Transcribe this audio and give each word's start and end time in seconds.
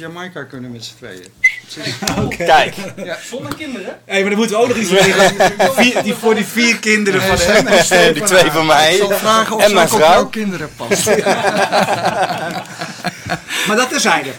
Jamaica 0.00 0.42
kunnen 0.42 0.72
met 0.72 0.84
z'n 0.84 0.94
tweeën. 0.96 1.26
Kijk. 2.46 2.74
Zonder 3.30 3.54
kinderen? 3.56 3.98
Hé, 4.04 4.20
maar 4.20 4.28
dan 4.30 4.38
moeten 4.38 4.56
we 4.56 4.62
ook 4.62 4.68
nog 4.68 4.76
iets 4.76 4.90
regelen. 4.90 5.32
Vier- 5.82 6.02
die, 6.02 6.14
voor 6.14 6.34
die 6.34 6.44
vier 6.44 6.78
kinderen 6.78 7.22
van 7.22 7.36
hem. 7.38 7.66
en 7.66 8.12
die 8.14 8.22
twee 8.22 8.50
van 8.50 8.66
mij. 8.66 8.92
Ik 8.92 8.98
zal 8.98 9.10
vragen 9.10 9.56
of 9.56 9.62
En 9.62 9.68
ze 9.68 9.74
mijn 9.74 9.86
ook 9.86 9.92
op 9.92 9.98
vrouw. 10.00 10.12
jouw 10.12 10.26
kinderen 10.28 10.70
past. 10.76 11.10
Maar 13.66 13.76
dat 13.76 13.88
terzijde. 13.88 14.30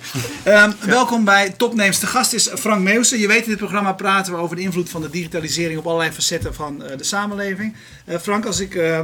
Ehm 0.43 0.71
Welkom 0.79 1.23
bij 1.25 1.49
Topnames. 1.57 1.99
De 1.99 2.07
gast 2.07 2.33
is 2.33 2.49
Frank 2.55 2.81
Meeuwsen. 2.81 3.19
Je 3.19 3.27
weet 3.27 3.43
in 3.43 3.49
dit 3.49 3.57
programma 3.57 3.93
praten 3.93 4.33
we 4.33 4.39
over 4.39 4.55
de 4.55 4.61
invloed 4.61 4.89
van 4.89 5.01
de 5.01 5.09
digitalisering 5.09 5.79
op 5.79 5.85
allerlei 5.87 6.11
facetten 6.11 6.53
van 6.53 6.83
eh, 6.83 6.97
de 6.97 7.03
samenleving. 7.03 7.75
Eh, 8.05 8.17
Frank, 8.19 8.45
als 8.45 8.59
ik 8.59 8.75
eh, 8.75 8.99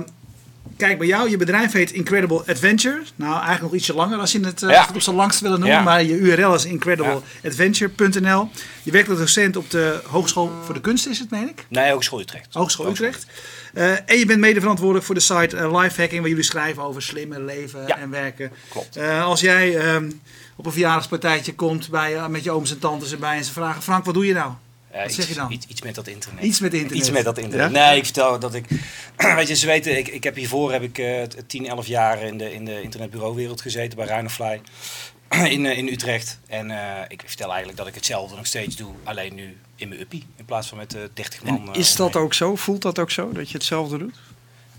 kijk 0.78 0.98
bij 0.98 1.08
jou, 1.08 1.30
je 1.30 1.38
bedrijf 1.38 1.72
heet 1.72 1.92
Incredible 1.92 2.44
Adventure. 2.48 3.02
Nou, 3.16 3.32
eigenlijk 3.34 3.62
nog 3.62 3.74
ietsje 3.74 3.94
langer 3.94 4.20
als 4.20 4.32
je 4.32 4.40
het 4.40 4.64
eh, 4.64 4.70
Ja. 4.70 4.88
op 4.94 5.02
zijn 5.02 5.16
langst 5.16 5.40
willen 5.40 5.60
noemen. 5.60 5.78
Ja. 5.78 5.84
Maar 5.84 6.04
je 6.04 6.18
URL 6.18 6.54
is 6.54 6.66
incredibleadventure.nl. 6.66 8.50
Je 8.84 8.92
werkt 8.92 9.10
als 9.10 9.18
docent 9.20 9.56
op 9.58 9.70
de 9.70 10.00
Hogeschool 10.08 10.52
voor 10.66 10.74
de 10.74 10.82
Kunst, 10.82 11.08
is 11.08 11.20
het, 11.20 11.30
meen 11.32 11.50
ik? 11.50 11.66
Nee, 11.70 11.92
Hogeschool 11.92 12.20
Utrecht. 12.20 12.48
Hogeschool 12.54 12.88
Utrecht. 12.90 13.26
Eh, 13.74 13.92
en 13.92 14.18
je 14.18 14.26
bent 14.26 14.40
mede 14.40 14.60
verantwoordelijk 14.60 15.06
voor 15.06 15.16
de 15.16 15.22
site 15.22 15.58
eh, 15.58 15.82
Lifehacking, 15.82 16.20
waar 16.22 16.30
jullie 16.30 16.44
schrijven 16.44 16.84
over 16.84 17.02
slimmer 17.02 17.42
leven 17.42 17.84
Ja. 17.88 17.98
en 17.98 18.10
werken. 18.10 18.52
Klopt. 18.70 18.98
Als 19.22 19.42
jij 19.42 19.78
ehm, 19.78 20.12
op 20.56 20.66
een 20.66 20.72
verjaardagspartijtje 20.72 21.56
komt 21.56 21.90
bij, 21.90 22.30
met 22.30 22.44
je 22.44 22.52
ooms 22.52 22.72
en 22.72 22.80
tantes 22.80 23.12
erbij 23.12 23.38
en 23.38 23.44
ze 23.44 23.52
vragen: 23.52 23.82
Frank, 23.82 24.06
wat 24.06 24.14
doe 24.14 24.26
je 24.26 24.34
nou? 24.34 24.52
Wat 24.98 25.06
iets, 25.06 25.16
zeg 25.16 25.28
je 25.28 25.34
dan? 25.34 25.52
Iets, 25.52 25.66
iets 25.66 25.82
met 25.82 25.96
dat 25.96 26.08
internet. 26.08 26.44
Iets 26.44 26.60
met 26.60 26.74
internet. 26.74 26.98
Iets 26.98 27.12
met 27.12 27.24
dat 27.24 27.38
internet. 27.38 27.72
Ja? 27.72 27.88
Nee, 27.88 27.98
ik 27.98 28.04
vertel 28.04 28.40
dat 28.40 28.54
ik... 28.54 28.66
weet 29.36 29.48
je, 29.48 29.56
ze 29.56 29.66
weten, 29.66 29.98
ik, 29.98 30.08
ik 30.08 30.24
heb 30.24 30.36
hiervoor 30.36 30.72
heb 30.72 30.82
ik 30.82 30.98
eh 30.98 31.22
10, 31.48 31.68
11 31.68 31.88
jaar 31.88 32.22
in 32.22 32.38
de, 32.38 32.54
in 32.54 32.66
de 32.66 32.82
internetbureauwereld 32.82 33.62
gezeten 33.62 33.98
bij 33.98 34.08
Rhinofly 34.08 34.62
in, 35.56 35.66
eh, 35.66 35.78
in 35.78 35.88
Utrecht. 35.88 36.40
En 36.48 36.72
eh, 36.72 37.06
ik 37.08 37.24
vertel 37.26 37.48
eigenlijk 37.48 37.78
dat 37.78 37.88
ik 37.88 37.96
hetzelfde 37.96 38.36
nog 38.36 38.46
steeds 38.46 38.76
doe, 38.76 38.92
alleen 39.04 39.36
nu 39.36 39.58
in 39.76 39.88
mijn 39.88 40.02
uppie. 40.02 40.26
In 40.36 40.46
plaats 40.46 40.68
van 40.68 40.78
met 40.78 40.96
eh 40.96 41.02
30 41.14 41.44
man. 41.44 41.62
En 41.68 41.74
eh, 41.74 41.80
is 41.80 41.96
dat 41.96 42.16
ook 42.16 42.34
zo? 42.34 42.56
Voelt 42.56 42.82
dat 42.82 43.00
ook 43.00 43.12
zo, 43.12 43.32
dat 43.32 43.50
je 43.50 43.58
hetzelfde 43.58 43.98
doet? 43.98 44.16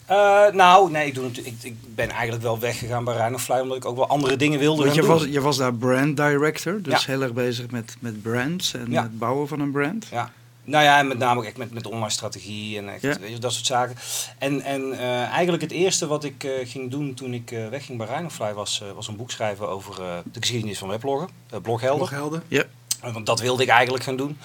Eh, 0.08 0.46
nou, 0.52 0.90
nee, 0.90 1.06
ik, 1.06 1.14
doe, 1.14 1.30
ik, 1.32 1.54
ik 1.62 1.94
ben 1.94 2.10
eigenlijk 2.10 2.42
wel 2.42 2.58
weggegaan 2.58 3.04
bij 3.04 3.14
Rhinofly, 3.16 3.58
omdat 3.60 3.76
ik 3.76 3.84
ook 3.84 3.96
wel 3.96 4.08
andere 4.08 4.36
dingen 4.36 4.58
wilde 4.58 4.82
Want 4.82 4.94
je 4.94 5.00
gaan 5.00 5.10
was, 5.10 5.22
doen. 5.22 5.32
je 5.32 5.40
was 5.40 5.56
daar 5.56 5.74
brand 5.74 6.16
director, 6.16 6.82
dus 6.82 7.04
Ja. 7.04 7.12
heel 7.12 7.22
erg 7.22 7.32
bezig 7.32 7.70
met, 7.70 7.96
met 8.00 8.22
brands 8.22 8.74
en 8.74 8.86
Ja. 8.90 9.02
het 9.02 9.18
bouwen 9.18 9.48
van 9.48 9.60
een 9.60 9.70
brand. 9.72 10.06
Ja. 10.10 10.30
Nou 10.64 10.84
ja, 10.84 10.98
en 10.98 11.06
met 11.08 11.18
name 11.18 11.40
ook 11.40 11.46
echt 11.46 11.56
met, 11.56 11.72
met 11.72 11.86
online 11.86 12.10
strategie 12.10 12.78
en 12.78 12.88
echt, 12.92 13.02
Ja. 13.02 13.18
weet 13.20 13.30
je, 13.30 13.38
dat 13.38 13.52
soort 13.52 13.66
zaken. 13.66 13.96
En, 14.38 14.62
en 14.62 14.92
eh, 14.92 15.22
eigenlijk 15.22 15.62
het 15.62 15.72
eerste 15.72 16.06
wat 16.06 16.24
ik 16.24 16.44
eh, 16.44 16.50
ging 16.68 16.90
doen 16.90 17.14
toen 17.14 17.34
ik 17.34 17.50
eh, 17.50 17.68
wegging 17.68 17.98
bij 17.98 18.06
Rhinofly 18.06 18.52
was, 18.52 18.80
eh, 18.82 18.88
was 18.94 19.08
een 19.08 19.16
boek 19.16 19.30
schrijven 19.30 19.68
over 19.68 20.00
eh, 20.02 20.06
de 20.32 20.40
geschiedenis 20.40 20.78
van 20.78 20.88
webloggen, 20.88 21.28
uh, 21.54 21.60
bloghelder. 21.60 22.08
Bloghelden. 22.08 22.42
Ja. 22.48 22.64
Want 23.12 23.26
dat 23.26 23.40
wilde 23.40 23.62
ik 23.62 23.68
eigenlijk 23.68 24.04
gaan 24.04 24.16
doen. 24.16 24.38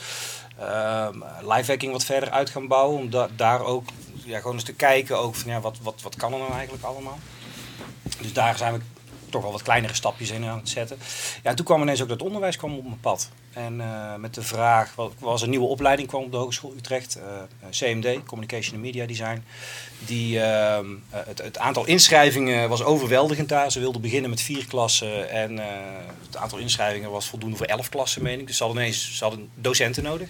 Ehm 0.60 1.14
livehacking 1.42 1.92
wat 1.92 2.04
verder 2.06 2.30
uit 2.32 2.50
gaan 2.50 2.68
bouwen, 2.68 3.00
om 3.00 3.10
da- 3.10 3.30
daar 3.36 3.62
ook 3.66 3.84
ja, 4.26 4.38
gewoon 4.38 4.54
eens 4.54 4.64
te 4.64 4.74
kijken 4.74 5.20
ook 5.20 5.36
van 5.36 5.52
ja, 5.52 5.60
wat, 5.60 5.78
wat, 5.82 6.02
wat 6.02 6.16
kan 6.16 6.34
er 6.34 6.40
nou 6.40 6.52
eigenlijk 6.54 6.84
allemaal. 6.84 7.20
Dus 8.22 8.34
daar 8.34 8.58
zijn 8.58 8.74
we 8.74 8.80
toch 9.30 9.42
wel 9.42 9.52
wat 9.52 9.62
kleinere 9.62 9.94
stapjes 9.94 10.30
in 10.30 10.46
aan 10.46 10.58
het 10.58 10.70
zetten. 10.70 10.98
Ja, 11.44 11.50
en 11.50 11.56
toen 11.56 11.66
kwam 11.66 11.82
ineens 11.82 12.02
ook 12.02 12.08
dat 12.08 12.22
onderwijs 12.22 12.58
kwam 12.58 12.78
op 12.78 12.84
mijn 12.84 13.00
pad. 13.00 13.30
En 13.54 13.82
eh, 13.82 14.16
met 14.16 14.34
de 14.34 14.42
vraag, 14.42 14.96
wat 14.96 15.14
was 15.20 15.42
een 15.42 15.50
nieuwe 15.50 15.68
opleiding 15.68 16.08
kwam 16.08 16.24
op 16.24 16.32
de 16.32 16.38
Hogeschool 16.38 16.74
Utrecht, 16.78 17.16
eh, 17.16 17.70
CMD, 17.70 18.24
Communication 18.26 18.74
and 18.74 18.84
Media 18.84 19.06
Design. 19.06 19.44
Die, 20.06 20.40
ehm, 20.40 20.86
eh, 21.10 21.20
het, 21.26 21.42
het 21.42 21.58
aantal 21.58 21.86
inschrijvingen 21.86 22.70
was 22.70 22.84
overweldigend 22.84 23.50
daar. 23.50 23.72
Ze 23.72 23.80
wilden 23.80 24.02
beginnen 24.02 24.30
met 24.30 24.42
vier 24.42 24.66
klassen 24.66 25.30
en 25.30 25.60
eh, 25.60 25.66
het 26.26 26.38
aantal 26.38 26.58
inschrijvingen 26.58 27.12
was 27.12 27.28
voldoende 27.28 27.58
voor 27.58 27.66
elf 27.66 27.90
klassen, 27.90 28.24
meen 28.24 28.40
ik. 28.40 28.48
Dus 28.48 28.58
ze 28.58 28.64
hadden 28.64 28.82
ineens 28.82 29.18
ze 29.18 29.24
hadden 29.24 29.50
docenten 29.56 30.04
nodig. 30.04 30.30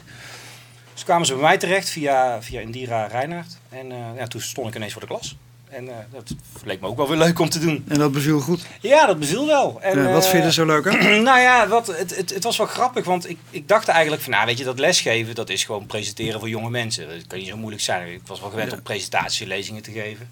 Dus 0.93 1.03
kwamen 1.03 1.25
ze 1.25 1.33
bij 1.33 1.41
mij 1.41 1.57
terecht 1.57 1.89
via, 1.89 2.41
via 2.41 2.59
Indira 2.61 3.05
Reinaert. 3.05 3.57
En 3.69 3.91
eh, 3.91 3.97
ja, 4.17 4.27
toen 4.27 4.41
stond 4.41 4.67
ik 4.67 4.75
ineens 4.75 4.91
voor 4.91 5.01
de 5.01 5.07
klas. 5.07 5.35
En 5.69 5.87
eh, 5.87 5.95
dat 6.11 6.33
leek 6.63 6.81
me 6.81 6.87
ook 6.87 6.97
wel 6.97 7.07
weer 7.07 7.17
leuk 7.17 7.39
om 7.39 7.49
te 7.49 7.59
doen. 7.59 7.85
En 7.87 7.97
dat 7.99 8.11
beviel 8.11 8.39
goed. 8.39 8.65
Ja, 8.81 9.05
dat 9.05 9.19
beviel 9.19 9.45
wel. 9.47 9.81
En, 9.81 10.03
Ja, 10.03 10.11
wat 10.11 10.23
eh, 10.23 10.29
vind 10.29 10.41
je 10.41 10.47
er 10.47 10.53
zo 10.53 10.65
leuk 10.65 10.87
aan? 10.87 11.23
nou 11.23 11.39
ja, 11.39 11.67
wat, 11.67 11.87
het, 11.87 12.15
het, 12.15 12.33
het 12.33 12.43
was 12.43 12.57
wel 12.57 12.67
grappig, 12.67 13.05
want 13.05 13.29
ik, 13.29 13.37
ik 13.49 13.67
dacht 13.67 13.87
eigenlijk 13.87 14.21
van, 14.21 14.31
nou 14.31 14.45
weet 14.45 14.57
je, 14.57 14.63
dat 14.63 14.79
lesgeven, 14.79 15.35
dat 15.35 15.49
is 15.49 15.63
gewoon 15.63 15.85
presenteren 15.85 16.39
voor 16.39 16.49
jonge 16.49 16.69
mensen. 16.69 17.07
Dat 17.07 17.27
kan 17.27 17.37
niet 17.37 17.47
zo 17.47 17.57
moeilijk 17.57 17.83
zijn. 17.83 18.13
Ik 18.13 18.21
was 18.25 18.39
wel 18.39 18.49
gewend 18.49 18.71
Ja. 18.71 18.77
om 18.77 18.83
presentatielezingen 18.83 19.81
te 19.81 19.91
geven. 19.91 20.29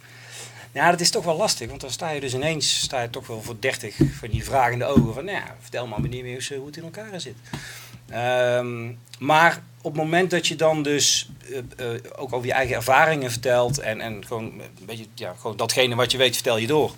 Ja, 0.71 0.91
dat 0.91 0.99
is 0.99 1.09
toch 1.09 1.23
wel 1.23 1.37
lastig, 1.37 1.67
want 1.69 1.81
dan 1.81 1.91
sta 1.91 2.09
je 2.09 2.19
dus 2.19 2.33
ineens, 2.33 2.79
sta 2.79 3.01
je 3.01 3.09
toch 3.09 3.27
wel 3.27 3.41
voor 3.41 3.55
30 3.59 3.95
van 4.19 4.29
die 4.29 4.43
vragende 4.43 4.85
ogen 4.85 5.13
van, 5.13 5.25
nou 5.25 5.37
ja, 5.37 5.55
vertel 5.61 5.87
maar 5.87 6.01
meneer 6.01 6.23
Meeuws 6.23 6.49
hoe 6.49 6.65
het 6.65 6.77
in 6.77 6.83
elkaar 6.83 7.21
zit. 7.21 7.35
Ehm, 8.09 8.91
maar 9.19 9.61
op 9.81 9.91
het 9.91 10.01
moment 10.01 10.31
dat 10.31 10.47
je 10.47 10.55
dan 10.55 10.83
dus 10.83 11.29
eh, 11.49 11.57
eh, 11.93 12.01
ook 12.15 12.33
over 12.33 12.47
je 12.47 12.53
eigen 12.53 12.75
ervaringen 12.75 13.31
vertelt 13.31 13.79
en, 13.79 14.01
en 14.01 14.25
gewoon, 14.25 14.43
een 14.43 14.85
beetje, 14.85 15.05
ja, 15.15 15.35
gewoon 15.39 15.57
datgene 15.57 15.95
wat 15.95 16.11
je 16.11 16.17
weet 16.17 16.33
vertel 16.33 16.57
je 16.57 16.67
door. 16.67 16.95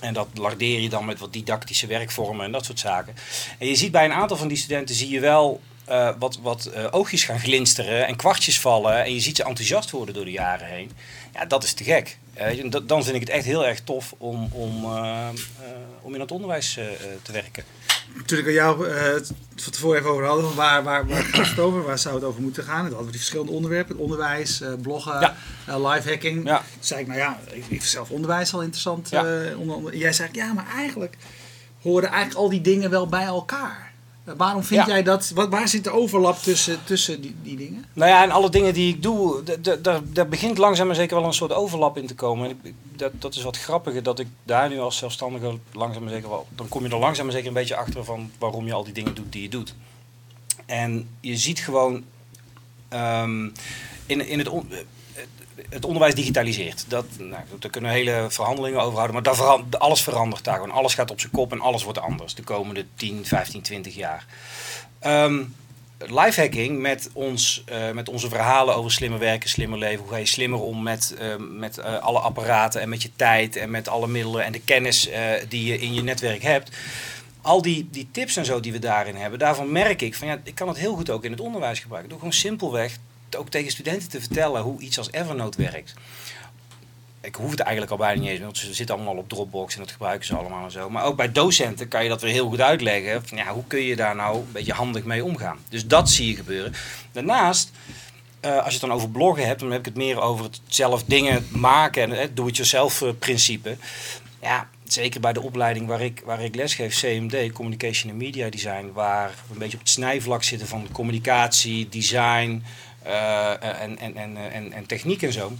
En 0.00 0.14
dat 0.14 0.28
lardeer 0.34 0.80
je 0.80 0.88
dan 0.88 1.04
met 1.04 1.18
wat 1.18 1.32
didactische 1.32 1.86
werkvormen 1.86 2.44
en 2.44 2.52
dat 2.52 2.64
soort 2.64 2.78
zaken. 2.78 3.14
En 3.58 3.66
je 3.66 3.76
ziet 3.76 3.92
bij 3.92 4.04
een 4.04 4.12
aantal 4.12 4.36
van 4.36 4.48
die 4.48 4.56
studenten 4.56 4.94
zie 4.94 5.08
je 5.08 5.20
wel 5.20 5.60
eh, 5.84 6.10
wat, 6.18 6.38
wat 6.42 6.90
oogjes 6.90 7.24
gaan 7.24 7.40
glinsteren 7.40 8.06
en 8.06 8.16
kwartjes 8.16 8.60
vallen. 8.60 9.04
En 9.04 9.14
je 9.14 9.20
ziet 9.20 9.36
ze 9.36 9.44
enthousiast 9.44 9.90
worden 9.90 10.14
door 10.14 10.24
de 10.24 10.30
jaren 10.30 10.66
heen. 10.66 10.90
Ja, 11.34 11.44
dat 11.44 11.64
is 11.64 11.72
te 11.72 11.84
gek. 11.84 12.18
Dan 12.82 13.04
vind 13.04 13.14
ik 13.14 13.20
het 13.20 13.30
echt 13.30 13.44
heel 13.44 13.66
erg 13.66 13.80
tof 13.80 14.14
om, 14.18 14.48
om, 14.52 14.84
om 16.02 16.14
in 16.14 16.20
het 16.20 16.30
onderwijs 16.30 16.78
te 17.22 17.32
werken. 17.32 17.64
Natuurlijk 18.16 18.48
aan 18.48 18.54
jou 18.54 18.88
eh, 18.88 19.02
het 19.12 19.32
van 19.56 19.72
tevoren 19.72 19.98
even 19.98 20.10
over 20.10 20.24
hadden. 20.24 20.44
Van 20.44 20.54
waar, 20.54 20.82
waar, 20.82 21.06
waar 21.06 21.22
gaat 21.22 21.48
het 21.48 21.58
over? 21.58 21.82
Waar 21.82 21.98
zou 21.98 22.14
het 22.14 22.24
over 22.24 22.42
moeten 22.42 22.64
gaan? 22.64 22.74
En 22.76 22.82
dan 22.82 22.88
hadden 22.88 23.06
we 23.06 23.10
die 23.12 23.20
verschillende 23.20 23.52
onderwerpen. 23.52 23.96
Onderwijs, 23.98 24.60
eh, 24.60 24.72
bloggen, 24.82 25.20
Ja. 25.20 25.36
eh. 25.66 26.44
Ja. 26.44 26.56
Toen 26.58 26.66
zei 26.80 27.00
ik, 27.00 27.06
nou 27.06 27.18
ja, 27.18 27.38
ik, 27.46 27.54
ik 27.56 27.64
vind 27.64 27.82
zelf 27.84 28.10
onderwijs 28.10 28.52
al 28.54 28.60
interessant. 28.62 29.08
Ja. 29.10 29.24
eh, 29.26 29.58
onder, 29.58 29.76
onder- 29.76 29.96
jij 29.96 30.12
zei, 30.12 30.28
ja, 30.32 30.52
maar 30.52 30.66
eigenlijk 30.76 31.16
horen 31.82 32.08
eigenlijk 32.08 32.38
al 32.40 32.48
die 32.50 32.60
dingen 32.60 32.90
wel 32.90 33.06
bij 33.08 33.24
elkaar. 33.24 33.91
Waarom 34.24 34.62
vind 34.64 34.80
Ja. 34.80 34.86
jij 34.86 35.02
dat? 35.02 35.30
Wat, 35.34 35.48
waar 35.48 35.68
zit 35.68 35.84
de 35.84 35.90
overlap 35.90 36.36
tussen, 36.38 36.78
tussen 36.84 37.20
die, 37.20 37.34
die 37.42 37.56
dingen? 37.56 37.84
Nou 37.92 38.10
ja, 38.10 38.22
en 38.22 38.30
alle 38.30 38.50
dingen 38.50 38.74
die 38.74 38.94
ik 38.94 39.02
doe, 39.02 39.42
daar 40.12 40.28
begint 40.28 40.58
langzaam 40.58 40.86
maar 40.86 40.96
zeker 40.96 41.16
wel 41.16 41.24
een 41.26 41.32
soort 41.32 41.52
overlap 41.52 41.96
in 41.96 42.06
te 42.06 42.14
komen. 42.14 42.48
En 42.50 42.58
ik, 42.62 42.74
dat, 42.96 43.12
dat 43.18 43.34
is 43.34 43.42
wat 43.42 43.58
grappiger, 43.58 44.02
dat 44.02 44.18
ik 44.18 44.26
daar 44.44 44.68
nu 44.68 44.78
als 44.80 44.96
zelfstandige 44.96 45.58
langzaam 45.72 46.02
maar 46.02 46.12
zeker 46.12 46.28
wel... 46.28 46.46
Dan 46.56 46.68
kom 46.68 46.84
je 46.86 46.90
er 46.92 46.98
langzaam 46.98 47.24
maar 47.24 47.34
zeker 47.34 47.48
een 47.48 47.54
beetje 47.54 47.76
achter 47.76 48.04
van 48.04 48.30
waarom 48.38 48.66
je 48.66 48.72
al 48.72 48.84
die 48.84 48.92
dingen 48.92 49.14
doet 49.14 49.32
die 49.32 49.42
je 49.42 49.48
doet. 49.48 49.74
En 50.66 51.08
je 51.20 51.36
ziet 51.36 51.60
gewoon 51.60 52.04
ehm, 52.88 53.44
in, 54.06 54.26
in 54.28 54.38
het, 54.38 54.48
on- 54.48 54.68
het 55.72 55.84
onderwijs 55.84 56.14
digitaliseert. 56.14 56.84
Dat, 56.88 57.04
nou, 57.18 57.42
daar 57.58 57.70
kunnen 57.70 57.90
we 57.90 57.96
hele 57.96 58.26
verhandelingen 58.28 58.80
over 58.80 58.98
houden, 58.98 59.22
maar 59.22 59.78
alles 59.78 60.02
verandert 60.02 60.44
daar 60.44 60.54
gewoon. 60.54 60.70
Alles 60.70 60.94
gaat 60.94 61.10
op 61.10 61.20
zijn 61.20 61.32
kop 61.32 61.52
en 61.52 61.60
alles 61.60 61.82
wordt 61.82 61.98
anders 61.98 62.34
de 62.34 62.42
komende 62.42 62.84
10, 62.94 63.26
15, 63.26 63.62
20 63.62 63.94
jaar. 63.94 64.26
Ehm 64.98 65.42
lifehacking 66.10 66.80
met, 66.80 67.10
ons, 67.12 67.62
eh, 67.66 67.90
met 67.90 68.08
onze 68.08 68.28
verhalen 68.28 68.74
over 68.76 68.90
slimmer 68.90 69.18
werken, 69.18 69.48
slimmer 69.48 69.78
leven. 69.78 70.00
Hoe 70.00 70.12
ga 70.12 70.16
je 70.16 70.26
slimmer 70.26 70.60
om 70.60 70.82
met, 70.82 71.14
eh, 71.18 71.34
met 71.38 71.78
eh, 71.78 71.98
alle 71.98 72.18
apparaten 72.18 72.80
en 72.80 72.88
met 72.88 73.02
je 73.02 73.10
tijd 73.16 73.56
en 73.56 73.70
met 73.70 73.88
alle 73.88 74.06
middelen 74.06 74.44
en 74.44 74.52
de 74.52 74.60
kennis 74.60 75.08
eh, 75.08 75.22
die 75.48 75.64
je 75.64 75.78
in 75.78 75.94
je 75.94 76.02
netwerk 76.02 76.42
hebt. 76.42 76.76
Al 77.40 77.62
die, 77.62 77.88
die 77.90 78.08
tips 78.10 78.36
en 78.36 78.44
zo 78.44 78.60
die 78.60 78.72
we 78.72 78.78
daarin 78.78 79.14
hebben, 79.14 79.38
daarvan 79.38 79.72
merk 79.72 80.02
ik 80.02 80.14
van 80.14 80.28
ja, 80.28 80.40
ik 80.44 80.54
kan 80.54 80.68
het 80.68 80.78
heel 80.78 80.94
goed 80.94 81.10
ook 81.10 81.24
in 81.24 81.30
het 81.30 81.40
onderwijs 81.40 81.78
gebruiken. 81.78 82.10
Door 82.10 82.18
gewoon 82.18 82.34
simpelweg 82.34 82.98
ook 83.36 83.48
tegen 83.48 83.70
studenten 83.70 84.08
te 84.08 84.20
vertellen 84.20 84.62
hoe 84.62 84.80
iets 84.80 84.98
als 84.98 85.12
Evernote 85.12 85.62
werkt. 85.62 85.94
Ik 87.20 87.34
hoef 87.34 87.50
het 87.50 87.60
eigenlijk 87.60 87.92
al 87.92 87.98
bijna 87.98 88.20
niet 88.20 88.30
eens, 88.30 88.40
want 88.40 88.58
ze 88.58 88.74
zitten 88.74 88.94
allemaal 88.94 89.16
op 89.16 89.28
Dropbox 89.28 89.74
en 89.74 89.80
dat 89.80 89.90
gebruiken 89.90 90.26
ze 90.26 90.36
allemaal 90.36 90.64
en 90.64 90.70
zo. 90.70 90.90
Maar 90.90 91.04
ook 91.04 91.16
bij 91.16 91.32
docenten 91.32 91.88
kan 91.88 92.02
je 92.02 92.08
dat 92.08 92.22
weer 92.22 92.32
heel 92.32 92.48
goed 92.48 92.60
uitleggen. 92.60 93.26
Van, 93.26 93.38
ja, 93.38 93.52
hoe 93.52 93.66
kun 93.66 93.82
je 93.82 93.96
daar 93.96 94.16
nou 94.16 94.36
een 94.36 94.52
beetje 94.52 94.72
handig 94.72 95.04
mee 95.04 95.24
omgaan? 95.24 95.58
Dus 95.68 95.86
dat 95.86 96.10
zie 96.10 96.28
je 96.28 96.34
gebeuren. 96.34 96.74
Daarnaast, 97.12 97.70
eh, 98.40 98.56
als 98.56 98.64
je 98.64 98.70
het 98.70 98.80
dan 98.80 98.92
over 98.92 99.10
bloggen 99.10 99.46
hebt, 99.46 99.60
dan 99.60 99.70
heb 99.70 99.78
ik 99.78 99.84
het 99.84 99.96
meer 99.96 100.20
over 100.20 100.44
het 100.44 100.60
zelf 100.66 101.04
dingen 101.04 101.46
maken 101.50 102.02
en 102.02 102.10
het 102.10 102.36
do-it-yourself 102.36 103.02
eh, 103.02 103.08
principe. 103.18 103.76
Ja, 104.40 104.68
zeker 104.84 105.20
bij 105.20 105.32
de 105.32 105.42
opleiding 105.42 105.86
waar 105.86 106.00
ik, 106.00 106.22
waar 106.24 106.42
ik 106.42 106.54
lesgeef, 106.54 107.00
CMD, 107.00 107.52
Communication 107.52 108.12
and 108.12 108.20
Media 108.20 108.50
Design, 108.50 108.90
waar 108.92 109.28
we 109.28 109.52
een 109.52 109.58
beetje 109.58 109.76
op 109.76 109.82
het 109.82 109.92
snijvlak 109.92 110.42
zitten 110.42 110.68
van 110.68 110.88
communicatie, 110.92 111.88
design 111.88 112.62
en, 113.04 113.98
en, 113.98 114.16
en, 114.16 114.36
en, 114.52 114.72
en 114.72 114.86
techniek 114.86 115.22
en 115.22 115.32
zo 115.32 115.52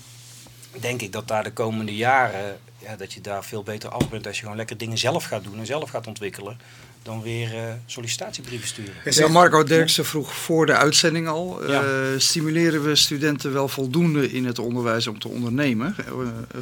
denk 0.81 1.03
ik 1.03 1.12
dat 1.12 1.29
daar 1.29 1.44
de 1.44 1.53
komende 1.53 1.94
jaren, 1.97 2.59
ja, 2.79 2.97
dat 2.97 3.12
je 3.12 3.21
daar 3.21 3.44
veel 3.44 3.62
beter 3.62 3.89
af 3.89 4.09
bent 4.09 4.27
als 4.27 4.37
je 4.37 4.43
gewoon 4.43 4.56
lekker 4.56 4.77
dingen 4.79 4.99
zelf 4.99 5.25
gaat 5.25 5.44
doen 5.44 5.59
en 5.59 5.67
zelf 5.67 5.91
gaat 5.91 6.06
ontwikkelen, 6.06 6.59
dan 7.03 7.23
weer 7.23 7.55
eh, 7.56 7.73
sollicitatiebrieven 7.87 8.69
sturen. 8.69 8.94
Ja, 9.05 9.29
Marco 9.29 9.65
Derksen 9.65 10.05
vroeg 10.05 10.35
voor 10.35 10.67
de 10.67 10.73
uitzending 10.77 11.29
al, 11.29 11.71
Ja. 11.71 11.83
eh, 11.83 12.19
stimuleren 12.19 12.85
we 12.85 12.94
studenten 12.97 13.53
wel 13.53 13.69
voldoende 13.69 14.33
in 14.33 14.44
het 14.44 14.59
onderwijs 14.59 15.06
om 15.06 15.19
te 15.19 15.29
ondernemen? 15.29 15.94
Eh, 15.99 16.12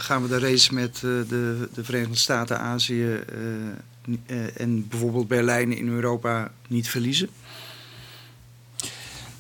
gaan 0.01 0.23
we 0.23 0.29
de 0.29 0.39
race 0.39 0.75
met 0.75 0.95
eh, 0.97 1.01
de, 1.03 1.69
de 1.75 1.85
Verenigde 1.85 2.17
Staten, 2.17 2.59
Azië, 2.59 3.05
eh, 3.05 4.37
eh, 4.39 4.61
en 4.61 4.89
bijvoorbeeld 4.89 5.29
Berlijn 5.29 5.77
in 5.77 5.89
Europa 5.89 6.51
niet 6.69 6.89
verliezen? 6.89 7.29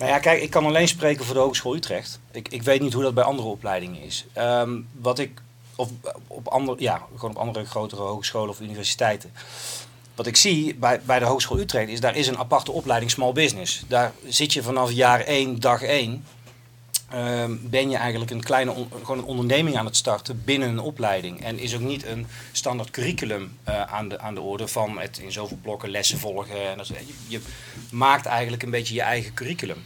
Nou 0.01 0.13
ja, 0.13 0.19
kijk, 0.19 0.43
ik 0.43 0.51
kan 0.51 0.65
alleen 0.65 0.89
spreken 0.89 1.25
voor 1.25 1.35
de 1.35 1.41
Hogeschool 1.41 1.75
Utrecht. 1.75 2.21
Ik, 2.33 2.49
ik 2.49 2.63
weet 2.63 2.81
niet 2.81 2.93
hoe 2.93 3.03
dat 3.03 3.15
bij 3.15 3.25
andere 3.25 3.49
opleidingen 3.49 4.03
is. 4.03 4.27
Ehm, 4.33 4.81
wat 4.93 5.19
ik, 5.19 5.43
of 5.77 5.89
op 6.27 6.49
andere, 6.49 6.83
ja, 6.83 7.07
gewoon 7.15 7.31
op 7.31 7.37
andere 7.37 7.65
grotere 7.65 8.03
hogescholen 8.03 8.51
of 8.51 8.61
universiteiten. 8.61 9.33
Wat 10.15 10.27
ik 10.27 10.37
zie 10.37 10.75
bij, 10.75 11.01
bij 11.01 11.19
de 11.19 11.25
Hogeschool 11.25 11.59
Utrecht 11.59 11.89
is, 11.89 12.01
daar 12.01 12.17
is 12.17 12.27
een 12.27 12.39
aparte 12.39 12.73
opleiding 12.73 13.11
Small 13.11 13.33
Business. 13.33 13.83
Daar 13.89 14.13
zit 14.27 14.53
je 14.53 14.63
vanaf 14.63 14.91
jaar 14.91 15.21
1, 15.21 15.61
dag 15.61 15.83
1, 15.83 16.25
ehm, 17.11 17.57
ben 17.61 17.91
je 17.91 17.97
eigenlijk 17.97 18.31
een 18.31 18.43
kleine 18.43 18.73
on- 18.73 18.89
gewoon 19.01 19.19
een 19.19 19.25
onderneming 19.25 19.77
aan 19.77 19.85
het 19.85 19.97
starten 19.97 20.43
binnen 20.45 20.69
een 20.69 20.79
opleiding. 20.79 21.45
En 21.45 21.59
is 21.59 21.75
ook 21.75 21.81
niet 21.81 22.07
een 22.07 22.27
standaard 22.53 22.91
curriculum 22.91 23.57
eh, 23.65 23.83
aan, 23.83 24.09
de, 24.09 24.19
aan 24.19 24.35
de 24.35 24.41
orde 24.41 24.69
van 24.69 24.99
het 24.99 25.19
in 25.19 25.33
zoveel 25.33 25.59
blokken 25.63 25.91
lessen 25.91 26.19
volgen. 26.19 26.71
En 26.71 26.77
dat, 26.77 26.91
je 27.29 27.41
maakt 27.91 28.27
eigenlijk 28.27 28.63
een 28.63 28.71
beetje 28.71 28.95
je 28.95 29.03
eigen 29.03 29.35
curriculum. 29.35 29.77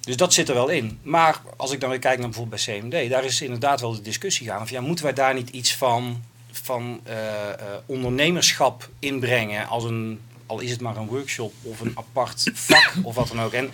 Dus 0.00 0.16
dat 0.16 0.34
zit 0.34 0.48
er 0.48 0.54
wel 0.54 0.68
in. 0.68 0.98
Maar 1.02 1.40
als 1.56 1.72
ik 1.72 1.80
dan 1.80 1.90
weer 1.90 1.98
kijk 1.98 2.18
naar 2.18 2.28
bijvoorbeeld 2.28 2.64
bij 2.66 2.78
CMD, 2.80 3.10
daar 3.10 3.24
is 3.24 3.40
inderdaad 3.40 3.80
wel 3.80 3.92
de 3.94 4.00
discussie 4.02 4.46
gaan. 4.46 4.62
Of 4.62 4.70
ja, 4.70 4.80
moeten 4.80 5.04
wij 5.04 5.14
daar 5.14 5.34
niet 5.34 5.50
iets 5.50 5.74
van, 5.74 6.22
van 6.52 7.00
eh, 7.04 7.48
eh, 7.48 7.56
ondernemerschap 7.86 8.88
inbrengen 8.98 9.66
als 9.66 9.84
een, 9.84 10.20
al 10.46 10.60
is 10.60 10.70
het 10.70 10.80
maar 10.80 10.96
een 10.96 11.06
workshop 11.06 11.52
of 11.62 11.80
een 11.80 11.92
apart 11.94 12.50
vak 12.54 12.92
of 13.02 13.14
wat 13.14 13.28
dan 13.28 13.40
ook. 13.40 13.52
En 13.52 13.70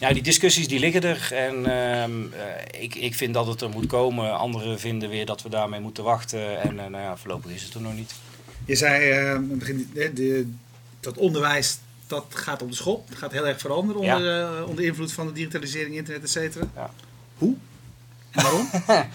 ja, 0.00 0.12
die 0.12 0.22
discussies 0.22 0.68
die 0.68 0.78
liggen 0.78 1.02
er. 1.02 1.28
En 1.32 1.54
ehm, 1.66 2.32
eh, 2.32 2.82
ik, 2.82 2.94
ik 2.94 3.14
vind 3.14 3.34
dat 3.34 3.46
het 3.46 3.60
er 3.60 3.70
moet 3.70 3.86
komen. 3.86 4.38
Anderen 4.38 4.80
vinden 4.80 5.08
weer 5.08 5.26
dat 5.26 5.42
we 5.42 5.48
daarmee 5.48 5.80
moeten 5.80 6.04
wachten. 6.04 6.60
En 6.62 6.78
eh, 6.78 6.86
nou 6.86 7.02
ja, 7.02 7.16
voorlopig 7.16 7.50
is 7.50 7.62
het 7.62 7.74
er 7.74 7.80
nog 7.80 7.94
niet. 7.94 8.12
Je 8.64 8.76
zei 8.76 9.10
eh, 9.10 9.32
het 9.32 9.58
begin, 9.58 9.90
de, 9.94 10.12
de, 10.12 10.52
dat 11.00 11.16
onderwijs 11.16 11.78
dat 12.06 12.24
gaat 12.28 12.62
op 12.62 12.68
de 12.68 12.76
schop. 12.76 13.08
Het 13.08 13.18
gaat 13.18 13.32
heel 13.32 13.46
erg 13.46 13.60
veranderen 13.60 14.00
onder, 14.00 14.40
eh, 14.40 14.68
onder 14.68 14.84
invloed 14.84 15.12
van 15.12 15.26
de 15.26 15.32
digitalisering, 15.32 15.94
internet, 15.94 16.22
et 16.22 16.30
cetera. 16.30 16.64
Ja. 16.74 16.90
Hoe? 17.38 17.54
En 18.30 18.42
waarom? 18.42 18.68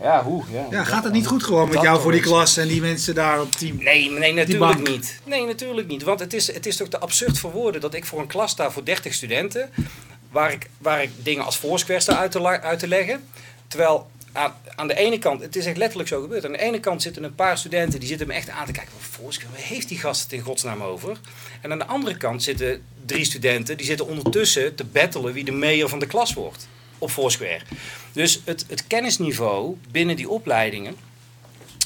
Ja, 0.00 0.22
hoe? 0.24 0.44
Ja, 0.52 0.66
Ja, 0.70 0.84
gaat 0.84 1.04
het 1.04 1.12
niet 1.12 1.26
goed 1.26 1.42
gewoon 1.42 1.68
met 1.68 1.82
jou 1.82 2.00
voor 2.00 2.12
die 2.12 2.20
klas 2.20 2.56
en 2.56 2.68
die 2.68 2.80
mensen 2.80 3.14
daar 3.14 3.40
op 3.40 3.52
team? 3.52 3.82
Nee, 3.82 4.10
nee, 4.10 4.32
natuurlijk 4.32 4.88
niet. 4.88 5.20
Nee, 5.24 5.46
natuurlijk 5.46 5.88
niet. 5.88 6.02
Want 6.02 6.20
het 6.20 6.32
is, 6.32 6.52
het 6.52 6.66
is 6.66 6.76
toch 6.76 6.88
te 6.88 6.98
absurd 6.98 7.38
voor 7.38 7.52
woorden 7.52 7.80
dat 7.80 7.94
ik 7.94 8.04
voor 8.04 8.20
een 8.20 8.26
klas 8.26 8.50
sta 8.50 8.70
voor 8.70 8.84
30 8.84 9.14
studenten, 9.14 9.70
waar 10.30 10.52
ik, 10.52 10.68
waar 10.78 11.02
ik 11.02 11.10
dingen 11.22 11.44
als 11.44 11.56
Foursquare 11.56 12.00
sta 12.00 12.16
uit 12.16 12.30
te, 12.30 12.60
uit 12.60 12.78
te 12.78 12.88
leggen. 12.88 13.24
Terwijl 13.68 14.10
aan, 14.32 14.54
aan 14.74 14.88
de 14.88 14.94
ene 14.94 15.18
kant, 15.18 15.40
het 15.40 15.56
is 15.56 15.66
echt 15.66 15.76
letterlijk 15.76 16.08
zo 16.08 16.20
gebeurd. 16.20 16.44
Aan 16.44 16.52
de 16.52 16.60
ene 16.60 16.80
kant 16.80 17.02
zitten 17.02 17.24
een 17.24 17.34
paar 17.34 17.58
studenten 17.58 18.00
die 18.00 18.08
zitten 18.08 18.26
me 18.26 18.32
echt 18.32 18.48
aan 18.50 18.66
te 18.66 18.72
kijken. 18.72 18.92
Van 18.98 19.20
Foursquare, 19.20 19.52
waar 19.52 19.62
heeft 19.62 19.88
die 19.88 19.98
gast 19.98 20.22
het 20.22 20.32
in 20.32 20.40
godsnaam 20.40 20.82
over? 20.82 21.16
En 21.60 21.72
aan 21.72 21.78
de 21.78 21.86
andere 21.86 22.16
kant 22.16 22.42
zitten 22.42 22.82
drie 23.06 23.24
studenten 23.24 23.76
die 23.76 23.86
zitten 23.86 24.06
ondertussen 24.06 24.74
te 24.74 24.84
battelen 24.84 25.32
wie 25.32 25.44
de 25.44 25.52
mayor 25.52 25.88
van 25.88 25.98
de 25.98 26.06
klas 26.06 26.32
wordt 26.32 26.68
op 26.98 27.10
Foursquare. 27.10 27.60
Dus 28.12 28.40
het, 28.44 28.64
het 28.68 28.86
kennisniveau 28.86 29.76
binnen 29.90 30.16
die 30.16 30.28
opleidingen, 30.28 30.96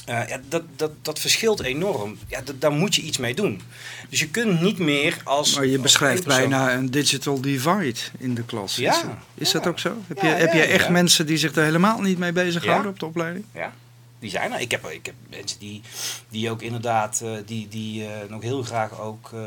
eh, 0.05 0.27
ja, 0.29 0.39
dat, 0.49 0.63
dat, 0.75 0.91
dat 1.01 1.19
verschilt 1.19 1.61
enorm. 1.61 2.17
Ja, 2.27 2.41
dat, 2.41 2.61
daar 2.61 2.71
moet 2.71 2.95
je 2.95 3.01
iets 3.01 3.17
mee 3.17 3.33
doen. 3.35 3.61
Dus 4.09 4.19
je 4.19 4.29
kunt 4.29 4.61
niet 4.61 4.77
meer 4.79 5.17
als. 5.23 5.55
Maar 5.55 5.65
je 5.65 5.71
als 5.73 5.81
beschrijft 5.81 6.25
bijna 6.25 6.73
een 6.73 6.91
digital 6.91 7.41
divide 7.41 7.99
in 8.17 8.33
de 8.35 8.43
klas. 8.43 8.75
Ja, 8.75 8.91
Is, 8.95 9.01
dat- 9.01 9.11
is 9.35 9.51
dat 9.51 9.63
ja. 9.63 9.69
ook 9.69 9.79
zo? 9.79 9.95
Heb 10.07 10.21
Ja, 10.21 10.27
je, 10.29 10.35
heb 10.35 10.53
je 10.53 10.61
echt 10.61 10.85
ja. 10.85 10.91
mensen 10.91 11.25
die 11.25 11.37
zich 11.37 11.55
er 11.55 11.63
helemaal 11.63 12.01
niet 12.01 12.17
mee 12.17 12.31
bezighouden 12.31 12.85
Ja. 12.85 12.89
op 12.91 12.99
de 12.99 13.05
opleiding? 13.05 13.45
Ja, 13.53 13.73
die 14.19 14.29
zijn 14.29 14.51
er. 14.53 14.59
Ik 14.59 14.71
heb, 14.71 14.85
ik 14.89 15.05
heb 15.05 15.15
mensen 15.29 15.59
die, 15.59 15.81
die 16.29 16.49
ook 16.51 16.61
inderdaad, 16.61 17.21
eh, 17.23 17.31
die, 17.45 17.67
die 17.67 18.05
eh, 18.05 18.29
nog 18.29 18.41
heel 18.41 18.63
graag 18.63 18.99
ook 18.99 19.29
eh, 19.33 19.39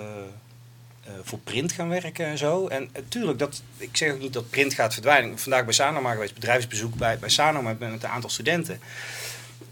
eh, 1.07 1.13
voor 1.23 1.39
print 1.39 1.73
gaan 1.73 1.89
werken 1.89 2.27
en 2.27 2.39
zo. 2.39 2.67
En 2.67 2.89
natuurlijk, 2.93 3.39
dat, 3.39 3.63
ik 3.77 3.97
zeg 3.97 4.13
ook 4.13 4.21
niet 4.21 4.33
dat 4.33 4.51
print 4.51 4.75
gaat 4.75 4.93
verdwijnen. 4.93 5.25
Ik 5.25 5.35
ben 5.35 5.43
vandaag 5.43 5.65
bij 5.65 5.75
Sanoma 5.75 6.13
geweest, 6.13 6.35
bedrijfsbezoek 6.35 6.95
bij, 6.95 7.19
bij 7.19 7.29
Sanoma 7.29 7.69
met, 7.69 7.79
met 7.79 8.03
een 8.03 8.09
aantal 8.09 8.31
studenten. 8.31 8.81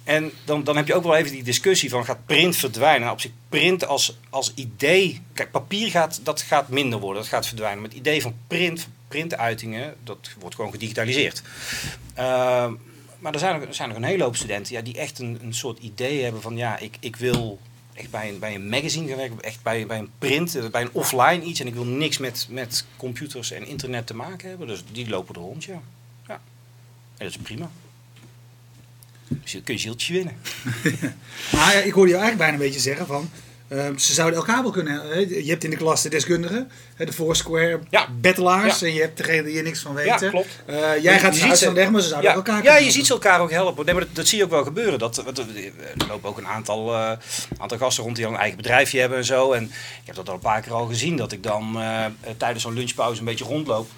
En 0.05 0.33
dan, 0.45 0.65
dan 0.65 0.77
heb 0.77 0.87
je 0.87 0.95
ook 0.95 1.03
wel 1.03 1.17
even 1.17 1.33
die 1.33 1.43
discussie 1.43 1.91
van 1.91 2.05
gaat 2.05 2.27
print 2.27 2.57
verdwijnen? 2.57 3.01
Nou, 3.01 3.13
op 3.13 3.21
zich 3.21 3.31
print 3.49 3.87
als, 3.87 4.19
als 4.31 4.53
idee, 4.55 5.21
kijk 5.33 5.51
papier 5.51 5.91
gaat, 5.91 6.21
dat 6.23 6.43
gaat 6.43 6.69
minder 6.69 6.99
worden, 6.99 7.23
dat 7.23 7.31
gaat 7.31 7.47
verdwijnen. 7.47 7.85
Het 7.85 7.93
idee 7.93 8.23
van 8.23 8.35
print, 8.47 8.89
printuitingen, 9.09 9.95
dat 10.05 10.31
wordt 10.39 10.55
gewoon 10.55 10.71
gedigitaliseerd. 10.71 11.43
Ehm, 12.15 12.75
maar 13.19 13.33
er 13.33 13.39
zijn, 13.39 13.67
er 13.67 13.75
zijn 13.75 13.89
nog 13.89 13.99
een 13.99 14.05
hele 14.05 14.23
hoop 14.23 14.37
studenten 14.37 14.75
ja, 14.75 14.83
die 14.83 14.99
echt 14.99 15.19
een, 15.19 15.39
een 15.43 15.55
soort 15.55 15.79
idee 15.79 16.23
hebben 16.23 16.43
van 16.43 16.57
ja, 16.57 16.79
ik, 16.79 16.97
ik 17.01 17.17
wil 17.17 17.59
echt 17.95 18.11
bij 18.11 18.29
een, 18.29 18.39
bij 18.39 18.55
een 18.55 18.69
magazine 18.69 19.09
gaan 19.09 19.17
werken, 19.17 19.43
echt 19.43 19.63
bij, 19.63 19.87
bij 19.87 19.99
een 19.99 20.11
print, 20.19 20.55
eh, 20.55 20.67
bij 20.67 20.83
een 20.83 20.93
offline 20.93 21.43
iets. 21.43 21.61
En 21.61 21.67
ik 21.67 21.75
wil 21.75 21.85
niks 21.85 22.19
met, 22.19 22.47
met 22.51 22.85
computers 22.97 23.51
en 23.51 23.67
internet 23.67 24.07
te 24.07 24.15
maken 24.15 24.49
hebben. 24.49 24.67
Dus 24.67 24.83
die 24.93 25.09
lopen 25.09 25.35
er 25.35 25.41
rond, 25.41 25.65
ja. 25.65 25.83
ja. 26.27 26.41
En 27.17 27.27
dat 27.27 27.29
is 27.29 27.37
prima. 27.37 27.71
Dus 29.29 29.53
je 29.53 29.63
kun 29.63 29.75
je 29.75 29.81
zieltje 29.81 30.13
winnen. 30.13 30.37
Maar 31.53 31.87
ik 31.87 31.93
hoorde 31.93 32.11
jou 32.11 32.23
eigenlijk 32.23 32.37
bijna 32.37 32.53
een 32.53 32.59
beetje 32.59 32.81
zeggen 32.81 33.07
van... 33.07 33.31
ehm, 33.79 33.97
ze 33.99 34.13
zouden 34.15 34.39
elkaar 34.39 34.63
wel 34.63 34.71
kunnen... 34.71 35.01
hè, 35.09 35.19
Je 35.19 35.45
hebt 35.51 35.65
in 35.65 35.71
de 35.71 35.77
klas 35.77 36.03
de 36.03 36.09
deskundigen, 36.09 36.71
de 36.97 37.13
Foursquare 37.13 37.81
Ja. 37.91 38.09
battelaars. 38.21 38.79
Ja. 38.81 38.87
en 38.87 38.95
je 38.95 39.01
hebt 39.01 39.17
degene 39.17 39.43
die 39.43 39.57
er 39.57 39.63
niks 39.63 39.81
van 39.81 39.93
Ja, 39.97 40.11
weten. 40.13 40.31
klopt. 40.31 40.63
Eh, 40.67 41.03
jij 41.03 41.19
gaat 41.19 41.39
Je 41.41 41.57
ze 41.57 41.65
van 41.65 41.75
weg, 41.75 41.91
maar 41.91 42.01
ze 42.01 42.09
zouden 42.09 42.31
ja, 42.31 42.37
elkaar 42.37 42.57
Ja, 42.63 42.63
je 42.63 42.69
helpen. 42.77 42.93
ziet 42.93 43.07
ze 43.07 43.13
elkaar 43.13 43.41
ook 43.41 43.51
helpen. 43.51 43.85
Nee, 43.85 43.95
maar 43.95 44.05
dat, 44.05 44.15
dat 44.15 44.27
zie 44.27 44.39
je 44.39 44.45
ook 44.45 44.51
wel 44.51 44.65
gebeuren. 44.65 44.99
Dat, 44.99 45.17
er 45.19 46.07
lopen 46.09 46.29
ook 46.29 46.39
een 46.39 46.47
aantal, 46.47 46.95
eh, 46.95 47.13
aantal 47.59 47.79
gasten 47.79 48.05
rond 48.05 48.17
die 48.17 48.27
al 48.27 48.33
een 48.33 48.39
eigen 48.39 48.57
bedrijfje 48.57 49.01
hebben 49.01 49.19
en 49.19 49.25
zo. 49.25 49.53
En 49.53 49.65
ik 49.65 49.71
heb 50.07 50.15
dat 50.15 50.29
al 50.29 50.35
een 50.35 50.41
paar 50.41 50.61
keer 50.63 50.73
al 50.73 50.87
gezien. 50.87 51.17
Dat 51.17 51.33
ik 51.33 51.43
dan 51.43 51.81
eh, 51.81 52.05
tijdens 52.37 52.63
zo'n 52.63 52.75
lunchpauze 52.75 53.19
een 53.19 53.25
beetje 53.25 53.45
rondloop. 53.45 53.89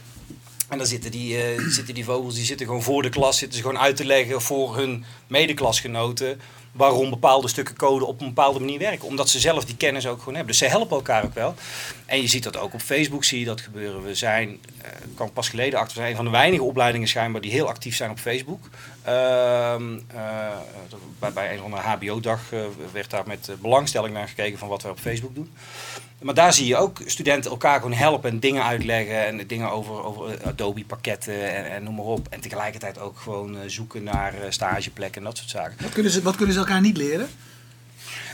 En 0.68 0.78
dan 0.78 0.86
zitten 0.86 1.10
die, 1.10 1.38
zitten 1.68 1.94
die 1.94 2.04
vogels 2.04 2.34
die 2.34 2.44
zitten 2.44 2.66
gewoon 2.66 2.82
voor 2.82 3.02
de 3.02 3.08
klas, 3.08 3.38
zitten 3.38 3.56
ze 3.58 3.64
gewoon 3.64 3.78
uit 3.80 3.96
te 3.96 4.04
leggen 4.04 4.42
voor 4.42 4.76
hun 4.76 5.04
medeklasgenoten 5.26 6.40
waarom 6.76 7.10
bepaalde 7.10 7.48
stukken 7.48 7.76
code 7.76 8.04
op 8.04 8.20
een 8.20 8.26
bepaalde 8.26 8.60
manier 8.60 8.78
werken. 8.78 9.08
Omdat 9.08 9.28
ze 9.28 9.40
zelf 9.40 9.64
die 9.64 9.76
kennis 9.76 10.06
ook 10.06 10.18
gewoon 10.18 10.34
hebben. 10.34 10.52
Dus 10.52 10.62
ze 10.62 10.68
helpen 10.68 10.96
elkaar 10.96 11.24
ook 11.24 11.34
wel. 11.34 11.54
En 12.06 12.20
je 12.20 12.26
ziet 12.26 12.42
dat 12.42 12.56
ook 12.56 12.74
op 12.74 12.80
Facebook, 12.80 13.24
zie 13.24 13.38
je 13.38 13.44
dat 13.44 13.60
gebeuren. 13.60 14.04
We 14.04 14.14
zijn, 14.14 14.60
eh 14.82 14.90
kwam 15.14 15.32
pas 15.32 15.48
geleden 15.48 15.78
achter, 15.78 15.92
we 15.92 15.98
zijn 15.98 16.10
een 16.10 16.16
van 16.16 16.24
de 16.24 16.30
weinige 16.30 16.62
opleidingen 16.62 17.08
schijnbaar 17.08 17.40
die 17.40 17.50
heel 17.50 17.68
actief 17.68 17.96
zijn 17.96 18.10
op 18.10 18.18
Facebook. 18.18 18.68
Ehm, 19.06 19.98
eh, 20.06 20.56
bij, 21.18 21.32
bij 21.32 21.52
een 21.52 21.58
van 21.58 21.70
de 21.70 21.76
HBO-dag 21.76 22.52
eh, 22.52 22.60
werd 22.92 23.10
daar 23.10 23.26
met 23.26 23.48
eh, 23.48 23.54
belangstelling 23.56 24.14
naar 24.14 24.28
gekeken 24.28 24.58
van 24.58 24.68
wat 24.68 24.82
we 24.82 24.88
op 24.88 24.98
Facebook 24.98 25.34
doen. 25.34 25.52
Maar 26.22 26.34
daar 26.34 26.52
zie 26.52 26.66
je 26.66 26.76
ook 26.76 27.00
studenten 27.04 27.50
elkaar 27.50 27.76
gewoon 27.80 27.92
helpen 27.92 28.30
en 28.30 28.40
dingen 28.40 28.64
uitleggen. 28.64 29.26
En 29.26 29.46
dingen 29.46 29.70
over, 29.70 30.04
over 30.04 30.44
Adobe-pakketten 30.44 31.54
en, 31.54 31.70
en 31.70 31.82
noem 31.82 31.94
maar 31.94 32.04
op. 32.04 32.26
En 32.30 32.40
tegelijkertijd 32.40 32.98
ook 32.98 33.18
gewoon 33.18 33.56
zoeken 33.66 34.02
naar 34.02 34.34
stageplekken 34.48 35.20
en 35.20 35.26
dat 35.26 35.36
soort 35.36 35.50
zaken. 35.50 35.76
Wat 35.82 35.92
kunnen, 35.92 36.12
ze, 36.12 36.22
wat 36.22 36.36
kunnen 36.36 36.54
ze 36.54 36.60
elkaar 36.60 36.80
niet 36.80 36.96
leren? 36.96 37.28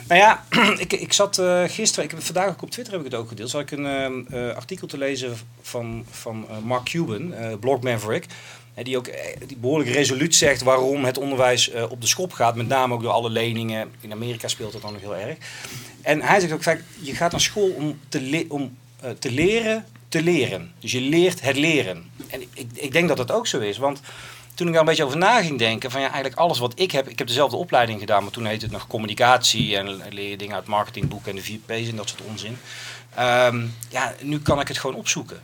Nou 0.08 0.20
ja, 0.20 0.44
ik, 0.84 0.92
ik 0.92 1.12
zat 1.12 1.42
gisteren, 1.66 2.04
ik 2.04 2.10
heb, 2.10 2.22
vandaag 2.22 2.48
ook 2.48 2.62
op 2.62 2.70
Twitter 2.70 2.92
heb 2.92 3.04
ik 3.04 3.10
het 3.10 3.20
ook 3.20 3.28
gedeeld. 3.28 3.50
Zat 3.50 3.60
ik 3.60 3.70
een 3.70 3.86
ehm, 3.86 4.34
eh, 4.34 4.56
artikel 4.56 4.86
te 4.86 4.98
lezen 4.98 5.36
van, 5.62 6.04
van 6.10 6.46
Mark 6.64 6.84
Cuban, 6.84 7.34
Blog 7.60 7.80
Maverick. 7.80 8.26
Die 8.74 8.96
ook 8.96 9.06
eh, 9.06 9.36
die 9.46 9.56
behoorlijk 9.56 9.90
resoluut 9.90 10.34
zegt 10.34 10.62
waarom 10.62 11.04
het 11.04 11.18
onderwijs 11.18 11.70
eh, 11.70 11.90
op 11.90 12.00
de 12.00 12.06
schop 12.06 12.32
gaat. 12.32 12.56
Met 12.56 12.68
name 12.68 12.94
ook 12.94 13.02
door 13.02 13.12
alle 13.12 13.30
leningen. 13.30 13.90
In 14.00 14.12
Amerika 14.12 14.48
speelt 14.48 14.72
dat 14.72 14.82
dan 14.82 14.92
nog 14.92 15.02
heel 15.02 15.16
erg. 15.16 15.36
En 16.02 16.22
hij 16.22 16.40
zegt 16.40 16.52
ook 16.52 16.62
vaak, 16.62 16.82
je 17.00 17.14
gaat 17.14 17.30
naar 17.30 17.40
school 17.40 17.70
om 17.70 17.98
te, 18.08 18.44
om, 18.48 18.76
eh, 19.00 19.10
te 19.10 19.30
leren 19.30 19.84
te 20.12 20.22
leren. 20.22 20.72
Dus 20.78 20.92
je 20.92 21.00
leert 21.00 21.40
het 21.40 21.56
leren. 21.56 22.10
En 22.30 22.42
ik, 22.42 22.66
ik 22.74 22.92
denk 22.92 23.08
dat 23.08 23.16
dat 23.16 23.30
ook 23.30 23.46
zo 23.46 23.58
is. 23.58 23.78
Want 23.78 24.00
toen 24.54 24.66
ik 24.66 24.72
daar 24.72 24.82
een 24.82 24.88
beetje 24.88 25.04
over 25.04 25.18
na 25.18 25.42
ging 25.42 25.58
denken, 25.58 25.90
van 25.90 26.00
ja, 26.00 26.06
eigenlijk 26.06 26.36
alles 26.36 26.58
wat 26.58 26.72
ik 26.80 26.90
heb, 26.90 27.08
ik 27.08 27.18
heb 27.18 27.26
dezelfde 27.26 27.56
opleiding 27.56 28.00
gedaan, 28.00 28.22
maar 28.22 28.32
toen 28.32 28.46
heette 28.46 28.64
het 28.64 28.74
nog 28.74 28.86
communicatie 28.86 29.76
en 29.76 30.02
leer 30.10 30.28
je 30.28 30.36
dingen 30.36 30.54
uit 30.54 30.66
marketingboeken 30.66 31.30
en 31.30 31.36
de 31.36 31.42
4 31.42 31.58
P's 31.58 31.88
en 31.88 31.96
dat 31.96 32.08
soort 32.08 32.20
onzin. 32.20 32.58
Ehm, 33.14 33.66
ja, 33.88 34.14
nu 34.20 34.40
kan 34.40 34.60
ik 34.60 34.68
het 34.68 34.78
gewoon 34.78 34.96
opzoeken. 34.96 35.42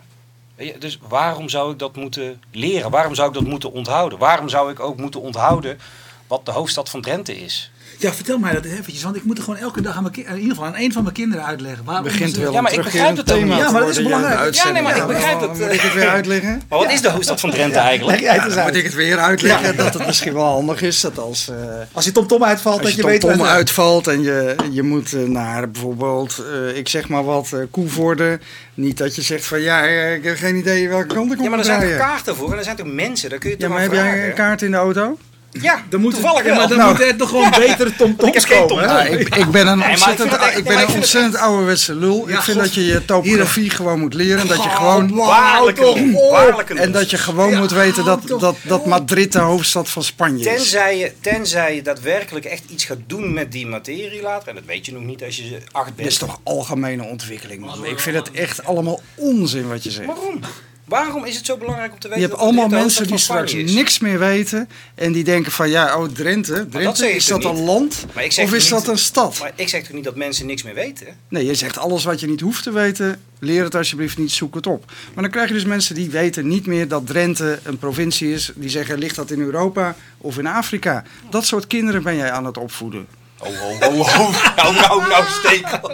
Dus 0.78 0.98
waarom 1.08 1.48
zou 1.48 1.72
ik 1.72 1.78
dat 1.78 1.96
moeten 1.96 2.42
leren? 2.50 2.90
Waarom 2.90 3.14
zou 3.14 3.28
ik 3.28 3.34
dat 3.34 3.42
moeten 3.44 3.72
onthouden? 3.72 4.18
Waarom 4.18 4.48
zou 4.48 4.70
ik 4.70 4.80
ook 4.80 4.96
moeten 4.96 5.20
onthouden 5.20 5.78
wat 6.26 6.46
de 6.46 6.52
hoofdstad 6.52 6.88
van 6.88 7.00
Drenthe 7.00 7.36
is? 7.40 7.70
Ja, 8.00 8.12
vertel 8.12 8.38
mij 8.38 8.52
dat 8.52 8.64
eventjes, 8.64 9.02
want 9.02 9.16
ik 9.16 9.24
moet 9.24 9.38
er 9.38 9.44
gewoon 9.44 9.58
elke 9.58 9.80
dag 9.80 9.96
aan 9.96 10.02
mijn 10.02 10.14
in 10.14 10.34
ieder 10.36 10.48
geval 10.56 10.64
aan 10.64 10.76
een 10.76 10.92
van 10.92 11.02
mijn 11.02 11.14
kinderen 11.14 11.44
uitleggen. 11.44 11.84
Waarom 11.84 12.04
begint 12.04 12.36
wel 12.36 12.50
Ja, 12.50 12.56
een 12.56 12.62
maar 12.62 12.72
ik 12.72 12.82
begrijp 12.82 13.16
het 13.16 13.26
thema 13.26 13.56
Ja, 13.56 13.70
maar 13.70 13.80
dat 13.80 13.90
is 13.90 14.02
belangrijk. 14.02 14.54
Ja, 14.54 14.70
nee, 14.70 14.82
maar 14.82 14.96
ik 14.96 15.06
begrijp 15.06 15.40
Ja, 15.40 15.48
het, 15.48 15.58
Moet 15.58 15.66
eh. 15.68 15.74
ik 15.74 15.80
het 15.80 15.94
weer 15.94 16.08
uitleggen? 16.08 16.62
Maar 16.68 16.78
wat 16.78 16.90
is 16.92 17.00
de 17.02 17.10
hoofdstad 17.10 17.40
van 17.40 17.50
Drenthe 17.50 17.78
eigenlijk? 17.78 18.20
Moet 18.66 18.76
ik 18.76 18.84
het 18.84 18.94
weer 18.94 19.18
uitleggen 19.18 19.76
dat 19.76 19.94
het 19.94 20.06
misschien 20.06 20.32
wel 20.34 20.44
handig 20.44 20.82
is 20.82 21.00
dat 21.00 21.18
als, 21.18 21.48
eh, 21.48 21.54
Als 21.92 22.04
je 22.04 22.12
TomTom 22.12 22.44
uitvalt, 22.44 22.74
als 22.76 22.84
dat 22.86 22.94
je 22.96 23.02
je 23.02 23.08
weet... 23.08 23.20
tom 23.20 23.30
waar 23.36 23.38
het- 23.48 23.56
uitvalt 23.56 24.06
en 24.06 24.22
je, 24.22 24.54
je 24.70 24.82
moet 24.82 25.12
eh, 25.12 25.20
naar 25.22 25.70
bijvoorbeeld, 25.70 26.44
eh, 26.70 26.76
ik 26.76 26.88
zeg 26.88 27.08
maar 27.08 27.24
wat, 27.24 27.52
eh 27.52 27.60
Koevoorde. 27.70 28.38
Niet 28.74 28.98
dat 28.98 29.14
je 29.16 29.22
zegt 29.22 29.46
van 29.46 29.60
ja, 29.60 29.86
eh, 29.86 30.14
ik 30.14 30.24
heb 30.24 30.36
geen 30.36 30.56
idee 30.56 30.88
welke 30.88 31.06
kant 31.14 31.32
ik 31.32 31.38
Ja, 31.38 31.44
op 31.44 31.50
maar 31.50 31.58
er 31.66 31.72
moet 31.72 31.82
zijn 31.86 31.98
kaarten 31.98 32.36
voor 32.36 32.52
en 32.52 32.58
er 32.58 32.64
zijn 32.64 32.76
toch 32.76 32.86
mensen, 32.92 33.30
daar 33.30 33.38
kun 33.38 33.50
je 33.50 33.56
Ja, 33.58 33.62
toch 33.66 33.70
maar 33.76 33.84
aan 33.86 33.94
heb 33.94 34.04
jij 34.04 34.28
een 34.28 34.34
kaart 34.34 34.62
in 34.62 34.70
de 34.70 34.76
auto? 34.76 35.18
Ja, 35.50 35.82
Dan 35.90 36.00
moet 36.00 36.12
toevallig 36.14 36.44
ja, 36.44 36.54
maar 36.54 36.68
dan 36.68 36.76
Nou. 36.76 36.88
moeten 36.88 37.08
er 37.08 37.16
toch 37.16 37.28
gewoon 37.28 37.50
betere 37.50 37.96
tomtoms 37.96 38.46
komen. 38.46 38.84
Ja, 38.84 39.02
ik, 39.02 39.36
ik 39.36 39.50
ben 39.50 39.66
een 39.66 39.84
ontzettend, 39.84 40.30
het 40.30 40.56
ik 40.56 40.64
ben 40.64 40.72
een 40.78 40.86
het 40.86 40.94
ontzettend 40.94 41.36
ouderwetse 41.36 41.94
lul. 41.94 42.28
Ja, 42.28 42.36
ik 42.36 42.42
vind 42.42 42.56
God. 42.56 42.66
dat 42.66 42.74
je 42.74 42.86
je 42.86 43.04
topografie 43.04 43.70
gewoon 43.70 44.00
moet 44.00 44.14
leren. 44.14 44.46
Dat 44.48 44.62
je 44.62 44.68
gewoon, 44.68 45.14
lul. 45.14 46.76
en 46.76 46.92
dat 46.92 47.10
je 47.10 47.18
gewoon 47.18 47.50
Ja, 47.50 47.58
moet 47.58 47.70
weten 47.70 48.04
hou 48.04 48.20
dat, 48.28 48.40
dat, 48.40 48.56
dat. 48.62 48.86
Madrid 48.86 49.32
de 49.32 49.38
hoofdstad 49.38 49.88
van 49.88 50.02
Spanje 50.02 50.38
is. 50.50 50.56
Tenzij 50.56 50.98
je, 50.98 51.12
tenzij 51.20 51.74
je 51.74 51.82
daadwerkelijk 51.82 52.44
echt 52.44 52.62
iets 52.68 52.84
gaat 52.84 52.98
doen 53.06 53.32
met 53.32 53.52
die 53.52 53.66
materie 53.66 54.22
later. 54.22 54.48
En 54.48 54.54
dat 54.54 54.64
weet 54.66 54.86
je 54.86 54.92
nog 54.92 55.02
niet 55.02 55.24
als 55.24 55.36
je 55.36 55.58
acht 55.72 55.86
Dit 55.86 55.96
bent. 55.96 56.08
is 56.08 56.18
toch 56.18 56.40
algemene 56.42 57.02
ontwikkeling, 57.04 57.60
man. 57.60 57.84
Ik 57.84 57.98
vind 58.00 58.16
het 58.16 58.30
echt 58.30 58.64
allemaal 58.64 59.00
onzin 59.14 59.68
wat 59.68 59.84
je 59.84 59.90
zegt. 59.90 60.06
Waarom? 60.06 60.40
Waarom 60.88 61.24
is 61.24 61.36
het 61.36 61.46
zo 61.46 61.56
belangrijk 61.56 61.92
om 61.92 61.98
te 61.98 62.08
Je 62.08 62.14
weten 62.14 62.28
hebt 62.28 62.40
dat 62.40 62.48
allemaal 62.48 62.68
mensen 62.80 63.06
die 63.06 63.18
straks 63.18 63.54
is? 63.54 63.72
niks 63.72 63.98
meer 63.98 64.18
weten. 64.18 64.68
En 64.94 65.12
die 65.12 65.24
denken 65.24 65.52
van, 65.52 65.70
ja, 65.70 65.98
oh 65.98 66.08
Drenthe. 66.08 66.68
Drenthe 66.68 67.10
is 67.14 67.26
dat 67.26 67.44
een 67.44 67.64
land 67.64 68.04
of 68.14 68.22
is 68.22 68.36
niet- 68.62 68.68
dat 68.68 68.88
een 68.88 68.98
stad? 68.98 69.38
Maar 69.40 69.52
ik 69.54 69.68
zeg 69.68 69.82
toch 69.82 69.92
niet 69.92 70.04
dat 70.04 70.16
mensen 70.16 70.46
niks 70.46 70.62
meer 70.62 70.74
weten? 70.74 71.06
Nee, 71.28 71.46
je 71.46 71.54
zegt 71.54 71.78
alles 71.78 72.04
wat 72.04 72.20
je 72.20 72.26
niet 72.26 72.40
hoeft 72.40 72.62
te 72.62 72.72
weten. 72.72 73.20
Leer 73.40 73.64
het 73.64 73.74
alsjeblieft 73.74 74.18
niet, 74.18 74.30
zoek 74.32 74.54
het 74.54 74.66
op. 74.66 74.84
Maar 75.14 75.22
dan 75.22 75.32
krijg 75.32 75.48
je 75.48 75.54
dus 75.54 75.64
mensen 75.64 75.94
die 75.94 76.10
weten 76.10 76.48
niet 76.48 76.66
meer 76.66 76.88
dat 76.88 77.06
Drenthe 77.06 77.58
een 77.62 77.78
provincie 77.78 78.32
is. 78.32 78.52
Die 78.54 78.70
zeggen, 78.70 78.98
ligt 78.98 79.16
dat 79.16 79.30
in 79.30 79.40
Europa 79.40 79.94
of 80.18 80.38
in 80.38 80.46
Afrika? 80.46 81.02
Dat 81.30 81.46
soort 81.46 81.66
kinderen 81.66 82.02
ben 82.02 82.16
jij 82.16 82.30
aan 82.30 82.44
het 82.44 82.56
opvoeden. 82.58 83.06
Oh, 83.40 83.48
oh, 83.48 83.88
oh, 83.88 83.98
oh. 84.20 84.56
Nou, 84.56 84.74
nou, 84.74 85.08
nou, 85.08 85.24
stekel. 85.28 85.90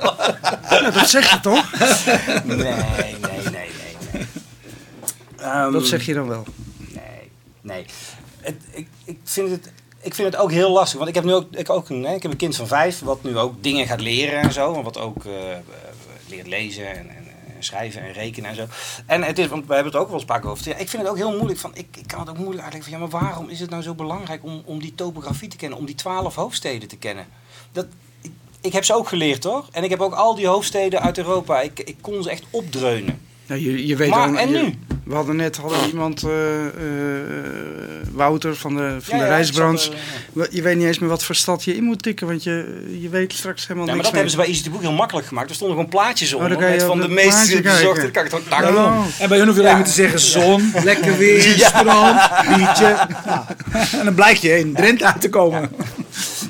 Ja, 0.70 0.90
dat 0.90 1.08
zeg 1.10 1.30
je 1.30 1.40
toch? 1.40 1.70
Nee, 2.44 2.56
nee. 2.56 3.33
Ehm, 5.44 5.72
Dat 5.72 5.86
zeg 5.86 6.06
je 6.06 6.14
dan 6.14 6.28
wel. 6.28 6.44
Nee, 6.76 7.30
nee. 7.60 7.84
Het, 8.40 8.54
ik, 8.70 8.86
ik, 9.04 9.18
vind 9.24 9.50
het, 9.50 9.72
ik 10.00 10.14
vind 10.14 10.32
het 10.32 10.42
ook 10.42 10.50
heel 10.50 10.70
lastig. 10.70 10.96
Want 10.98 11.08
ik 11.08 11.14
heb 11.14 11.24
nu 11.24 11.32
ook, 11.32 11.46
ik 11.50 11.70
ook 11.70 11.88
een, 11.88 12.04
ik 12.04 12.22
heb 12.22 12.30
een 12.30 12.36
kind 12.36 12.56
van 12.56 12.66
vijf, 12.66 13.00
wat 13.00 13.22
nu 13.22 13.38
ook 13.38 13.62
dingen 13.62 13.86
gaat 13.86 14.00
leren 14.00 14.40
en 14.40 14.52
zo. 14.52 14.74
En 14.74 14.82
wat 14.82 14.98
ook 14.98 15.24
eh, 15.24 15.52
eh, 15.52 15.58
leert 16.28 16.46
lezen 16.46 16.86
en, 16.88 16.96
en, 17.08 17.16
en 17.56 17.62
schrijven 17.64 18.02
en 18.02 18.12
rekenen 18.12 18.50
en 18.50 18.56
zo. 18.56 18.66
En 19.06 19.22
het 19.22 19.38
is, 19.38 19.46
want 19.46 19.66
we 19.66 19.74
hebben 19.74 19.92
het 19.92 20.00
ook 20.00 20.08
wel 20.08 20.16
eens 20.18 20.26
vaak 20.28 20.44
over. 20.44 20.68
Ja, 20.68 20.76
ik 20.76 20.88
vind 20.88 21.02
het 21.02 21.10
ook 21.10 21.16
heel 21.16 21.32
moeilijk. 21.36 21.58
Van, 21.58 21.70
ik, 21.74 21.86
ik 21.96 22.06
kan 22.06 22.20
het 22.20 22.28
ook 22.28 22.38
moeilijk 22.38 22.62
uitleggen 22.62 22.90
van, 22.92 23.00
ja, 23.00 23.06
maar 23.08 23.20
waarom 23.20 23.48
is 23.48 23.60
het 23.60 23.70
nou 23.70 23.82
zo 23.82 23.94
belangrijk 23.94 24.44
om, 24.44 24.62
om 24.64 24.80
die 24.80 24.94
topografie 24.94 25.48
te 25.48 25.56
kennen? 25.56 25.78
Om 25.78 25.86
die 25.86 25.94
twaalf 25.94 26.34
hoofdsteden 26.34 26.88
te 26.88 26.96
kennen? 26.96 27.26
Dat, 27.72 27.86
ik, 28.22 28.30
ik 28.60 28.72
heb 28.72 28.84
ze 28.84 28.94
ook 28.94 29.08
geleerd 29.08 29.44
hoor. 29.44 29.64
En 29.72 29.84
ik 29.84 29.90
heb 29.90 30.00
ook 30.00 30.14
al 30.14 30.34
die 30.34 30.46
hoofdsteden 30.46 31.00
uit 31.00 31.18
Europa. 31.18 31.60
Ik, 31.60 31.80
ik 31.80 31.96
kon 32.00 32.22
ze 32.22 32.30
echt 32.30 32.44
opdreunen. 32.50 33.20
Ja, 33.46 33.54
je, 33.54 33.86
je 33.86 33.96
weet 33.96 34.10
Maar, 34.10 34.28
ook- 34.28 34.36
en 34.36 34.50
je- 34.50 34.62
nu? 34.62 34.78
We 35.04 35.14
hadden 35.14 35.37
net 35.37 35.56
hadden 35.56 35.80
we 35.80 35.87
iemand, 35.87 36.23
eh, 36.23 36.66
eh, 36.66 36.73
Wouter 38.12 38.56
van 38.56 38.76
de, 38.76 38.96
van 39.00 39.16
Ja, 39.18 39.23
de 39.25 39.28
ja, 39.30 39.34
reisbranche. 39.37 39.90
Je 40.50 40.62
weet 40.62 40.76
niet 40.76 40.87
eens 40.87 40.99
meer 40.99 41.08
wat 41.08 41.25
voor 41.25 41.34
stad 41.34 41.64
je 41.64 41.76
in 41.76 41.82
moet 41.84 42.02
tikken, 42.02 42.26
want 42.26 42.42
je, 42.42 42.84
je 43.00 43.08
weet 43.08 43.32
straks 43.32 43.62
helemaal 43.66 43.87
Ja, 43.88 43.94
maar 43.94 44.02
niks 44.02 44.04
dat 44.04 44.12
hebben 44.14 44.30
ze 44.30 44.37
bij 44.37 44.46
Easy 44.46 44.62
to 44.62 44.70
Book 44.70 44.80
heel 44.80 44.92
makkelijk 44.92 45.26
gemaakt. 45.26 45.49
Er 45.49 45.54
stonden 45.54 45.76
gewoon 45.76 45.90
plaatjes 45.90 46.34
Oh, 46.34 46.42
onder. 46.42 46.58
je 46.58 46.64
met 46.70 46.82
op 46.82 46.88
van 46.88 47.00
de 47.00 47.08
meest. 47.08 47.52
Dan 47.52 47.62
kan 48.11 48.25
ik 48.25 48.30
het 48.32 48.34
ook 48.34 48.62
Oh. 48.64 49.04
En 49.18 49.28
bij 49.28 49.38
hun 49.38 49.46
hoef 49.46 49.56
je 49.56 49.62
alleen 49.62 49.75
maar 49.75 49.84
te 49.84 49.90
zeggen 49.90 50.20
zon, 50.20 50.73
lekker 50.84 51.16
weer, 51.16 51.42
strand, 51.42 52.20
biertje. 52.56 52.96
En 53.99 54.04
dan 54.04 54.14
blijkt 54.14 54.40
je 54.40 54.58
in 54.58 54.75
Drenthe 54.75 55.04
uit 55.06 55.20
te 55.20 55.28
komen. 55.28 55.70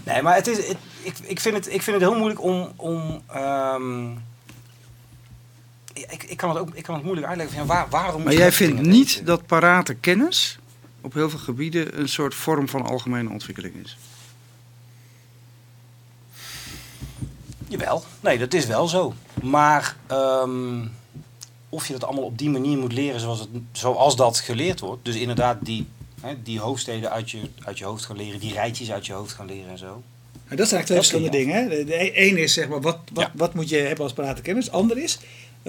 Nee, 0.04 0.22
maar 0.22 0.34
het 0.34 0.46
is, 0.46 0.56
het- 0.56 0.76
ik, 1.02 1.14
ik, 1.22 1.40
vind 1.40 1.54
het, 1.56 1.66
ik 1.74 1.82
vind 1.82 2.00
het 2.00 2.08
heel 2.10 2.18
moeilijk 2.18 2.42
om. 2.42 2.72
om 2.76 3.22
ehm, 3.34 4.04
ik, 6.10 6.22
ik, 6.22 6.36
kan 6.36 6.48
het 6.48 6.58
ook, 6.58 6.74
ik 6.74 6.82
kan 6.82 6.94
het 6.94 7.04
moeilijk 7.04 7.26
uitleggen. 7.26 7.56
Van, 7.56 7.66
waar, 7.66 7.86
waarom 7.90 8.22
Maar 8.22 8.34
jij 8.34 8.52
vindt 8.52 8.80
niet 8.80 9.26
dat 9.26 9.46
parate 9.46 9.94
kennis 9.94 10.58
op 11.00 11.12
heel 11.12 11.30
veel 11.30 11.38
gebieden 11.38 11.98
een 12.00 12.08
soort 12.08 12.34
vorm 12.34 12.68
van 12.68 12.82
algemene 12.86 13.30
ontwikkeling 13.30 13.74
is? 13.84 13.96
Jawel, 17.68 18.04
nee, 18.20 18.38
dat 18.38 18.54
is 18.54 18.66
wel 18.66 18.88
zo. 18.88 19.14
Maar 19.42 19.96
ehm, 20.06 20.86
of 21.68 21.86
je 21.86 21.92
dat 21.92 22.04
allemaal 22.04 22.24
op 22.24 22.38
die 22.38 22.50
manier 22.50 22.78
moet 22.78 22.92
leren 22.92 23.20
zoals, 23.20 23.40
het, 23.40 23.48
zoals 23.72 24.16
dat 24.16 24.38
geleerd 24.38 24.80
wordt. 24.80 25.04
Dus 25.04 25.14
inderdaad, 25.16 25.56
die, 25.60 25.86
hè, 26.20 26.42
die 26.42 26.60
hoofdsteden 26.60 27.10
uit 27.10 27.30
je, 27.30 27.40
uit 27.64 27.78
je 27.78 27.84
hoofd 27.84 28.04
gaan 28.04 28.16
leren, 28.16 28.40
die 28.40 28.52
rijtjes 28.52 28.92
uit 28.92 29.06
je 29.06 29.12
hoofd 29.12 29.32
gaan 29.32 29.46
leren 29.46 29.70
en 29.70 29.78
zo. 29.78 30.02
En 30.48 30.56
dat 30.56 30.68
zijn 30.68 30.80
eigenlijk 30.80 30.84
twee 30.86 30.98
verschillende 30.98 31.36
dingen. 31.36 31.54
Hè. 31.62 31.68
De, 31.68 31.84
de 31.84 32.28
een 32.28 32.36
is 32.36 32.52
zeg 32.52 32.68
maar, 32.68 32.80
wat, 32.80 32.98
wat, 33.12 33.24
Ja. 33.24 33.32
wat 33.34 33.54
moet 33.54 33.68
je 33.68 33.76
hebben 33.76 34.04
als 34.04 34.12
parate 34.12 34.42
kennis? 34.42 34.70
Ander 34.70 34.98
is, 34.98 35.18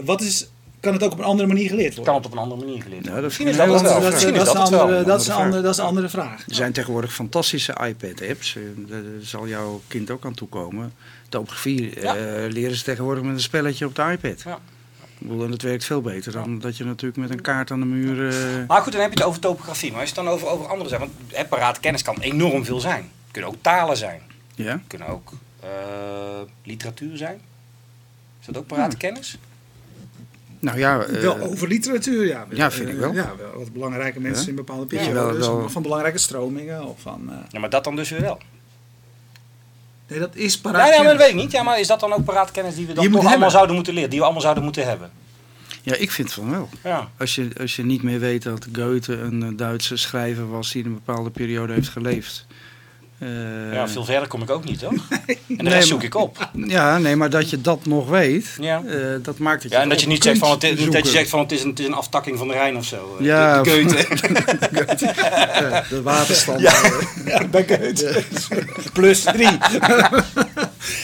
wat 0.04 0.22
is, 0.22 0.48
kan 0.80 0.94
het 0.94 1.04
ook 1.04 1.12
op 1.12 1.18
een 1.20 1.24
andere 1.26 1.48
manier 1.48 1.70
geleerd 1.70 1.96
worden? 1.96 2.06
Kan 2.06 2.16
het 2.16 2.26
op 2.26 2.32
een 2.32 2.38
andere 2.44 2.62
manier 2.66 2.82
geleerd 2.82 3.02
worden. 3.02 3.16
dat 3.16 3.24
Misschien 3.24 3.48
is 3.48 3.58
dat 3.58 3.66
het 3.66 3.74
dat, 3.74 3.82
het 3.82 4.70
wel. 4.70 4.82
andere, 4.82 5.04
dat, 5.04 5.22
is 5.22 5.28
een 5.28 5.34
Andere 5.34 5.46
andere, 5.46 5.62
dat 5.62 5.72
is 5.72 5.78
een 5.78 5.86
andere 5.86 6.10
vraag. 6.10 6.48
Er 6.48 6.56
zijn 6.56 6.72
tegenwoordig 6.72 7.14
fantastische 7.14 7.76
iPad-apps. 7.88 8.56
eh, 8.56 8.62
Daar 8.90 9.02
zal 9.22 9.48
jouw 9.48 9.82
kind 9.88 10.12
ook 10.12 10.26
aan 10.26 10.34
toekomen. 10.34 10.94
Topografie 11.30 12.02
Ja. 12.02 12.16
eh, 12.16 12.52
leren 12.52 12.76
ze 12.76 12.84
tegenwoordig 12.84 13.24
met 13.24 13.34
een 13.34 13.40
spelletje 13.42 13.86
op 13.86 13.96
de 13.96 14.02
iPad. 14.12 14.42
Ja. 14.42 14.60
Ik 15.18 15.28
bedoel, 15.28 15.44
en 15.44 15.52
dat 15.52 15.62
werkt 15.62 15.86
veel 15.86 16.02
beter 16.02 16.32
dan 16.32 16.60
dat 16.60 16.78
je 16.78 16.84
natuurlijk 16.86 17.18
met 17.22 17.30
een 17.30 17.42
kaart 17.42 17.72
aan 17.72 17.80
de 17.80 17.86
muur... 17.86 18.28
eh, 18.30 18.68
Maar 18.68 18.82
goed, 18.82 18.92
dan 18.92 19.02
heb 19.02 19.12
je 19.14 19.18
het 19.20 19.28
over 19.28 19.40
topografie. 19.42 19.92
Maar 19.92 20.00
als 20.00 20.10
je 20.10 20.16
het 20.16 20.26
dan 20.26 20.34
over, 20.34 20.48
over 20.48 20.68
andere 20.68 20.90
zijn, 20.90 21.02
want 21.02 21.12
hè, 21.32 21.46
parate 21.46 21.80
kennis 21.80 22.02
kan 22.02 22.18
enorm 22.20 22.66
veel 22.66 22.80
zijn. 22.80 23.02
Het 23.24 23.32
kunnen 23.32 23.50
ook 23.52 23.58
talen 23.62 23.98
zijn. 23.98 24.22
ja? 24.56 24.72
Het 24.72 24.82
kunnen 24.88 25.08
ook 25.08 25.32
eh, 25.60 25.70
literatuur 26.64 27.18
zijn. 27.18 27.42
Is 28.40 28.46
dat 28.46 28.58
ook 28.58 28.68
parate 28.68 28.98
kennis? 28.98 29.38
Nou 30.60 30.78
ja, 30.78 31.02
eh, 31.04 31.22
wel 31.22 31.40
over 31.40 31.68
literatuur, 31.68 32.26
ja. 32.26 32.46
ja, 32.50 32.72
vind 32.72 32.90
ik 32.90 32.96
wel. 32.98 33.14
Ja, 33.14 33.34
wel 33.38 33.60
wat 33.60 33.74
belangrijke 33.74 34.20
mensen 34.20 34.44
Ja. 34.44 34.50
in 34.50 34.56
bepaalde 34.56 34.96
Ja, 34.96 35.04
periodes. 35.04 35.46
wel- 35.46 35.58
wel- 35.58 35.70
Van 35.70 35.82
belangrijke 35.82 36.18
stromingen. 36.18 36.84
Of 36.86 37.02
van, 37.02 37.30
eh, 37.30 37.36
Ja, 37.50 37.60
maar 37.60 37.70
dat 37.70 37.84
dan 37.84 37.96
dus 37.96 38.10
weer 38.10 38.22
wel. 38.22 38.40
nee, 40.08 40.20
dat 40.20 40.36
is 40.36 40.54
Ja, 40.54 40.60
parate 40.62 40.92
ja, 40.94 41.02
maar 41.02 41.12
dat 41.12 41.18
weet 41.22 41.30
ik 41.30 41.36
niet. 41.36 41.52
Ja, 41.52 41.64
maar 41.64 41.80
is 41.80 41.88
dat 41.88 42.00
dan 42.00 42.14
ook 42.14 42.24
parate 42.24 42.52
kennis 42.52 42.76
die 42.76 42.86
we 42.86 42.94
dan 42.94 43.04
Die 43.04 43.06
toch 43.06 43.14
allemaal 43.14 43.32
hebben. 43.32 43.52
zouden 43.52 43.76
moeten 43.76 43.94
leren? 43.94 44.10
Die 44.10 44.20
we 44.20 44.24
allemaal 44.26 44.42
zouden 44.44 44.64
moeten 44.64 44.86
hebben? 44.88 45.12
ja, 45.82 45.96
ik 45.96 46.12
vind 46.12 46.34
van 46.34 46.52
wel. 46.52 46.70
Ja. 46.84 47.10
Als 47.18 47.36
je, 47.36 47.50
als 47.60 47.76
je 47.76 47.84
niet 47.86 48.04
meer 48.04 48.20
weet 48.20 48.44
dat 48.44 48.68
Goethe 48.74 49.14
een 49.18 49.44
eh, 49.44 49.50
Duitse 49.56 49.98
schrijver 49.98 50.50
was 50.50 50.72
die 50.72 50.84
in 50.84 50.88
een 50.88 51.02
bepaalde 51.06 51.30
periode 51.30 51.74
heeft 51.74 51.90
geleefd. 51.90 52.46
Eh, 53.20 53.74
ja, 53.74 53.88
veel 53.88 54.06
verder 54.06 54.28
kom 54.28 54.42
ik 54.42 54.50
ook 54.50 54.64
niet, 54.64 54.82
hoor. 54.82 54.94
En 55.28 55.38
de 55.48 55.64
Nee, 55.64 55.74
rest 55.74 55.88
zoek 55.88 55.98
maar- 55.98 56.06
ik 56.06 56.16
op. 56.16 56.50
ja, 56.68 56.98
nee, 56.98 57.16
maar 57.16 57.30
dat 57.30 57.50
je 57.50 57.62
dat 57.62 57.86
nog 57.86 58.10
weet, 58.10 58.48
Ja. 58.60 58.82
eh, 58.88 58.98
dat 59.22 59.38
maakt 59.38 59.64
je 59.64 59.70
Ja, 59.70 59.76
en 59.76 59.82
het 59.82 59.90
dat 59.90 60.02
je 60.02 60.08
niet 60.08 60.24
zegt 60.24 60.38
van, 60.38 60.50
het 60.52 60.62
dat 60.92 61.06
je 61.06 61.12
zegt 61.12 61.30
van 61.30 61.40
het 61.40 61.52
is 61.52 61.64
een, 61.64 61.70
het 61.70 61.80
is 61.80 61.86
een 61.86 61.94
aftakking 61.94 62.38
van 62.38 62.48
de 62.48 62.54
Rijn 62.54 62.78
of 62.78 62.86
zo. 62.86 63.16
eh, 63.20 63.26
Ja, 63.26 63.62
de, 63.62 63.86
de. 63.86 64.08
Ja, 64.72 65.84
de 65.90 66.02
waterstand. 66.02 66.60
Ja, 66.60 66.82
bij 67.52 67.66
Goethe. 67.68 68.24
Plus 68.94 69.22
drie. 69.22 69.58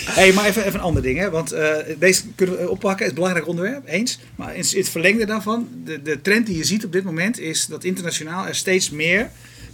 hey, 0.05 0.33
maar 0.33 0.45
even, 0.45 0.61
even 0.65 0.73
een 0.79 0.85
ander 0.85 1.01
ding. 1.01 1.19
Hè? 1.19 1.29
Want 1.29 1.55
deze 1.97 2.21
kunnen 2.35 2.57
we 2.57 2.69
oppakken. 2.69 2.89
Het 2.89 2.99
is 3.01 3.07
een 3.09 3.15
belangrijk 3.15 3.47
onderwerp, 3.47 3.87
eens. 3.87 4.19
Maar 4.35 4.55
in 4.55 4.65
het 4.69 4.89
verlengde 4.89 5.25
daarvan, 5.25 5.67
de, 5.83 6.01
de 6.01 6.21
trend 6.21 6.45
die 6.45 6.57
je 6.57 6.63
ziet 6.63 6.85
op 6.85 6.91
dit 6.91 7.03
moment... 7.03 7.39
is 7.39 7.65
dat 7.65 7.83
internationaal 7.83 8.47
er 8.47 8.55
steeds 8.55 8.89
meer 8.89 9.29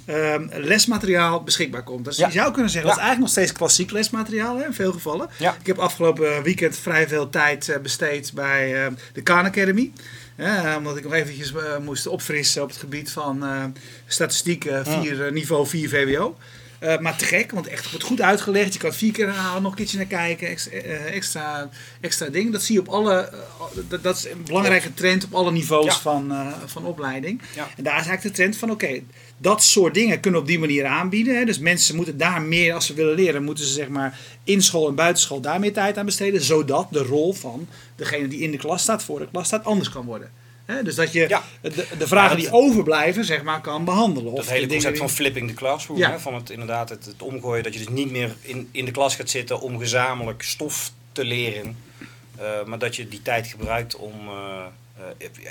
ehm, 0.07 0.47
lesmateriaal 0.51 1.43
beschikbaar 1.43 1.83
komt. 1.83 2.05
Dus 2.05 2.17
Ja. 2.17 2.25
je 2.27 2.31
zou 2.33 2.51
kunnen 2.51 2.71
zeggen, 2.71 2.89
dat 2.89 2.99
is 2.99 3.05
eigenlijk 3.05 3.35
nog 3.35 3.43
steeds 3.45 3.57
klassiek 3.57 3.91
lesmateriaal 3.91 4.57
hè, 4.57 4.65
in 4.65 4.73
veel 4.73 4.91
gevallen. 4.91 5.29
Ik 5.59 5.67
heb 5.67 5.77
afgelopen 5.77 6.43
weekend 6.43 6.77
vrij 6.77 7.07
veel 7.07 7.29
tijd 7.29 7.69
eh, 7.69 7.79
besteed 7.79 8.31
bij 8.33 8.85
eh, 8.85 8.91
de 9.13 9.21
Khan 9.21 9.45
Academy. 9.45 9.91
Ja, 10.35 10.77
omdat 10.77 10.97
ik 10.97 11.03
nog 11.03 11.13
eventjes 11.13 11.53
eh, 11.55 11.77
moest 11.77 12.07
opfrissen 12.07 12.61
op 12.61 12.69
het 12.69 12.77
gebied 12.77 13.11
van 13.11 13.45
eh, 13.45 13.63
statistiek 14.07 14.65
eh, 14.65 14.79
vier, 14.83 15.25
eh, 15.25 15.31
niveau 15.31 15.67
4 15.67 15.89
VWO. 15.89 16.37
Eh, 16.79 16.97
maar 16.99 17.17
te 17.17 17.25
gek, 17.25 17.51
want 17.51 17.67
echt 17.67 17.89
wordt 17.91 18.05
goed 18.05 18.21
uitgelegd. 18.21 18.73
Je 18.73 18.79
kan 18.79 18.89
het 18.89 18.97
vier 18.97 19.11
keer 19.11 19.25
herhalen, 19.25 19.61
nog 19.61 19.71
een 19.71 19.77
keertje 19.77 19.97
naar 19.97 20.05
kijken. 20.05 20.47
Extra, 20.47 20.71
eh, 20.71 21.15
extra, 21.15 21.69
extra 22.01 22.27
dingen. 22.29 22.51
Dat 22.51 22.63
zie 22.63 22.75
je 22.75 22.81
op 22.81 22.87
alle. 22.87 23.13
eh, 23.13 23.39
dat, 23.89 24.03
dat 24.03 24.17
is 24.17 24.25
een 24.29 24.43
belangrijke 24.45 24.93
trend 24.93 25.23
op 25.23 25.33
alle 25.33 25.51
niveaus 25.51 25.85
Ja. 25.85 25.99
van, 25.99 26.31
eh, 26.31 26.47
van 26.65 26.85
opleiding. 26.85 27.41
Ja. 27.55 27.67
En 27.77 27.83
daar 27.83 27.99
is 27.99 28.05
eigenlijk 28.07 28.21
de 28.21 28.31
trend 28.41 28.57
van: 28.57 28.71
oké, 28.71 28.99
dat 29.37 29.63
soort 29.63 29.93
dingen 29.93 30.19
kunnen 30.19 30.39
we 30.39 30.45
op 30.45 30.51
die 30.51 30.59
manier 30.59 30.85
aanbieden. 30.85 31.37
Hè. 31.37 31.45
Dus 31.45 31.59
mensen 31.59 31.95
moeten 31.95 32.17
daar 32.17 32.41
meer, 32.41 32.73
als 32.73 32.85
ze 32.85 32.93
willen 32.93 33.15
leren, 33.15 33.43
moeten 33.43 33.65
ze 33.65 33.73
zeg 33.73 33.87
maar 33.87 34.19
in 34.43 34.61
school 34.61 34.87
en 34.87 34.95
buitenschool 34.95 35.39
daar 35.41 35.59
meer 35.59 35.73
tijd 35.73 35.97
aan 35.97 36.05
besteden. 36.05 36.41
Zodat 36.41 36.87
de 36.91 37.03
rol 37.03 37.33
van 37.33 37.67
degene 37.95 38.27
die 38.27 38.39
in 38.39 38.51
de 38.51 38.57
klas 38.57 38.81
staat, 38.81 39.03
voor 39.03 39.19
de 39.19 39.27
klas 39.31 39.47
staat, 39.47 39.65
anders 39.65 39.89
kan 39.89 40.05
worden. 40.05 40.31
Hè, 40.67 40.83
dus 40.83 40.95
dat 40.95 41.11
je 41.11 41.25
Ja. 41.29 41.43
de, 41.61 41.87
de 41.97 42.07
vragen 42.07 42.35
Ja, 42.37 42.43
die 42.43 42.51
overblijven, 42.51 43.25
zeg 43.25 43.43
maar, 43.43 43.61
kan 43.61 43.85
behandelen. 43.85 44.31
Dat 44.35 44.39
Of 44.43 44.47
hele 44.49 44.59
dingen 44.59 44.73
concept 44.73 44.93
die- 44.93 45.01
van 45.07 45.09
flipping 45.15 45.47
the 45.49 45.53
classroom, 45.55 45.97
Ja. 45.97 46.09
hè, 46.11 46.19
van 46.19 46.33
het, 46.33 46.49
inderdaad 46.49 46.89
het, 46.89 47.05
het 47.05 47.21
omgooien, 47.21 47.63
dat 47.63 47.73
je 47.73 47.79
dus 47.79 47.89
niet 47.89 48.11
meer 48.11 48.35
in, 48.41 48.69
in 48.71 48.85
de 48.85 48.91
klas 48.91 49.15
gaat 49.15 49.29
zitten 49.29 49.61
om 49.61 49.79
gezamenlijk 49.79 50.41
stof 50.43 50.91
te 51.11 51.23
leren, 51.25 51.77
eh, 52.37 52.63
maar 52.65 52.79
dat 52.79 52.95
je 52.95 53.07
die 53.07 53.21
tijd 53.21 53.47
gebruikt 53.47 53.95
om 53.95 54.13
eh, 54.27 54.65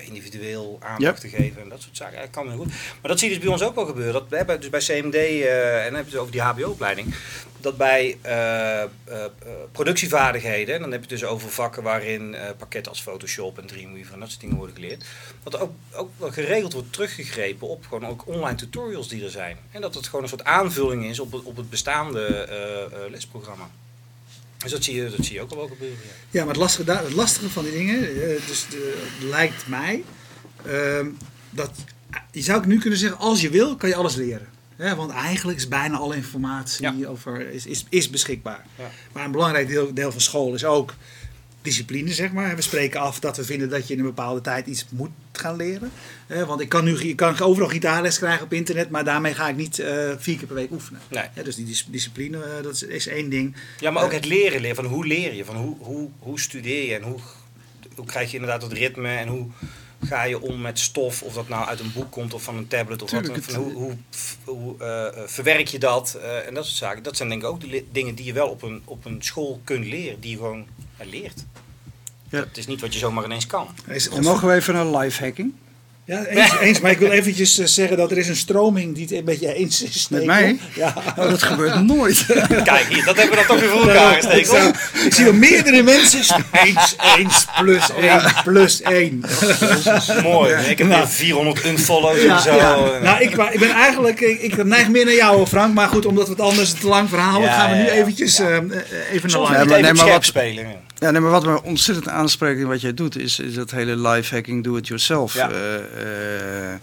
individueel 0.05 0.79
aandacht 0.83 1.21
te 1.21 1.29
geven 1.29 1.63
en 1.63 1.69
dat 1.69 1.83
soort 1.83 1.97
zaken. 1.97 2.19
Dat 2.21 2.31
kan 2.31 2.49
heel 2.49 2.59
goed. 2.59 2.69
Maar 3.01 3.11
dat 3.11 3.19
zie 3.19 3.29
je 3.29 3.35
dus 3.35 3.45
bij 3.45 3.53
ons 3.53 3.63
ook 3.63 3.75
wel 3.75 3.87
gebeuren. 3.87 4.13
Dat, 4.13 4.25
we 4.29 4.37
hebben 4.37 4.61
dus 4.61 4.71
bij 4.71 4.81
CMD, 4.81 5.15
eh, 5.15 5.85
en 5.85 5.85
dan 5.85 5.95
heb 5.95 6.05
je 6.05 6.11
het 6.11 6.21
over 6.21 6.33
die 6.33 6.41
HBO-opleiding, 6.41 7.15
dat 7.61 7.77
bij 7.77 8.19
eh, 8.23 8.83
eh, 8.83 8.89
eh, 9.05 9.21
productievaardigheden, 9.73 10.75
en 10.75 10.81
dan 10.81 10.91
heb 10.91 11.05
je 11.05 11.09
het 11.11 11.21
dus 11.21 11.29
over 11.29 11.51
vakken 11.51 11.83
waarin 11.83 12.35
eh, 12.35 12.51
pakketten 12.59 12.93
als 12.93 13.03
Photoshop 13.03 13.59
en 13.59 13.67
Dreamweaver 13.67 14.13
en 14.13 14.21
dat 14.21 14.29
soort 14.29 14.41
dingen 14.41 14.57
worden 14.57 14.75
geleerd, 14.75 15.05
dat 15.43 15.59
ook, 15.59 15.73
ook 15.93 16.11
wel 16.17 16.31
geregeld 16.31 16.73
wordt 16.73 16.93
teruggegrepen 16.93 17.69
op 17.69 17.87
gewoon 17.87 18.07
ook 18.07 18.27
online 18.27 18.57
tutorials 18.57 19.09
die 19.09 19.25
er 19.25 19.31
zijn. 19.31 19.57
En 19.71 19.81
dat 19.81 19.95
het 19.95 20.07
gewoon 20.07 20.23
een 20.23 20.29
soort 20.29 20.45
aanvulling 20.45 21.05
is 21.05 21.21
op 21.21 21.33
het, 21.33 21.43
op 21.43 21.57
het 21.57 21.71
bestaande 21.71 22.27
eh, 22.27 22.83
eh, 22.85 23.11
lesprogramma. 23.11 23.71
Dus 24.59 24.71
dat 24.71 24.85
zie 24.85 24.95
je, 24.95 25.11
dat 25.17 25.25
zie 25.27 25.35
je 25.35 25.41
ook 25.41 25.51
al 25.51 25.57
wel 25.57 25.67
gebeuren. 25.69 25.99
Ja. 26.03 26.11
Ja, 26.31 26.41
maar 26.41 26.55
het 26.55 26.63
lastige, 26.63 26.93
het 26.93 27.13
lastige 27.13 27.51
van 27.51 27.65
die 27.65 27.73
dingen, 27.73 27.99
eh, 28.01 28.47
dus 28.47 28.67
de, 28.71 29.07
lijkt 29.21 29.67
mij, 29.69 30.05
ehm, 30.67 31.07
dat 31.51 31.71
je 32.33 32.43
zou 32.43 32.59
ook 32.59 32.67
nu 32.67 32.79
kunnen 32.79 32.99
zeggen, 32.99 33.19
als 33.19 33.41
je 33.41 33.51
wil, 33.51 33.77
kan 33.77 33.89
je 33.89 33.95
alles 33.95 34.15
leren. 34.15 34.49
Hè, 34.77 34.95
want 34.95 35.11
eigenlijk 35.11 35.59
is 35.59 35.69
bijna 35.69 35.97
alle 35.97 36.17
informatie 36.17 36.99
Ja. 36.99 37.09
over, 37.09 37.51
is, 37.51 37.67
is, 37.67 37.85
is 37.89 38.11
beschikbaar. 38.11 38.67
Ja. 38.79 38.91
Maar 39.13 39.25
een 39.25 39.31
belangrijk 39.31 39.69
deel, 39.69 39.95
deel 39.95 40.13
van 40.13 40.21
school 40.21 40.55
is 40.55 40.65
ook 40.65 40.95
discipline, 41.67 42.13
zeg 42.13 42.33
maar. 42.33 42.57
We 42.57 42.63
spreken 42.63 43.01
af 43.01 43.21
dat 43.21 43.37
we 43.37 43.45
vinden 43.45 43.69
dat 43.69 43.89
je 43.89 43.93
in 43.95 43.99
een 44.01 44.07
bepaalde 44.07 44.41
tijd 44.41 44.67
iets 44.67 44.87
moet 44.89 45.11
gaan 45.33 45.57
leren. 45.57 45.91
Hè, 46.27 46.47
want 46.47 46.61
ik 46.61 46.69
kan 46.69 46.85
nu 46.85 46.99
ik 46.99 47.17
kan 47.17 47.41
overal 47.41 47.69
gitaarles 47.69 48.19
krijgen 48.19 48.45
op 48.45 48.53
internet, 48.53 48.91
maar 48.91 49.05
daarmee 49.05 49.35
ga 49.35 49.49
ik 49.49 49.57
niet 49.57 49.79
eh, 49.79 50.13
vier 50.19 50.37
keer 50.37 50.47
per 50.47 50.55
week 50.57 50.71
oefenen. 50.71 51.01
Nee. 51.09 51.45
Dus 51.45 51.55
die 51.57 51.65
dis- 51.65 51.87
discipline, 51.91 52.43
eh, 52.43 52.63
dat 52.63 52.75
is, 52.75 52.83
is 52.83 53.07
één 53.07 53.29
ding. 53.29 53.57
Ja, 53.81 53.91
maar 53.91 54.05
ook 54.05 54.13
het 54.13 54.27
leren, 54.27 54.61
leren 54.61 54.77
van 54.77 54.85
hoe 54.85 55.07
leer 55.07 55.35
je, 55.35 55.45
van 55.45 55.57
hoe, 55.57 55.77
hoe, 55.79 56.09
hoe 56.19 56.41
studeer 56.41 56.87
je 56.87 56.95
en 56.95 57.03
hoe, 57.03 57.19
hoe 57.95 58.07
krijg 58.07 58.31
je 58.31 58.37
inderdaad 58.37 58.63
het 58.63 58.73
ritme 58.73 59.09
en 59.09 59.29
hoe 59.29 59.47
ga 60.01 60.23
je 60.23 60.41
om 60.41 60.61
met 60.61 60.79
stof, 60.79 61.23
of 61.23 61.35
dat 61.35 61.49
nou 61.49 61.67
uit 61.67 61.81
een 61.81 61.93
boek 61.95 62.11
komt 62.11 62.35
of 62.35 62.43
van 62.43 62.57
een 62.57 62.69
tablet 62.69 63.03
of 63.03 63.09
Tuurlijk, 63.09 63.35
wat. 63.35 63.45
Van 63.45 63.63
hoe 63.63 63.73
hoe, 63.73 63.97
hoe 64.45 64.75
eh, 64.79 65.07
eh, 65.07 65.29
verwerk 65.29 65.69
je 65.69 65.79
dat 65.79 66.19
eh, 66.23 66.47
en 66.47 66.55
dat 66.55 66.65
soort 66.65 66.77
zaken. 66.77 67.03
Dat 67.03 67.17
zijn 67.17 67.29
denk 67.29 67.43
ik 67.43 67.49
ook 67.49 67.61
de 67.61 67.85
dingen 67.93 68.15
die 68.15 68.25
je 68.25 68.33
wel 68.33 68.49
op 68.49 68.63
een, 68.63 68.83
op 68.85 69.05
een 69.05 69.23
school 69.23 69.61
kunt 69.65 69.87
leren, 69.87 70.21
die 70.21 70.31
je 70.31 70.37
gewoon 70.37 70.67
ja, 70.99 71.05
leert. 71.11 71.45
Ja. 72.31 72.39
Het 72.39 72.57
is 72.59 72.67
niet 72.67 72.81
wat 72.81 72.93
je 72.93 72.99
zomaar 72.99 73.25
ineens 73.25 73.47
kan. 73.47 73.69
Is 73.89 74.09
En 74.09 74.23
mogen 74.23 74.49
we 74.49 74.55
even 74.55 74.75
naar 74.75 74.87
lifehacking? 74.87 75.53
Ja, 76.05 76.25
eens, 76.25 76.53
eens, 76.61 76.81
maar 76.81 76.91
ik 76.91 76.99
wil 76.99 77.11
eventjes 77.11 77.59
eh, 77.59 77.67
zeggen 77.67 77.97
dat 77.97 78.11
er 78.11 78.19
is 78.19 78.29
een 78.29 78.37
stroming 78.37 78.95
die 78.95 79.03
het 79.05 79.13
een 79.13 79.25
beetje 79.25 79.55
eens 79.55 79.83
is. 79.83 80.09
Met 80.11 80.25
mij? 80.25 80.59
Ja. 80.75 80.95
Oh, 81.19 81.29
dat 81.31 81.43
gebeurt 81.43 81.83
nooit. 81.87 82.27
Kijk, 82.65 82.87
hier, 82.89 83.05
dat 83.05 83.17
hebben 83.17 83.39
we 83.39 83.45
dan 83.47 83.47
toch 83.47 83.61
weer 83.61 83.69
voor 83.69 83.89
elkaar 83.91 84.37
ik, 84.39 84.47
zou- 84.47 84.73
ik 85.05 85.15
zie 85.15 85.27
er 85.27 85.35
meerdere 85.35 85.83
mensen. 85.83 86.19
Eens, 86.53 86.97
eens, 87.17 87.47
plus 87.61 87.91
één, 87.93 88.31
plus 88.45 88.83
één. 88.83 89.25
Mooi. 90.23 90.55
Ik 90.55 90.79
heb 90.79 90.89
weer 90.89 91.09
400 91.09 91.65
unfollows 91.65 92.19
en 92.19 92.25
Ja, 92.25 92.39
zo. 92.41 92.55
ja. 92.55 92.99
Nou, 93.03 93.23
ik, 93.23 93.37
maar 93.37 93.53
ik 93.53 93.59
ben 93.61 93.71
eigenlijk, 93.71 94.21
ik, 94.21 94.41
ik 94.41 94.65
neig 94.65 94.89
meer 94.89 95.05
naar 95.05 95.15
jou, 95.15 95.47
Frank. 95.47 95.75
Maar 95.75 95.89
goed, 95.89 96.07
omdat 96.07 96.25
we 96.27 96.31
het 96.33 96.41
anders 96.43 96.73
een 96.73 96.79
te 96.79 96.87
lang 96.87 97.09
verhaal 97.09 97.37
wordt, 97.39 97.53
Ja, 97.53 97.59
gaan 97.61 97.71
we 97.71 97.77
nu 97.77 97.83
ja, 97.85 97.93
ja. 97.93 98.01
eventjes 98.01 98.37
Ja. 98.37 98.45
eh, 98.49 98.57
eh, 98.57 98.63
even 99.13 99.31
naar 99.31 99.41
Ja, 99.41 99.47
je 99.47 99.49
maar 99.49 99.59
het 99.59 99.61
even 99.71 99.71
nee, 99.71 99.81
maar 99.83 99.97
scherp 99.97 100.13
wat- 100.13 100.25
spelen. 100.25 100.85
Ja. 100.99 101.11
Nee, 101.11 101.21
maar 101.21 101.31
wat 101.31 101.45
me 101.45 101.63
ontzettend 101.63 102.09
aanspreekt 102.09 102.61
in 102.61 102.67
wat 102.67 102.81
jij 102.81 102.95
doet, 102.95 103.17
is, 103.17 103.39
is 103.39 103.55
dat 103.55 103.71
hele 103.71 103.97
lifehacking, 103.97 104.65
do-it-yourself 104.65 105.35
Ja. 105.35 105.51
eh, 105.51 105.75
eh, 105.77 106.73
eh, 106.73 106.79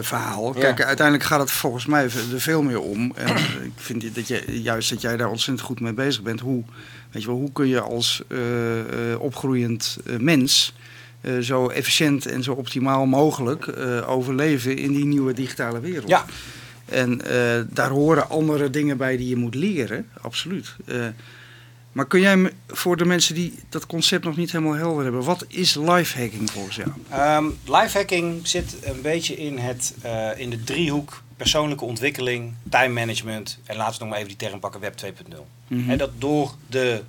verhaal. 0.00 0.54
Ja. 0.54 0.60
Kijk, 0.60 0.82
uiteindelijk 0.84 1.26
gaat 1.26 1.40
het 1.40 1.50
volgens 1.50 1.86
mij 1.86 2.04
er 2.04 2.40
veel 2.40 2.62
meer 2.62 2.80
om. 2.80 3.12
En 3.14 3.36
ik 3.70 3.72
vind 3.76 4.14
dat 4.14 4.28
jij, 4.28 4.42
juist 4.46 4.90
dat 4.90 5.00
jij 5.00 5.16
daar 5.16 5.28
ontzettend 5.28 5.66
goed 5.66 5.80
mee 5.80 5.92
bezig 5.92 6.22
bent. 6.22 6.40
Hoe, 6.40 6.64
weet 7.10 7.22
je 7.22 7.28
wel, 7.28 7.38
hoe 7.38 7.52
kun 7.52 7.68
je 7.68 7.80
als 7.80 8.22
opgroeiend 9.18 9.96
mens 10.20 10.74
zo 11.40 11.68
efficiënt 11.68 12.26
en 12.26 12.42
zo 12.42 12.52
optimaal 12.52 13.06
mogelijk 13.06 13.72
overleven 14.06 14.76
in 14.76 14.92
die 14.92 15.04
nieuwe 15.04 15.32
digitale 15.32 15.80
wereld? 15.80 16.08
Ja, 16.08 16.24
En 16.84 17.20
daar 17.70 17.90
horen 17.90 18.28
andere 18.28 18.70
dingen 18.70 18.96
bij 18.96 19.16
die 19.16 19.28
je 19.28 19.36
moet 19.36 19.54
leren, 19.54 20.06
absoluut. 20.20 20.76
Maar 21.96 22.06
kun 22.06 22.20
jij 22.20 22.50
voor 22.66 22.96
de 22.96 23.04
mensen 23.04 23.34
die 23.34 23.54
dat 23.68 23.86
concept 23.86 24.24
nog 24.24 24.36
niet 24.36 24.52
helemaal 24.52 24.74
helder 24.74 25.02
hebben, 25.02 25.22
wat 25.22 25.44
is 25.48 25.74
lifehacking 25.74 26.50
volgens 26.50 26.76
jou? 26.76 26.88
Ehm 27.10 27.44
lifehacking 27.64 28.46
zit 28.46 28.76
een 28.82 29.00
beetje 29.02 29.36
in, 29.36 29.58
het, 29.58 29.94
eh, 30.02 30.28
in 30.36 30.50
de 30.50 30.64
driehoek 30.64 31.22
persoonlijke 31.36 31.84
ontwikkeling, 31.84 32.54
time 32.70 32.92
management 32.92 33.58
en 33.64 33.76
laten 33.76 33.92
we 33.92 33.98
nog 33.98 34.08
maar 34.08 34.18
even 34.18 34.38
die 34.38 34.48
term 34.48 34.60
pakken, 34.60 34.80
web 34.80 34.94
2.0. 34.94 35.46
Mhm. 35.68 35.90
En 35.90 35.98
dat 35.98 36.10
door 36.18 36.54
de 36.66 37.02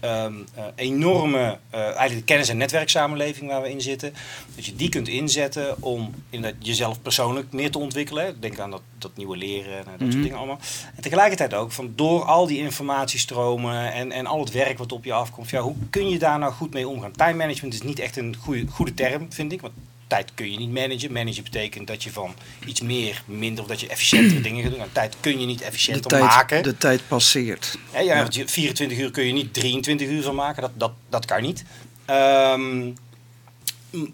ehm, 0.00 0.32
eh, 0.54 0.64
enorme, 0.74 1.58
eh, 1.70 1.80
eigenlijk 1.80 2.14
de 2.18 2.24
kennis- 2.24 2.48
en 2.48 2.56
netwerksamenleving 2.56 3.50
waar 3.50 3.62
we 3.62 3.70
in 3.70 3.80
zitten, 3.80 4.14
dat 4.54 4.64
je 4.66 4.76
die 4.76 4.88
kunt 4.88 5.08
inzetten 5.08 5.82
om 5.82 6.14
inderdaad 6.30 6.66
jezelf 6.66 7.02
persoonlijk 7.02 7.52
meer 7.52 7.70
te 7.70 7.78
ontwikkelen. 7.78 8.40
Denk 8.40 8.58
aan 8.58 8.70
dat, 8.70 8.82
dat 8.98 9.10
nieuwe 9.16 9.36
leren 9.36 9.76
en 9.78 9.84
dat 9.84 10.00
Mhm. 10.00 10.10
soort 10.10 10.22
dingen 10.22 10.38
allemaal. 10.38 10.58
En 10.96 11.02
tegelijkertijd 11.02 11.54
ook 11.54 11.72
van 11.72 11.92
door 11.96 12.24
al 12.24 12.46
die 12.46 12.58
informatiestromen 12.58 13.92
en, 13.92 14.12
en 14.12 14.26
al 14.26 14.40
het 14.40 14.52
werk 14.52 14.78
wat 14.78 14.92
op 14.92 15.04
je 15.04 15.12
afkomt, 15.12 15.50
ja, 15.50 15.60
hoe 15.60 15.74
kun 15.90 16.08
je 16.08 16.18
daar 16.18 16.38
nou 16.38 16.52
goed 16.52 16.72
mee 16.72 16.88
omgaan? 16.88 17.12
Time 17.12 17.34
management 17.34 17.74
is 17.74 17.82
niet 17.82 17.98
echt 17.98 18.16
een 18.16 18.36
goede, 18.40 18.66
goede 18.70 18.94
term, 18.94 19.32
vind 19.32 19.52
ik. 19.52 19.60
Want 19.60 19.72
tijd 20.12 20.30
kun 20.34 20.50
je 20.52 20.58
niet 20.58 20.70
managen. 20.72 21.12
Managen 21.12 21.42
betekent 21.42 21.86
dat 21.86 22.02
je 22.02 22.10
van 22.10 22.34
iets 22.66 22.80
meer, 22.80 23.22
minder 23.24 23.62
of 23.62 23.68
dat 23.70 23.80
je 23.80 23.88
efficiëntere 23.88 24.40
dingen 24.48 24.62
gaat 24.62 24.70
doen. 24.72 24.80
En 24.80 24.92
tijd 24.92 25.16
kun 25.20 25.40
je 25.40 25.46
niet 25.46 25.58
De 25.58 25.64
efficiënter 25.64 26.10
tijd, 26.10 26.22
maken. 26.22 26.62
de 26.62 26.76
tijd 26.76 27.00
passeert. 27.08 27.78
Ja, 27.92 28.26
je 28.30 28.48
24 28.48 28.98
uur 28.98 29.10
kun 29.10 29.24
je 29.26 29.32
niet 29.32 29.54
23 29.54 30.08
uur 30.08 30.22
van 30.22 30.34
maken. 30.34 30.62
Dat, 30.62 30.70
dat, 30.74 30.92
dat 31.08 31.24
kan 31.24 31.42
niet. 31.42 31.64
Ehm, 32.04 32.90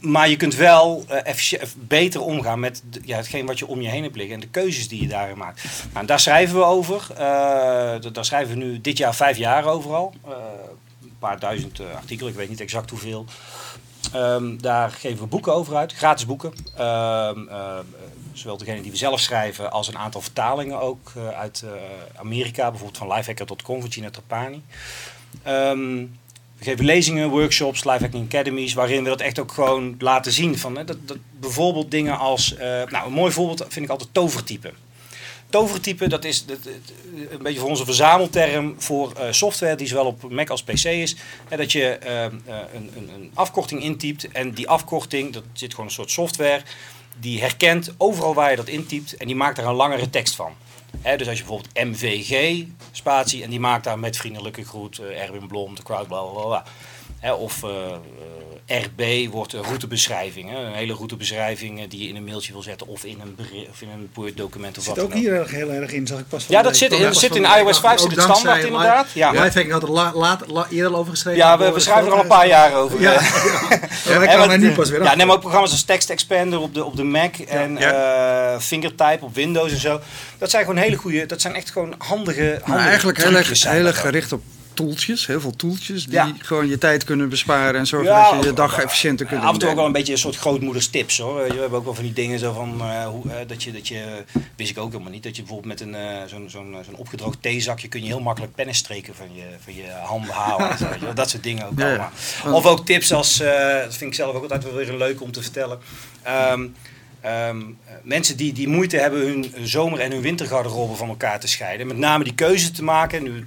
maar 0.00 0.28
je 0.28 0.36
kunt 0.36 0.54
wel 0.54 1.04
effici- 1.24 1.58
beter 1.76 2.20
omgaan 2.20 2.60
met 2.60 2.82
de- 2.90 3.00
ja, 3.04 3.16
hetgeen 3.16 3.46
wat 3.46 3.58
je 3.58 3.66
om 3.66 3.80
je 3.80 3.88
heen 3.88 4.02
hebt 4.02 4.16
liggen 4.16 4.34
en 4.34 4.40
de 4.40 4.48
keuzes 4.48 4.88
die 4.88 5.02
je 5.02 5.08
daarin 5.08 5.38
maakt. 5.38 5.62
Nou, 5.92 6.06
daar 6.06 6.20
schrijven 6.20 6.56
we 6.56 6.64
over. 6.64 7.06
Eh, 7.10 7.16
da- 7.18 8.10
daar 8.12 8.24
schrijven 8.24 8.58
we 8.58 8.64
nu 8.64 8.80
dit 8.80 8.98
jaar 8.98 9.14
vijf 9.14 9.36
jaar 9.36 9.64
overal. 9.64 10.14
Eh 10.24 10.30
een 11.02 11.26
paar 11.26 11.38
duizend 11.38 11.80
artikelen, 11.96 12.32
ik 12.32 12.38
weet 12.38 12.48
niet 12.48 12.60
exact 12.60 12.90
hoeveel. 12.90 13.24
Ehm, 14.12 14.56
daar 14.56 14.90
geven 14.90 15.18
we 15.18 15.26
boeken 15.26 15.54
over 15.54 15.76
uit, 15.76 15.92
gratis 15.92 16.26
boeken. 16.26 16.52
Ehm, 16.76 17.48
eh, 17.48 17.78
zowel 18.32 18.56
degene 18.56 18.82
die 18.82 18.90
we 18.90 18.96
zelf 18.96 19.20
schrijven 19.20 19.70
als 19.70 19.88
een 19.88 19.98
aantal 19.98 20.20
vertalingen 20.20 20.80
ook 20.80 21.12
eh, 21.16 21.28
uit 21.28 21.64
eh, 21.64 21.70
Amerika. 22.20 22.70
Bijvoorbeeld 22.70 22.98
van 22.98 23.12
Lifehacker.com 23.12 23.80
van 23.80 23.92
Gina 23.92 24.10
Trapani. 24.10 24.62
Ehm, 25.42 25.96
we 26.58 26.64
geven 26.64 26.84
lezingen, 26.84 27.28
workshops, 27.28 27.84
Lifehacking 27.84 28.24
Academies, 28.24 28.74
waarin 28.74 29.02
we 29.02 29.08
dat 29.08 29.20
echt 29.20 29.38
ook 29.38 29.52
gewoon 29.52 29.94
laten 29.98 30.32
zien. 30.32 30.58
Van, 30.58 30.76
hè, 30.76 30.84
dat, 30.84 31.08
dat, 31.08 31.16
bijvoorbeeld 31.40 31.90
dingen 31.90 32.18
als, 32.18 32.54
nou 32.88 33.06
een 33.06 33.12
mooi 33.12 33.32
voorbeeld 33.32 33.64
vind 33.68 33.84
ik 33.84 33.90
altijd 33.90 34.08
tovertype. 34.12 34.72
Tovertype, 35.50 36.08
dat 36.08 36.24
is 36.24 36.44
een 37.30 37.42
beetje 37.42 37.60
voor 37.60 37.68
onze 37.68 37.84
verzamelterm 37.84 38.74
voor 38.78 39.12
eh, 39.12 39.26
software 39.30 39.76
die 39.76 39.86
zowel 39.86 40.06
op 40.06 40.30
Mac 40.30 40.50
als 40.50 40.62
PC 40.62 40.84
is. 40.84 41.16
Dat 41.48 41.72
je 41.72 41.88
eh, 41.88 42.24
eh, 42.24 42.32
een, 42.74 42.90
een, 42.96 43.10
een 43.14 43.30
afkorting 43.34 43.82
intypt 43.82 44.28
en 44.28 44.50
die 44.50 44.68
afkorting, 44.68 45.32
dat 45.32 45.42
zit 45.52 45.70
gewoon 45.70 45.86
een 45.86 45.92
soort 45.92 46.10
software, 46.10 46.62
die 47.20 47.40
herkent 47.40 47.94
overal 47.96 48.34
waar 48.34 48.50
je 48.50 48.56
dat 48.56 48.68
intypt 48.68 49.16
en 49.16 49.26
die 49.26 49.36
maakt 49.36 49.56
daar 49.56 49.66
een 49.66 49.74
langere 49.74 50.10
tekst 50.10 50.34
van. 50.34 50.52
Dus 51.02 51.28
als 51.28 51.38
je 51.38 51.44
bijvoorbeeld 51.44 51.74
MVG, 51.74 52.64
spatie, 52.92 53.42
en 53.42 53.50
die 53.50 53.60
maakt 53.60 53.84
daar 53.84 53.98
met 53.98 54.16
vriendelijke 54.16 54.64
groet, 54.64 54.98
Erwin 54.98 55.46
Blom, 55.46 55.74
de 55.74 55.82
crowd, 55.82 56.06
bla 56.06 56.22
bla 56.22 56.42
bla. 56.42 56.64
Hè, 57.20 57.32
of 57.32 57.62
eh, 57.62 57.70
eh, 58.66 58.82
RB 58.84 59.30
wordt 59.32 59.52
een 59.52 59.62
routebeschrijving. 59.62 60.50
Hè, 60.50 60.56
een 60.56 60.72
hele 60.72 60.92
routebeschrijving 60.92 61.80
eh, 61.80 61.84
die 61.88 62.02
je 62.02 62.08
in 62.08 62.16
een 62.16 62.24
mailtje 62.24 62.52
wil 62.52 62.62
zetten 62.62 62.86
of 62.86 63.04
in 63.04 63.20
een, 63.20 63.36
of 63.70 63.80
in 63.82 63.88
een 63.88 64.10
Word 64.14 64.36
document 64.36 64.78
of 64.78 64.84
Zit 64.84 64.94
wat 64.94 65.04
ook 65.04 65.10
dan 65.10 65.18
ook. 65.18 65.24
hier 65.24 65.34
erg, 65.34 65.50
heel 65.50 65.70
erg 65.70 65.92
in, 65.92 66.06
zag 66.06 66.18
ik 66.18 66.28
pas 66.28 66.44
van 66.44 66.54
Ja, 66.54 66.62
dat 66.62 66.76
zit 66.76 66.90
dat 66.90 67.16
zit 67.16 67.28
van 67.28 67.36
in 67.36 67.58
iOS 67.58 67.80
5 67.80 67.98
zit 68.00 68.10
Ook 68.10 68.14
het 68.16 68.22
standaard 68.24 68.64
inderdaad. 68.64 69.06
Ja. 69.14 69.30
Lifehacking 69.30 69.70
had 69.72 69.82
er 69.82 69.90
la, 69.90 70.12
laat, 70.14 70.42
la- 70.46 70.66
eerder 70.70 70.92
al 70.92 70.98
over 70.98 71.10
geschreven. 71.12 71.38
Ja, 71.40 71.58
we, 71.58 71.72
we 71.72 71.80
schrijven 71.80 72.06
er 72.06 72.12
al 72.12 72.20
een 72.20 72.26
paar 72.26 72.46
jaar 72.46 72.74
over. 72.74 73.00
Ja, 73.00 73.12
ja. 73.12 73.20
Ja, 74.26 74.36
komen 74.36 74.60
nu 74.60 74.72
pas 74.72 74.90
weer 74.90 75.02
Ja, 75.02 75.14
neem 75.14 75.30
ook 75.32 75.40
programma's 75.40 75.70
als 75.70 75.82
Text 75.82 76.10
Expander 76.10 76.58
op 76.60 76.74
de, 76.74 76.84
op 76.84 76.96
de 76.96 77.02
Mac 77.04 77.36
en 77.36 77.76
eh, 77.78 78.58
Fingertype 78.58 79.24
op 79.24 79.34
Windows 79.34 79.72
en 79.72 79.80
zo. 79.80 80.00
Dat 80.38 80.50
zijn 80.50 80.64
gewoon 80.64 80.78
hele 80.82 80.96
goede, 80.96 81.26
dat 81.26 81.40
zijn 81.40 81.54
echt 81.54 81.70
gewoon 81.70 81.94
handige, 81.98 82.40
Maar 82.42 82.60
handige 82.64 82.88
eigenlijk 82.88 83.18
heel 83.22 83.34
erg, 83.34 83.62
heel 83.62 83.86
erg 83.86 83.96
ook. 83.96 84.02
gericht 84.04 84.32
op 84.32 84.42
toeltjes, 84.78 85.26
heel 85.26 85.40
veel 85.40 85.56
toeltjes 85.56 86.04
die 86.04 86.14
Ja. 86.14 86.32
gewoon 86.38 86.68
je 86.68 86.78
tijd 86.78 87.04
kunnen 87.04 87.28
besparen 87.28 87.80
en 87.80 87.86
zorgen 87.86 88.10
Ja, 88.10 88.30
dat 88.30 88.42
je 88.42 88.48
je 88.48 88.54
dag 88.54 88.78
efficiënter 88.78 89.26
kunt 89.26 89.42
Af 89.42 89.52
en 89.52 89.58
toe 89.58 89.68
ook 89.68 89.76
wel 89.76 89.86
een 89.86 89.92
beetje 89.92 90.12
een 90.12 90.18
soort 90.18 90.36
grootmoederstips 90.36 91.18
hoor. 91.18 91.34
We 91.34 91.60
hebben 91.60 91.78
ook 91.78 91.84
wel 91.84 91.94
van 91.94 92.04
die 92.04 92.12
dingen 92.12 92.38
zo 92.38 92.52
van 92.52 92.80
eh, 92.80 93.06
hoe, 93.06 93.30
eh, 93.30 93.36
dat 93.46 93.62
je, 93.62 93.72
dat 93.72 93.88
je, 93.88 94.24
wist 94.56 94.70
ik 94.70 94.78
ook 94.78 94.90
helemaal 94.90 95.12
niet, 95.12 95.22
dat 95.22 95.36
je 95.36 95.42
bijvoorbeeld 95.42 95.80
met 95.80 95.88
een 95.88 95.94
eh, 95.94 96.26
zo'n 96.26 96.50
zo'n 96.50 96.76
zo'n 96.84 96.96
opgedroogd 96.96 97.42
theezakje 97.42 97.88
kun 97.88 98.00
je 98.00 98.06
heel 98.06 98.20
makkelijk 98.20 98.54
pennenstreken 98.54 99.14
van 99.14 99.26
je, 99.34 99.44
van 99.64 99.74
je 99.74 99.90
handen 100.04 100.34
halen. 100.34 100.78
zo, 100.78 100.86
je 101.00 101.12
dat 101.22 101.30
soort 101.30 101.42
dingen 101.42 101.66
ook 101.66 101.78
ja. 101.78 101.86
allemaal. 101.88 102.58
Of 102.58 102.66
ook 102.66 102.86
tips 102.86 103.12
als, 103.12 103.36
dat 103.84 103.96
vind 103.96 104.10
ik 104.10 104.14
zelf 104.14 104.34
ook 104.34 104.42
altijd 104.42 104.64
wel 104.64 104.74
weer 104.74 104.92
leuk 104.92 105.22
om 105.22 105.32
te 105.32 105.42
vertellen. 105.42 105.78
Ehm, 106.22 106.66
ehm, 107.20 107.60
eh, 107.84 107.92
mensen 108.02 108.36
die, 108.36 108.52
die 108.52 108.68
moeite 108.68 108.96
hebben 108.96 109.20
hun 109.20 109.54
zomer- 109.62 110.00
en 110.00 110.12
hun 110.12 110.20
wintergarderobe 110.20 110.94
van 110.94 111.08
elkaar 111.08 111.40
te 111.40 111.48
scheiden. 111.48 111.86
Met 111.86 111.96
name 111.96 112.24
die 112.24 112.34
keuze 112.34 112.70
te 112.70 112.84
maken, 112.84 113.22
nu 113.22 113.44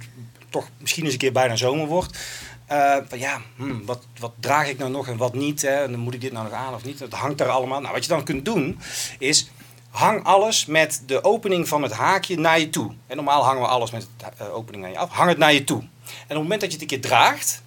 toch 0.52 0.68
misschien 0.78 1.04
eens 1.04 1.12
een 1.12 1.18
keer 1.18 1.32
bijna 1.32 1.56
zomer 1.56 1.86
wordt. 1.86 2.18
Eh, 2.66 2.96
van 3.08 3.18
ja, 3.18 3.40
hmm, 3.56 3.84
wat, 3.84 4.06
wat 4.18 4.32
draag 4.40 4.68
ik 4.68 4.78
nou 4.78 4.90
nog 4.90 5.08
en 5.08 5.16
wat 5.16 5.34
niet? 5.34 5.62
Hè? 5.62 5.82
En 5.82 5.90
dan 5.90 6.00
moet 6.00 6.14
ik 6.14 6.20
dit 6.20 6.32
nou 6.32 6.44
nog 6.44 6.54
aan 6.54 6.74
of 6.74 6.84
niet? 6.84 6.98
Dat 6.98 7.12
hangt 7.12 7.38
daar 7.38 7.48
allemaal. 7.48 7.80
Nou, 7.80 7.92
wat 7.92 8.04
je 8.04 8.10
dan 8.10 8.24
kunt 8.24 8.44
doen 8.44 8.78
is 9.18 9.50
hang 9.92 10.24
alles 10.24 10.66
met 10.66 11.02
de 11.06 11.24
opening 11.24 11.68
van 11.68 11.82
het 11.82 11.92
haakje 11.92 12.38
naar 12.38 12.60
je 12.60 12.70
toe. 12.70 12.92
En 13.06 13.16
normaal 13.16 13.44
hangen 13.44 13.62
we 13.62 13.68
alles 13.68 13.90
met 13.90 14.08
de 14.16 14.44
uh, 14.44 14.54
opening 14.54 14.82
naar 14.82 14.92
je 14.92 14.98
af. 14.98 15.10
Hang 15.10 15.28
het 15.28 15.38
naar 15.38 15.52
je 15.52 15.64
toe. 15.64 15.78
En 15.80 15.88
op 16.12 16.28
het 16.28 16.38
moment 16.38 16.60
dat 16.60 16.72
je 16.72 16.78
het 16.78 16.82
een 16.82 17.00
keer 17.00 17.10
draagt, 17.10 17.62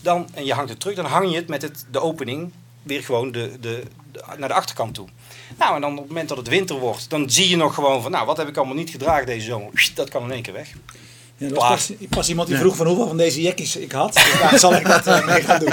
dan, 0.00 0.28
en 0.34 0.44
je 0.44 0.54
hangt 0.54 0.70
het 0.70 0.80
terug, 0.80 0.96
dan 0.96 1.04
hang 1.04 1.30
je 1.30 1.36
het 1.36 1.48
met 1.48 1.62
het, 1.62 1.86
de 1.90 2.00
opening 2.00 2.52
weer 2.82 3.02
gewoon 3.02 3.32
de, 3.32 3.56
de, 3.60 3.82
de, 4.12 4.22
naar 4.38 4.48
de 4.48 4.54
achterkant 4.54 4.94
toe. 4.94 5.08
Nou, 5.58 5.74
en 5.74 5.80
dan 5.80 5.92
op 5.92 5.98
het 5.98 6.08
moment 6.08 6.28
dat 6.28 6.38
het 6.38 6.48
winter 6.48 6.78
wordt, 6.78 7.10
dan 7.10 7.30
zie 7.30 7.48
je 7.48 7.56
nog 7.56 7.74
gewoon 7.74 8.02
van, 8.02 8.10
nou, 8.10 8.26
wat 8.26 8.36
heb 8.36 8.48
ik 8.48 8.56
allemaal 8.56 8.74
niet 8.74 8.90
gedragen 8.90 9.26
deze 9.26 9.46
zomer? 9.46 9.90
Dat 9.94 10.08
kan 10.08 10.22
in 10.22 10.30
één 10.30 10.42
keer 10.42 10.52
weg. 10.52 10.72
Ja, 11.40 11.46
er 11.46 11.54
was 11.54 11.68
pas, 11.68 11.92
pas, 12.08 12.28
iemand 12.28 12.48
die 12.48 12.56
vroeg 12.56 12.76
van 12.76 12.86
hoeveel 12.86 13.06
van 13.06 13.16
deze 13.16 13.42
jekkies 13.42 13.76
ik 13.76 13.92
had. 13.92 14.12
Dus 14.12 14.40
daar 14.40 14.58
zal 14.58 14.74
ik 14.74 14.86
dat 14.86 15.06
uh, 15.06 15.26
mee 15.26 15.42
gaan 15.42 15.58
doen. 15.58 15.72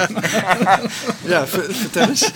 ja, 1.31 1.47
vertel 1.47 2.07
eens. 2.07 2.31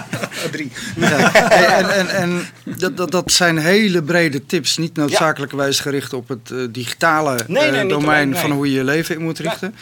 Drie. 0.52 0.72
Ja. 0.96 1.34
En, 1.50 1.90
en, 1.90 2.08
en 2.08 2.46
dat, 2.78 2.96
dat, 2.96 3.10
dat 3.10 3.32
zijn 3.32 3.58
hele 3.58 4.02
brede 4.02 4.46
tips. 4.46 4.76
Niet 4.76 4.96
noodzakelijkerwijs 4.96 5.80
gericht 5.80 6.12
op 6.12 6.28
het 6.28 6.50
uh, 6.52 6.66
digitale 6.70 7.38
nee, 7.46 7.70
nee, 7.70 7.84
uh, 7.84 7.90
domein 7.90 8.08
alleen, 8.08 8.28
nee. 8.28 8.40
van 8.40 8.50
hoe 8.50 8.70
je 8.70 8.76
je 8.76 8.84
leven 8.84 9.14
in 9.14 9.22
moet 9.22 9.38
richten. 9.38 9.74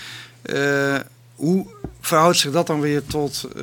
hoe 1.34 1.66
verhoudt 2.06 2.38
zich 2.38 2.52
dat 2.52 2.66
dan 2.66 2.80
weer 2.80 3.04
tot 3.06 3.48
uh, 3.56 3.62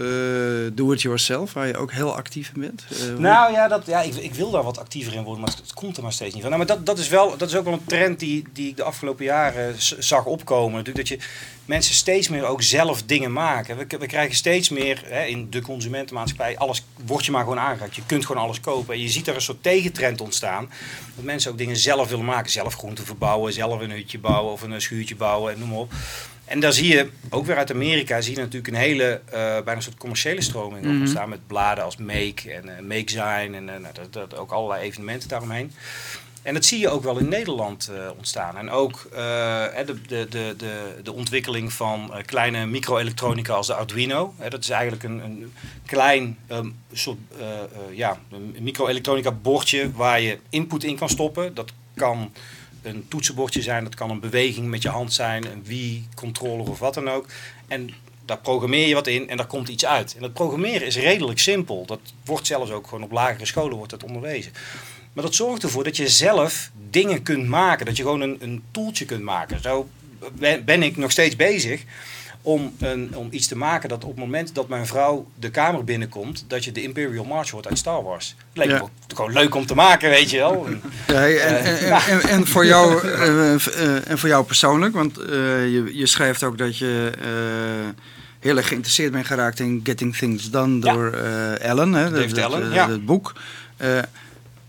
do-it-yourself, 0.74 1.54
waar 1.54 1.68
je 1.68 1.78
ook 1.78 1.92
heel 1.92 2.16
actief 2.16 2.52
in 2.56 2.62
bent? 2.62 2.84
Uh, 2.92 3.18
nou 3.18 3.52
ja, 3.52 3.68
dat, 3.68 3.86
ja 3.86 4.02
ik, 4.02 4.16
ik, 4.16 4.34
wil 4.34 4.52
daar 4.52 4.64
wat 4.64 4.80
actiever 4.80 5.14
in 5.14 5.24
worden, 5.24 5.44
maar 5.44 5.54
het, 5.62 5.74
komt 5.74 5.98
er 5.98 6.04
maar 6.04 6.14
steeds 6.14 6.34
niet 6.34 6.42
van. 6.42 6.52
Nou, 6.52 6.66
maar 6.66 6.76
dat, 6.76 6.86
dat, 6.86 7.00
is 7.00 7.08
wel, 7.08 7.38
dat 7.38 7.50
is 7.50 7.56
ook 7.56 7.64
wel 7.64 7.74
een 7.74 7.86
trend 7.86 8.20
die, 8.20 8.44
die 8.54 8.70
ik 8.70 8.78
de 8.78 8.84
afgelopen 8.84 9.26
jaren 9.26 9.76
zag 9.78 10.26
opkomen. 10.26 10.78
Natuurlijk 10.78 11.10
dat 11.10 11.20
je 11.20 11.28
mensen 11.66 11.96
steeds 11.96 12.30
meer 12.30 12.46
ook 12.46 12.62
zelf 12.62 13.04
dingen 13.04 13.32
maken. 13.32 13.78
We, 13.78 13.86
we 14.00 14.06
krijgen 14.06 14.36
steeds 14.36 14.70
meer 14.70 15.02
hè, 15.06 15.24
in 15.24 15.50
de 15.50 15.62
consumentenmaatschappij, 15.62 16.58
alles 16.58 16.86
wordt 17.06 17.26
je 17.26 17.32
maar 17.32 17.44
gewoon 17.44 17.60
aangeraakt. 17.60 17.96
Je 17.96 18.06
kunt 18.06 18.26
gewoon 18.26 18.44
alles 18.44 18.60
kopen. 18.60 18.94
En 18.94 19.02
je 19.02 19.10
ziet 19.10 19.28
er 19.28 19.36
een 19.36 19.42
soort 19.42 19.64
tegentrend 19.64 20.22
ontstaan. 20.22 20.70
Dat 21.16 21.26
mensen 21.26 21.52
ook 21.52 21.58
dingen 21.58 21.78
zelf 21.78 22.10
willen 22.10 22.26
maken. 22.26 22.52
Zelf 22.52 22.74
groenten 22.74 23.06
verbouwen, 23.06 23.54
zelf 23.54 23.82
een 23.82 23.92
hutje 23.92 24.20
bouwen 24.20 24.54
of 24.54 24.62
een 24.62 24.82
schuurtje 24.82 25.16
bouwen 25.16 25.54
en 25.54 25.60
noem 25.60 25.70
maar 25.70 25.78
op. 25.78 25.94
En 26.52 26.60
daar 26.60 26.74
zie 26.74 26.88
je, 26.88 27.10
ook 27.30 27.46
weer 27.46 27.58
uit 27.58 27.72
Amerika, 27.72 28.22
zie 28.22 28.34
je 28.34 28.40
natuurlijk 28.40 28.68
een 28.68 28.80
hele, 28.80 29.22
uh, 29.26 29.34
bijna 29.34 29.76
een 29.76 29.82
soort 29.82 29.98
commerciële 29.98 30.42
stroming 30.42 30.84
mm 30.84 30.92
-hmm. 30.92 31.00
ontstaan. 31.00 31.30
Met 31.30 31.48
bladen 31.48 31.84
als 31.84 31.98
Make 31.98 32.52
en 32.54 32.66
uh, 32.66 32.88
Make 32.88 33.12
Zijn 33.12 33.56
en 33.56 33.64
uh, 33.64 33.78
nou, 33.78 33.94
dat, 33.94 34.14
dat, 34.14 34.38
ook 34.38 34.52
allerlei 34.52 34.84
evenementen 34.84 35.30
daaromheen. 35.30 35.72
En 36.42 36.54
dat 36.54 36.66
zie 36.66 36.80
je 36.80 36.90
ook 36.90 37.04
wel 37.04 37.18
in 37.18 37.30
Nederland 37.30 37.92
ontstaan. 38.18 38.58
En 38.58 38.70
ook 38.70 39.08
de, 39.12 39.96
de, 40.08 40.28
de, 40.30 40.54
de, 40.58 41.00
de 41.04 41.14
ontwikkeling 41.14 41.74
van 41.74 42.14
kleine 42.26 42.66
microelektronica 42.66 43.54
als 43.54 43.68
de 43.68 43.74
Arduino. 43.74 44.34
dat 44.50 44.64
is 44.64 44.70
eigenlijk 44.70 45.04
een, 45.04 45.24
een 45.24 45.54
klein 45.86 46.38
um, 46.52 46.76
soort 46.94 47.18
ja, 47.92 48.20
microelektronica 48.60 49.32
bordje 49.32 49.92
waar 49.92 50.22
je 50.22 50.38
input 50.50 50.84
in 50.84 50.98
kan 50.98 51.10
stoppen. 51.10 51.54
Dat 51.54 51.72
kan 51.96 52.32
een 52.82 53.06
toetsenbordje 53.08 53.62
zijn, 53.62 53.84
dat 53.84 53.96
kan 53.96 54.10
een 54.10 54.20
beweging 54.20 54.68
met 54.68 54.82
je 54.82 54.90
hand 54.90 55.14
zijn, 55.14 55.46
een 55.46 55.64
Wii-controller 55.64 56.70
of 56.70 56.80
wat 56.80 56.94
dan 56.94 57.10
ook. 57.10 57.26
En 57.68 57.90
daar 58.26 58.38
programmeer 58.38 58.88
je 58.88 58.94
wat 58.94 59.08
in 59.08 59.30
en 59.30 59.38
daar 59.38 59.46
komt 59.46 59.68
iets 59.68 59.86
uit. 59.86 60.16
En 60.16 60.22
dat 60.22 60.34
programmeren 60.34 60.88
is 60.88 60.98
redelijk 60.98 61.40
simpel. 61.40 61.86
Dat 61.86 62.00
wordt 62.26 62.48
zelfs 62.48 62.72
ook 62.72 62.88
gewoon 62.88 63.04
op 63.04 63.12
lagere 63.12 63.46
scholen 63.46 63.78
wordt 63.78 63.92
dat 63.92 64.04
onderwezen. 64.04 64.52
Maar 65.14 65.24
dat 65.24 65.36
zorgt 65.36 65.64
ervoor 65.64 65.84
dat 65.84 65.98
je 65.98 66.10
zelf 66.10 66.72
dingen 66.90 67.24
kunt 67.24 67.48
maken. 67.48 67.86
Dat 67.86 67.98
je 67.98 68.04
gewoon 68.04 68.22
een, 68.22 68.38
een 68.40 68.64
toeltje 68.72 69.06
kunt 69.06 69.24
maken. 69.24 69.62
Zo 69.62 69.90
ben 70.66 70.84
ik 70.84 70.98
nog 70.98 71.12
steeds 71.12 71.36
bezig 71.36 71.84
om, 72.42 72.74
een, 72.80 73.16
om 73.16 73.28
iets 73.32 73.48
te 73.48 73.58
maken 73.58 73.90
dat 73.90 74.04
op 74.04 74.10
het 74.10 74.20
moment 74.20 74.56
dat 74.56 74.68
mijn 74.68 74.88
vrouw 74.88 75.28
de 75.40 75.50
kamer 75.50 75.84
binnenkomt, 75.84 76.46
dat 76.48 76.64
je 76.64 76.72
de 76.72 76.82
Imperial 76.82 77.26
March 77.26 77.50
hoort 77.50 77.68
uit 77.68 77.78
Star 77.78 78.04
Wars. 78.04 78.36
Het 78.54 78.58
leek 78.58 78.70
ja. 78.70 78.82
me 78.82 79.16
gewoon 79.16 79.34
leuk 79.34 79.56
om 79.56 79.66
te 79.66 79.76
maken, 79.76 80.10
weet 80.10 80.30
je 80.30 80.38
wel. 80.38 80.68
Ja, 81.08 81.28
en, 81.28 81.64
en, 81.64 81.84
uh, 81.84 82.08
en, 82.14 82.22
en, 82.22 82.48
voor 82.48 82.66
jou, 82.66 83.08
uh, 83.08 83.18
uh, 83.18 84.10
en 84.10 84.18
voor 84.18 84.30
jou 84.30 84.46
persoonlijk, 84.46 84.94
want 84.94 85.16
je, 85.16 85.92
je 85.94 86.06
schrijft 86.06 86.44
ook 86.44 86.58
dat 86.58 86.78
je 86.78 87.12
heel 88.40 88.58
erg 88.58 88.68
geïnteresseerd 88.68 89.12
bent 89.12 89.26
geraakt 89.26 89.60
in 89.60 89.82
Getting 89.84 90.16
Things 90.16 90.50
Done 90.50 90.80
door 90.80 91.18
ja. 91.18 91.54
Ellen, 91.56 91.94
hè, 91.94 92.12
David 92.12 92.30
het, 92.30 92.40
Ellen, 92.40 92.64
het, 92.64 92.74
ja. 92.74 92.90
het 92.90 93.06
boek 93.06 93.34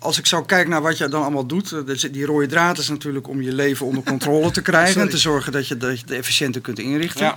als 0.03 0.19
ik 0.19 0.27
zo 0.27 0.43
kijk 0.43 0.69
naar 0.69 0.83
wat 0.83 0.99
je 0.99 1.09
dan 1.09 1.23
allemaal 1.23 1.47
doet, 1.47 1.75
die 2.13 2.25
rode 2.25 2.47
draad 2.47 2.79
is 2.79 2.89
natuurlijk 2.89 3.29
om 3.29 3.43
je 3.43 3.53
leven 3.53 3.87
onder 3.87 4.03
controle 4.03 4.51
te 4.51 4.63
krijgen 4.63 5.01
en 5.03 5.09
te 5.09 5.19
zorgen 5.19 5.53
dat 5.53 5.69
je, 5.69 5.77
dat 5.77 5.99
je 5.99 6.05
het 6.07 6.15
efficiënter 6.15 6.61
kunt 6.61 6.79
inrichten. 6.79 7.25
Ja. 7.25 7.37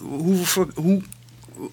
Hoe, 0.00 0.44
hoe, 0.74 1.02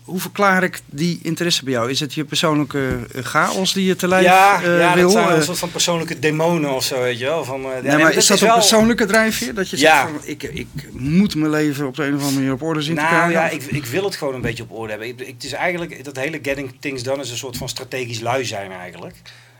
hoe 0.03 0.19
verklaar 0.19 0.63
ik 0.63 0.81
die 0.85 1.19
interesse 1.21 1.63
bij 1.63 1.73
jou? 1.73 1.89
Is 1.89 1.99
het 1.99 2.13
je 2.13 2.25
persoonlijke 2.25 2.99
chaos 3.13 3.73
die 3.73 3.85
je 3.85 3.95
te 3.95 4.07
lijf 4.07 4.23
ja, 4.23 4.61
uh, 4.61 4.79
ja, 4.79 4.93
wil? 4.93 5.03
dat 5.03 5.11
zijn 5.11 5.35
een 5.35 5.43
soort 5.43 5.57
van 5.59 5.71
persoonlijke 5.71 6.19
demonen 6.19 6.73
of 6.73 6.83
zo, 6.83 7.01
weet 7.01 7.19
je 7.19 7.25
wel. 7.25 7.45
Van, 7.45 7.61
uh, 7.61 7.67
nee, 7.83 7.97
maar 7.97 8.13
is 8.13 8.27
dat, 8.27 8.41
een 8.41 8.47
wel... 8.47 8.55
persoonlijke 8.55 9.05
drijfveer? 9.05 9.53
Dat 9.53 9.69
je 9.69 9.77
ja. 9.77 10.01
zegt 10.01 10.11
van, 10.11 10.29
ik, 10.29 10.43
ik 10.43 10.67
moet 10.91 11.35
mijn 11.35 11.51
leven 11.51 11.87
op 11.87 11.95
de 11.95 12.03
een 12.03 12.15
of 12.15 12.19
andere 12.19 12.35
manier 12.35 12.53
op 12.53 12.61
orde 12.61 12.81
zien 12.81 12.95
nou, 12.95 13.07
te 13.07 13.13
krijgen? 13.13 13.33
ja, 13.33 13.49
ik, 13.49 13.63
ik 13.63 13.85
wil 13.85 14.03
het 14.03 14.15
gewoon 14.15 14.33
een 14.33 14.41
beetje 14.41 14.63
op 14.63 14.71
orde 14.71 14.89
hebben. 14.89 15.07
Ik, 15.07 15.19
het 15.27 15.43
is 15.43 15.51
eigenlijk, 15.51 16.03
dat 16.03 16.15
hele 16.15 16.39
getting 16.41 16.75
things 16.79 17.03
done 17.03 17.21
is 17.21 17.29
een 17.29 17.37
soort 17.37 17.57
van 17.57 17.69
strategisch 17.69 18.19
lui 18.19 18.45
zijn 18.45 18.71
eigenlijk. 18.71 19.15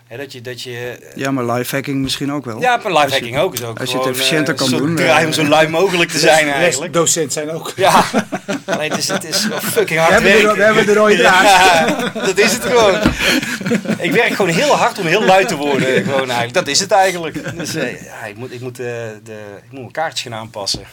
He, 0.08 0.18
dat 0.18 0.32
je, 0.32 0.42
dat 0.42 0.62
je, 0.62 0.98
ja, 1.16 1.32
maar 1.32 1.46
lifehacking 1.46 2.02
misschien 2.02 2.32
ook 2.32 2.46
wel. 2.46 2.62
Ja, 2.62 2.80
maar 2.84 2.94
lifehacking 2.94 3.38
ook 3.38 3.54
is 3.54 3.64
ook 3.64 3.80
Als 3.80 3.92
je 3.92 3.98
het 3.98 4.08
efficiënter 4.08 4.54
kan 4.54 4.74
uh, 4.74 4.78
doen. 4.78 4.96
Draai 4.96 5.26
om 5.26 5.34
zo 5.34 5.44
lui 5.44 5.68
mogelijk 5.68 6.12
te 6.12 6.20
zijn 6.30 6.50
eigenlijk. 6.50 6.94
Docent 6.94 7.34
zijn 7.34 7.52
ook. 7.52 7.74
Ja, 7.76 8.06
alleen 8.66 8.90
het 8.90 9.00
is, 9.00 9.08
het 9.08 9.24
is 9.24 9.48
fucking 9.62 10.00
hard 10.00 10.22
we 10.22 10.30
hebben 10.30 10.32
werken. 10.32 10.50
De, 10.50 10.56
we 10.56 10.64
hebben 10.64 10.86
de 10.86 10.94
rode 10.94 11.16
draad. 11.16 11.44
Ja, 11.44 12.10
dat 12.28 12.38
is 12.38 12.52
het 12.52 12.64
gewoon. 12.66 13.00
ik 13.98 14.12
werk 14.12 14.34
gewoon 14.34 14.52
heel 14.52 14.76
hard 14.76 15.00
om 15.00 15.06
heel 15.06 15.24
lui 15.24 15.46
te 15.46 15.56
worden. 15.56 16.04
Gewoon 16.04 16.20
eigenlijk. 16.20 16.54
Dat 16.54 16.68
is 16.68 16.80
het 16.80 16.92
eigenlijk. 16.92 17.58
Dus 17.58 17.76
uh, 17.76 18.04
ja, 18.04 18.26
ik, 18.26 18.36
moet, 18.36 18.54
ik, 18.54 18.62
moet, 18.62 18.80
uh, 18.80 18.86
de, 19.24 19.40
ik 19.64 19.72
moet 19.72 19.80
mijn 19.80 19.92
kaartjes 19.92 20.22
gaan 20.22 20.40
aanpassen. 20.40 20.84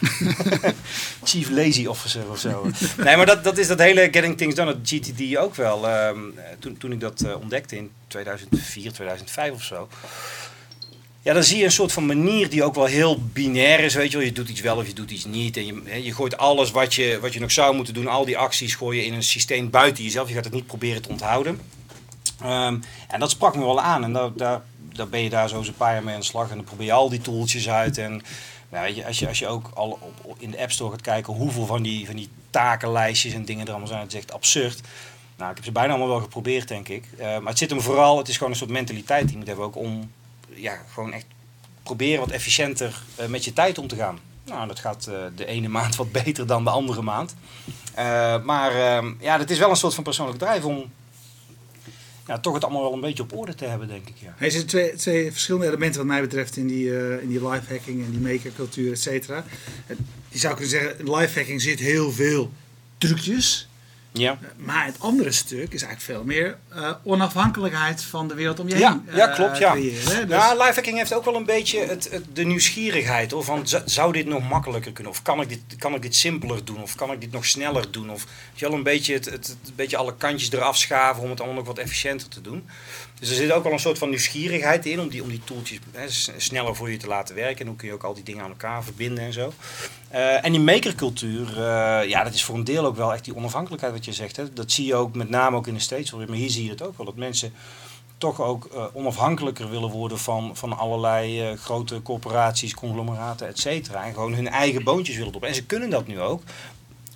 Chief 1.23 1.49
Lazy 1.49 1.85
Officer 1.85 2.21
of 2.29 2.39
zo. 2.39 2.69
Nee, 2.97 3.17
maar 3.17 3.25
dat, 3.25 3.43
dat 3.43 3.57
is 3.57 3.67
dat 3.67 3.79
hele 3.79 4.01
Getting 4.01 4.37
Things 4.37 4.55
Done, 4.55 4.71
het 4.71 4.79
GTD 4.83 5.37
ook 5.37 5.55
wel. 5.55 6.07
Um, 6.07 6.33
toen, 6.59 6.77
toen 6.77 6.91
ik 6.91 6.99
dat 6.99 7.25
ontdekte 7.41 7.75
in 7.75 7.91
2004, 8.07 8.59
2005 8.81 9.10
of 9.53 9.63
zo. 9.63 9.87
Ja, 11.23 11.33
dan 11.33 11.43
zie 11.43 11.57
je 11.57 11.63
een 11.63 11.71
soort 11.71 11.91
van 11.91 12.05
manier 12.05 12.49
die 12.49 12.63
ook 12.63 12.75
wel 12.75 12.85
heel 12.85 13.21
binair 13.21 13.79
is. 13.79 13.93
Weet 13.93 14.11
je 14.11 14.17
wel, 14.17 14.25
je 14.25 14.31
doet 14.31 14.49
iets 14.49 14.61
wel 14.61 14.77
of 14.77 14.87
je 14.87 14.93
doet 14.93 15.11
iets 15.11 15.25
niet. 15.25 15.57
En 15.57 15.65
je, 15.65 16.03
je 16.03 16.13
gooit 16.13 16.37
alles 16.37 16.71
wat 16.71 16.93
je, 16.93 17.17
wat 17.21 17.33
je 17.33 17.39
nog 17.39 17.51
zou 17.51 17.75
moeten 17.75 17.93
doen, 17.93 18.07
al 18.07 18.25
die 18.25 18.37
acties 18.37 18.75
gooi 18.75 18.97
je 18.97 19.05
in 19.05 19.13
een 19.13 19.23
systeem 19.23 19.69
buiten 19.69 20.03
jezelf. 20.03 20.27
Je 20.27 20.33
gaat 20.33 20.43
het 20.43 20.53
niet 20.53 20.67
proberen 20.67 21.01
te 21.01 21.09
onthouden. 21.09 21.61
Um, 22.43 22.83
en 23.07 23.19
dat 23.19 23.29
sprak 23.29 23.55
me 23.55 23.65
wel 23.65 23.81
aan. 23.81 24.03
En 24.03 24.13
daar, 24.13 24.33
daar, 24.33 24.61
daar 24.93 25.07
ben 25.07 25.23
je 25.23 25.29
daar 25.29 25.49
zo 25.49 25.59
een 25.59 25.73
paar 25.73 25.93
jaar 25.93 26.03
mee 26.03 26.13
aan 26.13 26.19
de 26.19 26.25
slag. 26.25 26.49
En 26.49 26.55
dan 26.55 26.65
probeer 26.65 26.85
je 26.85 26.93
al 26.93 27.09
die 27.09 27.21
tooltjes 27.21 27.69
uit. 27.69 27.97
En 27.97 28.21
nou, 28.69 28.85
weet 28.85 28.95
je, 28.95 29.05
als, 29.05 29.19
je, 29.19 29.27
als 29.27 29.39
je 29.39 29.47
ook 29.47 29.71
al 29.73 29.99
op, 30.21 30.35
in 30.39 30.51
de 30.51 30.61
App 30.61 30.71
Store 30.71 30.91
gaat 30.91 31.01
kijken 31.01 31.33
hoeveel 31.33 31.65
van 31.65 31.81
die, 31.83 32.05
van 32.05 32.15
die 32.15 32.29
takenlijstjes 32.49 33.33
en 33.33 33.45
dingen 33.45 33.65
er 33.65 33.71
allemaal 33.71 33.87
zijn, 33.87 34.01
het 34.01 34.13
is 34.13 34.19
echt 34.19 34.33
absurd. 34.33 34.81
Nou, 35.41 35.53
ik 35.53 35.59
heb 35.59 35.65
ze 35.65 35.79
bijna 35.79 35.93
allemaal 35.93 36.11
wel 36.11 36.21
geprobeerd, 36.21 36.67
denk 36.67 36.87
ik. 36.87 37.05
Uh, 37.13 37.19
maar 37.19 37.49
het 37.49 37.57
zit 37.57 37.69
hem 37.69 37.81
vooral, 37.81 38.17
het 38.17 38.27
is 38.27 38.37
gewoon 38.37 38.51
een 38.51 38.57
soort 38.57 38.69
mentaliteit 38.69 39.21
die 39.21 39.31
je 39.31 39.37
moet 39.37 39.47
hebben 39.47 39.65
ook 39.65 39.75
om 39.75 40.11
ja, 40.53 40.77
gewoon 40.93 41.13
echt 41.13 41.25
proberen 41.83 42.19
wat 42.19 42.29
efficiënter 42.29 43.01
uh, 43.19 43.25
met 43.25 43.45
je 43.45 43.53
tijd 43.53 43.77
om 43.77 43.87
te 43.87 43.95
gaan. 43.95 44.19
Nou, 44.45 44.67
dat 44.67 44.79
gaat 44.79 45.07
uh, 45.09 45.15
de 45.35 45.45
ene 45.45 45.67
maand 45.77 45.95
wat 45.95 46.11
beter 46.11 46.47
dan 46.47 46.63
de 46.63 46.69
andere 46.69 47.01
maand. 47.01 47.35
maar 48.43 48.75
ehm, 48.75 49.13
ja, 49.19 49.37
het 49.39 49.49
is 49.49 49.57
wel 49.57 49.69
een 49.69 49.75
soort 49.75 49.93
van 49.93 50.03
persoonlijk 50.03 50.39
drijf 50.39 50.65
om 50.65 50.91
ja, 52.27 52.39
toch 52.39 52.53
het 52.53 52.63
allemaal 52.63 52.81
wel 52.81 52.93
een 52.93 53.01
beetje 53.01 53.23
op 53.23 53.37
orde 53.37 53.55
te 53.55 53.65
hebben, 53.65 53.87
denk 53.87 54.07
ik. 54.09 54.15
Ja. 54.19 54.35
Er 54.37 54.51
zitten 54.51 54.69
twee, 54.69 54.95
twee 54.95 55.31
verschillende 55.31 55.67
elementen 55.67 55.99
wat 55.99 56.09
mij 56.09 56.21
betreft 56.21 56.57
in 56.57 56.67
die, 56.67 57.19
in 57.21 57.27
die 57.27 57.49
lifehacking 57.49 58.05
en 58.05 58.11
die 58.11 58.19
makercultuur, 58.19 58.91
et 58.91 59.01
cetera. 59.01 59.43
Je 60.29 60.39
zou 60.39 60.53
kunnen 60.53 60.71
zeggen, 60.71 60.99
in 60.99 61.15
lifehacking 61.15 61.61
zit 61.61 61.79
heel 61.79 62.11
veel 62.11 62.51
trucjes. 62.97 63.69
Ja. 64.13 64.37
Maar 64.57 64.85
het 64.85 64.99
andere 64.99 65.31
stuk 65.31 65.73
is 65.73 65.83
eigenlijk 65.83 66.01
veel 66.01 66.23
meer 66.23 66.57
uh, 66.75 66.91
onafhankelijkheid 67.03 68.03
van 68.03 68.27
de 68.27 68.33
wereld 68.33 68.59
om 68.59 68.69
je 68.69 68.77
ja, 68.77 68.89
heen. 69.05 69.15
Ja, 69.15 69.27
klopt. 69.27 69.57
Ja. 69.57 69.71
Creëren, 69.71 70.27
dus... 70.27 70.37
ja, 70.37 70.53
lifehacking 70.53 70.97
heeft 70.97 71.13
ook 71.13 71.25
wel 71.25 71.35
een 71.35 71.45
beetje 71.45 71.79
het, 71.79 72.11
het, 72.11 72.25
de 72.33 72.43
nieuwsgierigheid. 72.43 73.31
Hoor, 73.31 73.43
van, 73.43 73.67
zou 73.85 74.13
dit 74.13 74.25
nog 74.25 74.49
makkelijker 74.49 74.91
kunnen? 74.91 75.13
Of 75.13 75.21
kan 75.21 75.41
ik, 75.41 75.49
dit, 75.49 75.59
kan 75.77 75.93
ik 75.93 76.01
dit 76.01 76.15
simpeler 76.15 76.65
doen? 76.65 76.81
Of 76.81 76.95
kan 76.95 77.11
ik 77.11 77.21
dit 77.21 77.31
nog 77.31 77.45
sneller 77.45 77.91
doen? 77.91 78.09
Of 78.09 78.25
je 78.53 78.65
wel 78.65 78.77
een 78.77 78.83
beetje, 78.83 79.13
het, 79.13 79.25
het, 79.25 79.47
het, 79.47 79.75
beetje 79.75 79.97
alle 79.97 80.15
kantjes 80.17 80.51
eraf 80.51 80.77
schaven 80.77 81.23
om 81.23 81.29
het 81.29 81.39
allemaal 81.39 81.57
nog 81.57 81.67
wat 81.67 81.77
efficiënter 81.77 82.27
te 82.27 82.41
doen. 82.41 82.67
Dus 83.21 83.29
er 83.29 83.35
zit 83.35 83.51
ook 83.51 83.63
wel 83.63 83.73
een 83.73 83.79
soort 83.79 83.97
van 83.97 84.09
nieuwsgierigheid 84.09 84.85
in 84.85 84.99
om 84.99 85.09
die, 85.09 85.23
om 85.23 85.29
die 85.29 85.41
tooltjes 85.43 85.79
hè, 85.91 86.05
sneller 86.37 86.75
voor 86.75 86.91
je 86.91 86.97
te 86.97 87.07
laten 87.07 87.35
werken. 87.35 87.59
En 87.59 87.67
hoe 87.67 87.75
kun 87.75 87.87
je 87.87 87.93
ook 87.93 88.03
al 88.03 88.13
die 88.13 88.23
dingen 88.23 88.43
aan 88.43 88.49
elkaar 88.49 88.83
verbinden 88.83 89.23
en 89.23 89.33
zo. 89.33 89.53
Uh, 90.13 90.45
en 90.45 90.51
die 90.51 90.61
makercultuur, 90.61 91.49
uh, 91.49 92.09
ja, 92.09 92.23
dat 92.23 92.33
is 92.33 92.43
voor 92.43 92.55
een 92.55 92.63
deel 92.63 92.85
ook 92.85 92.95
wel 92.95 93.13
echt 93.13 93.23
die 93.23 93.35
onafhankelijkheid 93.35 93.93
wat 93.93 94.05
je 94.05 94.13
zegt. 94.13 94.35
Hè. 94.35 94.53
Dat 94.53 94.71
zie 94.71 94.85
je 94.85 94.95
ook 94.95 95.15
met 95.15 95.29
name 95.29 95.57
ook 95.57 95.67
in 95.67 95.73
de 95.73 95.79
States, 95.79 96.11
maar 96.11 96.27
hier 96.31 96.49
zie 96.49 96.63
je 96.63 96.69
het 96.69 96.81
ook 96.81 96.97
wel. 96.97 97.05
Dat 97.05 97.15
mensen 97.15 97.53
toch 98.17 98.41
ook 98.41 98.69
uh, 98.73 98.85
onafhankelijker 98.93 99.69
willen 99.69 99.89
worden 99.89 100.19
van, 100.19 100.57
van 100.57 100.77
allerlei 100.77 101.55
grote 101.57 102.01
corporaties, 102.01 102.73
conglomeraten, 102.73 103.47
et 103.47 103.59
cetera. 103.59 104.05
En 104.05 104.13
gewoon 104.13 104.33
hun 104.33 104.47
eigen 104.47 104.83
boontjes 104.83 105.17
willen 105.17 105.33
op. 105.35 105.43
En 105.43 105.55
ze 105.55 105.65
kunnen 105.65 105.89
dat 105.89 106.07
nu 106.07 106.19
ook. 106.19 106.41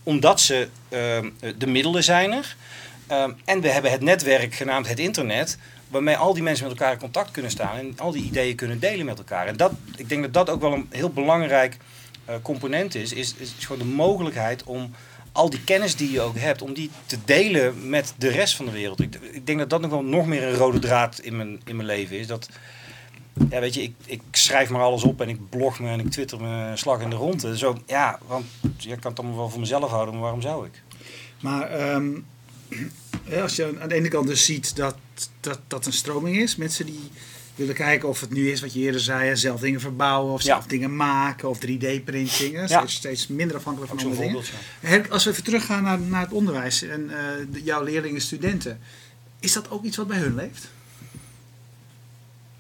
omdat 0.06 0.42
ze 0.42 0.68
de 1.58 1.68
middelen 1.68 2.04
zijn 2.04 2.32
er. 2.32 2.56
En 3.46 3.62
we 3.62 3.70
hebben 3.70 3.92
het 3.92 4.02
netwerk 4.02 4.56
genaamd 4.56 4.88
het 4.88 5.00
internet, 5.00 5.58
waarmee 5.88 6.18
al 6.18 6.34
die 6.34 6.44
mensen 6.44 6.68
met 6.68 6.78
elkaar 6.78 6.94
in 6.94 7.00
contact 7.00 7.32
kunnen 7.32 7.52
staan 7.52 7.78
en 7.78 7.94
al 7.98 8.12
die 8.12 8.24
ideeën 8.24 8.56
kunnen 8.56 8.80
delen 8.80 9.06
met 9.06 9.18
elkaar. 9.18 9.48
En 9.48 9.58
dat, 9.58 9.72
ik 9.96 10.10
denk 10.10 10.22
dat 10.22 10.34
dat 10.34 10.50
ook 10.50 10.62
wel 10.62 10.74
een 10.74 10.88
heel 10.90 11.10
belangrijk 11.10 11.78
eh, 12.26 12.36
component 12.42 12.96
is, 12.96 13.14
is, 13.14 13.36
is 13.36 13.54
gewoon 13.60 13.88
de 13.88 13.94
mogelijkheid 13.94 14.64
om 14.64 14.92
al 15.32 15.50
die 15.50 15.64
kennis 15.64 15.96
die 15.96 16.12
je 16.12 16.22
ook 16.22 16.38
hebt, 16.38 16.62
om 16.62 16.74
die 16.74 16.90
te 17.06 17.18
delen 17.26 17.90
met 17.90 18.14
de 18.18 18.30
rest 18.30 18.56
van 18.56 18.66
de 18.66 18.72
wereld. 18.72 19.02
Ik, 19.02 19.16
ik 19.32 19.48
denk 19.48 19.60
dat 19.60 19.70
dat 19.70 19.82
nog 19.82 19.90
wel 19.90 20.04
nog 20.04 20.26
meer 20.26 20.44
een 20.44 20.56
rode 20.56 20.80
draad 20.80 21.20
in 21.20 21.36
mijn, 21.36 21.62
in 21.66 21.76
mijn 21.76 21.88
leven 21.88 22.20
is. 22.20 22.28
Dat, 22.28 22.50
ja, 23.50 23.60
weet 23.60 23.74
je, 23.74 23.82
ik, 23.82 23.94
ik 24.06 24.22
schrijf 24.32 24.70
maar 24.70 24.82
alles 24.82 25.04
op 25.04 25.22
en 25.22 25.30
ik 25.30 25.50
blog 25.50 25.80
me 25.80 25.90
en 25.90 26.00
ik 26.00 26.10
twitter 26.12 26.42
me 26.42 26.72
slag 26.76 27.02
in 27.02 27.10
de 27.10 27.16
ronde. 27.16 27.58
Zo, 27.58 27.78
ja, 27.86 28.20
want 28.28 28.46
je 28.78 28.96
kan 28.98 29.12
het 29.12 29.20
allemaal 29.20 29.38
wel 29.38 29.50
voor 29.50 29.60
mezelf 29.60 29.90
houden, 29.90 30.14
maar 30.14 30.24
waarom 30.24 30.42
zou 30.42 30.66
ik? 30.66 30.84
Maar 31.42 31.70
ehm, 31.70 32.12
als 33.42 33.56
je 33.56 33.78
aan 33.80 33.90
de 33.90 33.96
ene 33.96 34.08
kant 34.08 34.28
dus 34.28 34.46
ziet 34.46 34.76
dat 34.76 34.96
dat, 35.40 35.60
dat 35.68 35.86
een 35.86 35.94
stroming 35.94 36.38
is, 36.38 36.56
mensen 36.56 36.86
die 36.86 37.10
willen 37.56 37.76
kijken 37.76 38.10
of 38.10 38.22
het 38.22 38.32
nu 38.32 38.52
is 38.52 38.62
wat 38.62 38.74
je 38.74 38.80
eerder 38.80 39.02
zei, 39.02 39.36
zelf 39.36 39.60
dingen 39.60 39.80
verbouwen 39.80 40.34
of 40.34 40.42
zelf 40.42 40.66
dingen 40.66 40.96
maken 40.96 41.50
of 41.50 41.58
3D-printing. 41.58 42.52
Ja. 42.52 42.68
Steeds, 42.68 42.94
steeds 42.94 43.28
minder 43.28 43.58
afhankelijk 43.58 43.92
van 43.92 44.04
andere 44.04 44.22
dingen. 44.22 45.10
Als 45.10 45.24
we 45.24 45.32
even 45.32 45.44
teruggaan 45.44 45.84
naar, 45.84 46.00
naar 46.00 46.22
het 46.22 46.32
onderwijs 46.32 46.82
en 46.82 47.12
uh, 47.54 47.64
jouw 47.64 47.84
leerlingen, 47.84 48.22
studenten, 48.22 48.80
is 49.40 49.54
dat 49.54 49.70
ook 49.70 49.84
iets 49.84 49.98
wat 49.98 50.08
bij 50.08 50.18
hun 50.18 50.36
leeft? 50.36 50.68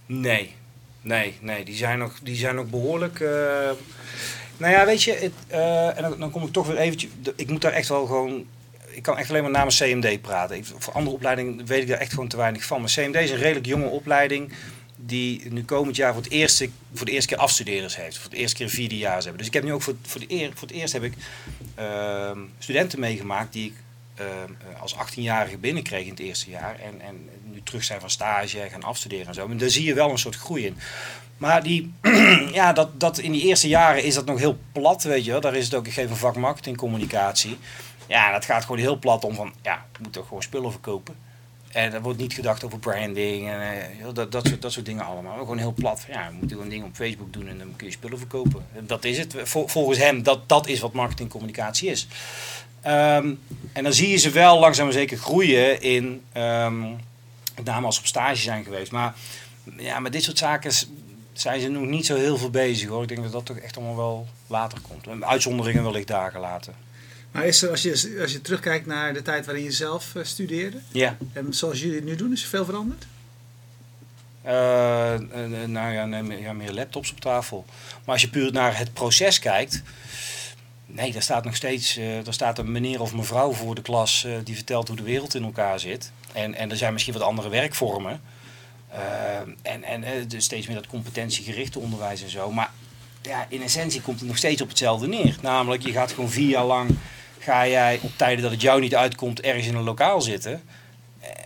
Nee, 0.06 0.56
nee, 1.01 1.38
nee. 1.41 1.65
Die 1.65 1.75
zijn 1.75 1.99
nog, 1.99 2.19
die 2.23 2.36
zijn 2.36 2.56
nog 2.56 2.69
behoorlijk. 2.69 3.19
Uh, 3.19 3.30
nou 4.58 4.73
ja, 4.73 4.86
weet 4.86 5.04
je, 5.04 5.12
het, 5.13 5.34
uh, 5.51 5.97
en 5.97 6.01
dan, 6.01 6.19
dan, 6.19 6.32
kom 6.32 6.43
ik 6.43 6.51
toch 6.51 6.67
weer 6.67 6.78
eventjes. 6.78 7.12
Ik 7.36 7.49
moet 7.49 7.62
daar 7.62 7.71
echt 7.71 7.89
wel 7.89 8.06
gewoon 8.06 8.45
ik 8.95 9.03
kan 9.03 9.17
echt 9.17 9.29
alleen 9.29 9.41
maar 9.41 9.51
namens 9.51 9.77
CMD 9.77 10.21
praten. 10.21 10.65
Voor 10.77 10.93
andere 10.93 11.15
opleidingen 11.15 11.65
weet 11.65 11.81
ik 11.81 11.88
daar 11.88 11.97
echt 11.97 12.13
gewoon 12.13 12.27
te 12.27 12.38
weinig 12.38 12.63
van. 12.63 12.81
Maar 12.81 12.89
CMD 12.89 13.15
is 13.15 13.31
een 13.31 13.38
redelijk 13.38 13.65
jonge 13.65 13.88
opleiding 13.88 14.51
die 14.95 15.51
nu 15.51 15.63
komend 15.63 15.95
jaar 15.95 16.13
voor 16.13 16.21
het 16.21 16.31
eerste, 16.31 16.69
voor 16.93 17.05
de 17.05 17.12
eerste 17.12 17.29
keer 17.29 17.38
afstudeerders 17.38 17.95
heeft. 17.95 18.17
Voor 18.17 18.29
de 18.29 18.38
eerste 18.38 18.55
keer 18.55 18.69
vierde 18.69 18.97
jaar 18.97 19.21
hebben. 19.21 19.38
Dus 19.38 19.47
ik 19.47 19.53
heb 19.53 19.63
nu 19.63 19.73
ook 19.73 19.81
voor, 19.81 19.95
voor, 20.01 20.21
de 20.21 20.25
eer, 20.29 20.51
voor 20.53 20.67
het 20.67 20.77
eerst 20.77 20.93
heb 20.93 21.03
ik 21.03 21.13
uh, 21.79 22.31
studenten 22.60 22.99
meegemaakt 22.99 23.53
die 23.53 23.65
ik 23.65 23.73
uh, 24.19 24.81
als 24.81 24.95
18-jarige 24.95 25.58
binnenkreeg 25.58 26.03
in 26.03 26.10
het 26.10 26.19
eerste 26.19 26.49
jaar. 26.49 26.79
En, 26.79 27.01
en 27.01 27.29
nu 27.43 27.62
terug 27.63 27.84
zijn 27.84 27.99
van 27.99 28.10
stage, 28.10 28.67
gaan 28.71 28.84
afstuderen 28.84 29.27
en 29.27 29.34
zo. 29.34 29.47
En 29.47 29.58
daar 29.58 29.69
zie 29.69 29.86
je 29.86 29.93
wel 29.93 30.10
een 30.10 30.17
soort 30.17 30.36
groei 30.36 30.65
in. 30.65 30.77
Maar 31.38 31.63
die, 31.63 31.93
ja, 32.51 32.73
dat, 32.73 32.99
dat 32.99 33.17
in 33.17 33.31
die 33.31 33.43
eerste 33.43 33.67
jaren 33.67 34.03
is 34.03 34.13
dat 34.13 34.25
nog 34.25 34.39
heel 34.39 34.58
plat, 34.71 35.03
weet 35.03 35.25
je. 35.25 35.39
Daar 35.39 35.55
is 35.55 35.65
het 35.65 35.73
ook, 35.73 35.88
ik 35.88 35.93
geef 35.93 36.10
een 36.10 36.15
vak 36.15 36.36
marketing 36.36 36.77
communicatie. 36.77 37.58
Ja, 38.08 38.32
dat 38.32 38.46
gaat 38.46 38.62
gewoon 38.62 38.78
heel 38.78 39.00
plat 39.00 39.24
om 39.24 39.36
van, 39.36 39.54
ja, 39.62 39.86
we 39.91 40.00
moeten 40.02 40.24
gewoon 40.24 40.44
spullen 40.44 40.72
verkopen. 40.72 41.15
En 41.72 41.94
er 41.94 42.02
wordt 42.02 42.20
niet 42.20 42.34
gedacht 42.34 42.63
over 42.63 42.80
branding 42.80 43.50
en 43.50 43.78
uh, 44.00 44.13
dat, 44.13 44.32
dat, 44.32 44.48
soort, 44.48 44.62
dat 44.62 44.72
soort 44.72 44.86
dingen 44.86 45.06
allemaal. 45.06 45.38
Gewoon 45.38 45.58
heel 45.58 45.74
plat. 45.74 46.06
Ja, 46.10 46.28
we 46.28 46.34
moeten 46.34 46.56
gewoon 46.56 46.70
dingen 46.70 46.86
op 46.86 46.96
Facebook 46.96 47.34
doen 47.34 47.48
en 47.48 47.58
dan 47.58 47.74
kun 47.76 47.88
je 47.88 47.94
spullen 47.94 48.18
verkopen. 48.18 48.65
Dat 48.80 49.04
is 49.04 49.18
het. 49.18 49.36
volgens 49.44 49.98
hem, 49.98 50.24
dat, 50.24 50.50
dat 50.50 50.68
is 50.68 50.80
wat 50.80 50.94
marketingcommunicatie 50.94 51.89
is. 51.89 52.08
Um, 52.86 53.39
en 53.74 53.84
dan 53.84 53.94
zie 53.94 54.10
je 54.10 54.18
ze 54.18 54.30
wel 54.30 54.60
langzaam 54.60 54.86
maar 54.86 54.94
zeker 54.94 55.18
groeien 55.18 55.82
in, 55.82 56.22
um, 56.38 56.98
als 57.84 57.96
ze 57.96 58.02
op 58.02 58.08
stage 58.08 58.41
zijn 58.41 58.63
geweest. 58.63 58.91
Maar 58.91 59.15
ja, 59.78 60.00
met 60.00 60.12
dit 60.12 60.24
soort 60.24 60.38
zaken 60.38 60.72
zijn 61.34 61.62
ze 61.62 61.68
nog 61.68 61.86
niet 61.86 62.06
zo 62.06 62.15
heel 62.15 62.38
veel 62.38 62.50
bezig 62.50 62.89
hoor. 62.89 63.02
Ik 63.02 63.08
denk 63.08 63.24
dat 63.24 63.32
dat 63.32 63.46
toch 63.46 63.58
echt 63.58 63.78
allemaal 63.78 63.96
wel 63.96 64.28
later 64.48 64.80
komt. 64.82 65.24
Uitzonderingen 65.24 65.84
wellicht 65.84 66.08
daar 66.08 66.32
gelaten. 66.32 66.85
Maar 67.36 67.45
is 67.45 67.62
er, 67.62 67.69
als, 67.69 67.82
je, 67.82 68.17
als 68.21 68.32
je 68.32 68.41
terugkijkt 68.41 68.86
naar 68.86 69.13
de 69.13 69.21
tijd 69.21 69.45
waarin 69.45 69.63
je 69.63 69.71
zelf 69.71 70.15
uh, 70.15 70.24
studeerde, 70.24 70.78
ja. 70.91 71.17
en 71.34 71.54
zoals 71.54 71.80
jullie 71.80 71.95
het 71.95 72.06
nu 72.06 72.15
doen, 72.15 72.32
is 72.32 72.43
er 72.43 72.50
veel 72.50 72.65
veranderd? 72.65 73.06
Uh, 74.45 74.52
nou 75.65 75.93
ja, 75.93 76.06
nee, 76.06 76.41
ja, 76.41 76.54
meer 76.54 76.74
laptops 76.74 77.12
op 77.12 77.19
tafel. 77.19 77.65
Maar 78.06 78.13
als 78.13 78.21
je 78.21 78.30
puur 78.30 78.52
naar 78.52 78.78
het 78.78 78.93
proces 78.93 79.39
kijkt, 79.39 79.82
nee, 80.86 81.12
daar 81.12 81.21
staat 81.21 81.43
nog 81.43 81.56
steeds 81.56 81.98
uh, 81.98 82.24
daar 82.24 82.34
staat 82.34 82.58
een 82.58 82.71
meneer 82.71 83.02
of 83.02 83.13
mevrouw 83.13 83.52
voor 83.52 83.76
de 83.76 83.82
klas 83.82 84.28
die 84.43 84.56
vertelt 84.56 84.88
hoe 84.88 84.98
de 84.98 85.04
wereld 85.04 85.36
in 85.36 85.43
elkaar 85.43 85.80
zit. 85.80 86.12
En, 86.34 86.54
en 86.54 86.71
er 86.71 86.78
zijn 86.78 86.93
misschien 86.93 87.13
wat 87.13 87.21
andere 87.21 87.50
werkvormen. 87.50 88.21
en 89.62 89.84
en 89.84 90.28
dus 90.28 90.43
steeds 90.43 90.67
meer 90.67 90.76
dat 90.76 90.88
competentiegerichte 90.88 91.80
onderwijs 91.80 92.24
en 92.24 92.30
zo. 92.30 92.52
Maar 92.52 92.71
ja, 93.21 93.45
in 93.50 93.62
essentie 93.62 94.02
komt 94.02 94.19
het 94.19 94.28
nog 94.28 94.38
steeds 94.38 94.62
op 94.62 94.67
hetzelfde 94.67 95.08
neer. 95.08 95.38
Namelijk, 95.41 95.84
je 95.84 95.91
gaat 95.91 96.12
gewoon 96.12 96.30
vier 96.30 96.50
jaar 96.50 96.65
lang 96.65 96.98
ga 97.39 97.67
jij 97.67 98.00
op 98.02 98.12
tijden 98.15 98.43
dat 98.43 98.52
het 98.52 98.62
jou 98.62 98.82
niet 98.82 98.95
uitkomt 98.95 99.41
ergens 99.41 99.67
in 99.67 99.76
een 99.76 99.84
lokaal 99.84 100.21
zitten 100.21 100.62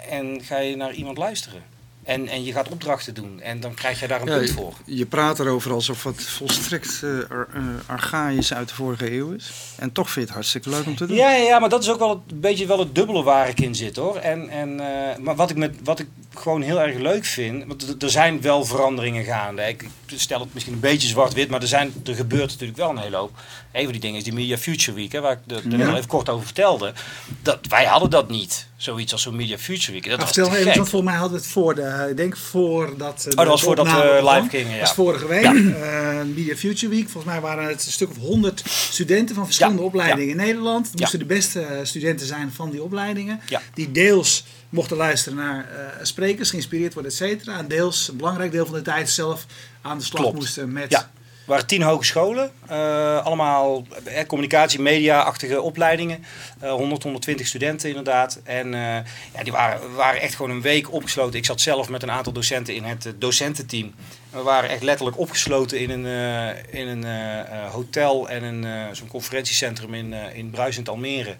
en 0.09 0.41
ga 0.43 0.57
je 0.57 0.75
naar 0.75 0.93
iemand 0.93 1.17
luisteren. 1.17 1.63
En, 2.03 2.27
en 2.27 2.43
je 2.43 2.51
gaat 2.51 2.69
opdrachten 2.69 3.13
doen 3.13 3.41
en 3.41 3.59
dan 3.59 3.73
krijg 3.73 3.99
je 3.99 4.07
daar 4.07 4.21
een 4.21 4.27
punt 4.27 4.49
voor. 4.49 4.73
Je 4.85 5.05
praat 5.05 5.39
erover 5.39 5.71
alsof 5.71 6.03
het 6.03 6.23
volstrekt 6.23 7.01
uh, 7.03 7.19
archaïs 7.85 8.53
uit 8.53 8.69
de 8.69 8.75
vorige 8.75 9.11
eeuw 9.11 9.31
is. 9.31 9.51
En 9.77 9.91
toch 9.91 10.05
vind 10.05 10.15
je 10.15 10.21
het 10.21 10.31
hartstikke 10.31 10.69
leuk 10.69 10.85
om 10.85 10.95
te 10.95 11.05
doen. 11.05 11.15
Ja, 11.15 11.31
ja 11.31 11.59
maar 11.59 11.69
dat 11.69 11.83
is 11.83 11.89
ook 11.89 11.99
wel 11.99 12.23
een 12.27 12.39
beetje 12.39 12.65
wel 12.65 12.79
het 12.79 12.95
dubbele 12.95 13.23
waar 13.23 13.49
ik 13.49 13.59
in 13.59 13.75
zit 13.75 13.95
hoor. 13.95 14.15
En, 14.15 14.49
en, 14.49 14.69
uh, 14.69 15.17
maar 15.17 15.35
wat 15.35 15.49
ik, 15.49 15.57
met, 15.57 15.75
wat 15.83 15.99
ik 15.99 16.07
gewoon 16.39 16.61
heel 16.61 16.81
erg 16.81 16.97
leuk 16.97 17.25
vind, 17.25 17.63
want 17.67 18.03
er 18.03 18.09
zijn 18.09 18.41
wel 18.41 18.65
veranderingen 18.65 19.23
gaande. 19.23 19.61
Ik 19.61 19.87
stel 20.05 20.39
het 20.39 20.53
misschien 20.53 20.73
een 20.73 20.79
beetje 20.79 21.07
zwart-wit, 21.07 21.49
maar 21.49 21.61
er, 21.61 21.67
zijn, 21.67 21.93
er 22.05 22.15
gebeurt 22.15 22.49
natuurlijk 22.49 22.77
wel 22.77 22.89
een 22.89 22.97
hele 22.97 23.15
hoop. 23.15 23.31
Een 23.71 23.83
van 23.83 23.91
die 23.91 24.01
dingen 24.01 24.17
is 24.17 24.23
die 24.23 24.33
Media 24.33 24.57
Future 24.57 24.97
Week, 24.97 25.11
hè, 25.11 25.19
waar 25.19 25.31
ik 25.31 25.55
er 25.55 25.77
ja. 25.77 25.95
even 25.95 26.07
kort 26.07 26.29
over 26.29 26.45
vertelde. 26.45 26.93
Dat, 27.41 27.59
wij 27.67 27.85
hadden 27.85 28.09
dat 28.09 28.29
niet, 28.29 28.67
zoiets 28.77 29.11
als 29.11 29.21
zo'n 29.21 29.35
Media 29.35 29.57
Future 29.57 29.91
Week. 29.91 30.09
Dat 30.09 30.23
vertel 30.23 30.55
even, 30.55 30.75
want 30.75 30.89
volgens 30.89 31.11
mij 31.11 31.19
hadden 31.19 31.37
we 31.37 31.43
het 31.43 31.53
voor 31.53 31.75
de, 31.75 32.07
ik 32.09 32.17
denk 32.17 32.37
voor 32.37 32.97
dat... 32.97 33.25
Oh, 33.29 33.35
dat 33.35 33.47
was 33.47 33.61
voordat 33.61 33.85
we 33.85 34.19
live 34.33 34.49
gingen, 34.49 34.71
ja. 34.71 34.77
Dat 34.77 34.87
was 34.87 34.93
vorige 34.93 35.27
week, 35.27 35.43
ja. 35.43 35.53
uh, 35.53 36.23
Media 36.35 36.55
Future 36.55 36.91
Week. 36.91 37.09
Volgens 37.09 37.33
mij 37.33 37.41
waren 37.41 37.67
het 37.67 37.85
een 37.85 37.91
stuk 37.91 38.09
of 38.09 38.17
honderd 38.17 38.63
studenten 38.65 39.35
van 39.35 39.45
verschillende 39.45 39.81
opleidingen 39.81 40.29
in 40.29 40.37
Nederland. 40.37 40.87
Het 40.91 40.99
moesten 40.99 41.19
de 41.19 41.25
beste 41.25 41.79
studenten 41.83 42.27
zijn 42.27 42.51
van 42.51 42.69
die 42.69 42.83
opleidingen. 42.83 43.39
Die 43.73 43.91
deels 43.91 44.43
mochten 44.69 44.97
luisteren 44.97 45.37
naar 45.37 45.67
uh, 45.71 45.79
sprekers, 46.01 46.49
geïnspireerd 46.49 46.93
worden, 46.93 47.11
et 47.11 47.17
cetera. 47.17 47.57
En 47.57 47.67
deels, 47.67 48.07
een 48.07 48.17
belangrijk 48.17 48.51
deel 48.51 48.65
van 48.65 48.75
de 48.75 48.81
tijd 48.81 49.09
zelf 49.09 49.45
aan 49.81 49.97
de 49.97 50.03
slag 50.03 50.33
moesten 50.33 50.73
met... 50.73 50.91
Ja. 50.91 51.09
Er 51.49 51.55
waren 51.55 51.69
tien 51.69 51.81
hogescholen, 51.81 52.51
uh, 52.71 53.25
allemaal 53.25 53.85
eh, 54.03 54.25
communicatie, 54.25 54.81
media-achtige 54.81 55.61
opleidingen. 55.61 56.25
Uh, 56.63 56.71
100, 56.71 57.03
120 57.03 57.47
studenten 57.47 57.89
inderdaad. 57.89 58.39
En 58.43 58.67
uh, 58.67 58.81
ja, 59.33 59.43
die 59.43 59.51
waren, 59.51 59.95
waren 59.95 60.21
echt 60.21 60.35
gewoon 60.35 60.51
een 60.51 60.61
week 60.61 60.93
opgesloten. 60.93 61.39
Ik 61.39 61.45
zat 61.45 61.61
zelf 61.61 61.89
met 61.89 62.03
een 62.03 62.11
aantal 62.11 62.33
docenten 62.33 62.75
in 62.75 62.83
het 62.83 63.13
docententeam. 63.17 63.93
We 64.29 64.41
waren 64.41 64.69
echt 64.69 64.83
letterlijk 64.83 65.19
opgesloten 65.19 65.79
in 65.79 65.89
een, 65.89 66.05
in 66.69 66.87
een 66.87 67.05
hotel 67.71 68.29
en 68.29 68.43
een, 68.43 68.95
zo'n 68.95 69.07
conferentiecentrum 69.07 69.93
in, 69.93 70.13
in 70.13 70.49
Bruisend 70.49 70.89
Almere. 70.89 71.35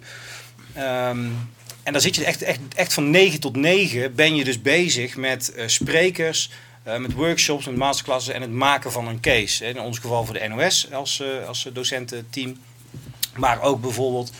Um, 0.78 1.50
en 1.82 1.92
dan 1.92 2.00
zit 2.02 2.16
je 2.16 2.24
echt, 2.24 2.42
echt, 2.42 2.58
echt 2.74 2.92
van 2.92 3.10
9 3.10 3.40
tot 3.40 3.56
9 3.56 4.14
ben 4.14 4.34
je 4.34 4.44
dus 4.44 4.62
bezig 4.62 5.16
met 5.16 5.52
uh, 5.56 5.66
sprekers, 5.66 6.50
uh, 6.86 6.96
met 6.96 7.12
workshops, 7.12 7.66
met 7.66 7.76
masterclasses 7.76 8.34
en 8.34 8.40
het 8.40 8.50
maken 8.50 8.92
van 8.92 9.08
een 9.08 9.20
case. 9.20 9.64
In 9.64 9.80
ons 9.80 9.98
geval 9.98 10.24
voor 10.24 10.34
de 10.34 10.48
NOS 10.48 10.92
als, 10.92 11.20
uh, 11.20 11.48
als 11.48 11.68
docententeam. 11.72 12.58
Maar 13.36 13.62
ook 13.62 13.80
bijvoorbeeld 13.80 14.32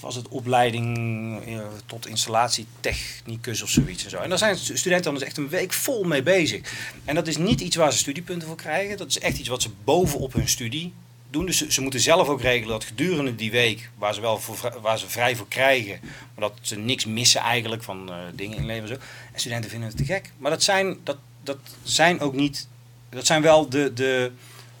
was 0.00 0.14
het 0.14 0.28
opleiding 0.28 1.40
tot 1.86 2.06
installatietechnicus 2.06 3.62
of 3.62 3.68
zoiets. 3.68 4.04
En, 4.04 4.10
zo. 4.10 4.16
en 4.16 4.28
daar 4.28 4.38
zijn 4.38 4.56
studenten 4.56 5.02
dan 5.02 5.14
dus 5.14 5.22
echt 5.22 5.36
een 5.36 5.48
week 5.48 5.72
vol 5.72 6.04
mee 6.04 6.22
bezig. 6.22 6.72
En 7.04 7.14
dat 7.14 7.26
is 7.26 7.36
niet 7.36 7.60
iets 7.60 7.76
waar 7.76 7.92
ze 7.92 7.98
studiepunten 7.98 8.48
voor 8.48 8.56
krijgen. 8.56 8.96
Dat 8.96 9.08
is 9.08 9.18
echt 9.18 9.38
iets 9.38 9.48
wat 9.48 9.62
ze 9.62 9.70
bovenop 9.84 10.32
hun 10.32 10.48
studie 10.48 10.92
doen. 11.30 11.46
Dus 11.46 11.56
ze, 11.56 11.72
ze, 11.72 11.80
moeten 11.80 12.00
zelf 12.00 12.28
ook 12.28 12.40
regelen 12.40 12.68
dat 12.68 12.84
gedurende 12.84 13.34
die 13.34 13.50
week, 13.50 13.90
waar 13.98 14.14
ze 14.14 14.20
wel 14.20 14.38
voor, 14.38 14.78
waar 14.82 14.98
ze 14.98 15.08
vrij 15.08 15.36
voor 15.36 15.48
krijgen, 15.48 16.00
maar 16.02 16.48
dat 16.48 16.52
ze 16.60 16.78
niks 16.78 17.04
missen 17.04 17.40
eigenlijk 17.40 17.82
van 17.82 18.10
uh, 18.10 18.16
dingen 18.34 18.56
inleveren. 18.56 18.88
Zo. 18.88 19.02
En 19.32 19.40
studenten 19.40 19.70
vinden 19.70 19.88
het 19.88 19.96
te 19.96 20.04
gek. 20.04 20.32
Maar 20.38 20.50
dat 20.50 20.62
zijn, 20.62 20.96
dat, 21.04 21.16
dat 21.42 21.58
zijn 21.82 22.20
ook 22.20 22.34
niet, 22.34 22.68
dat 23.10 23.26
zijn 23.26 23.42
wel 23.42 23.68
de, 23.68 23.92
de, 23.92 24.32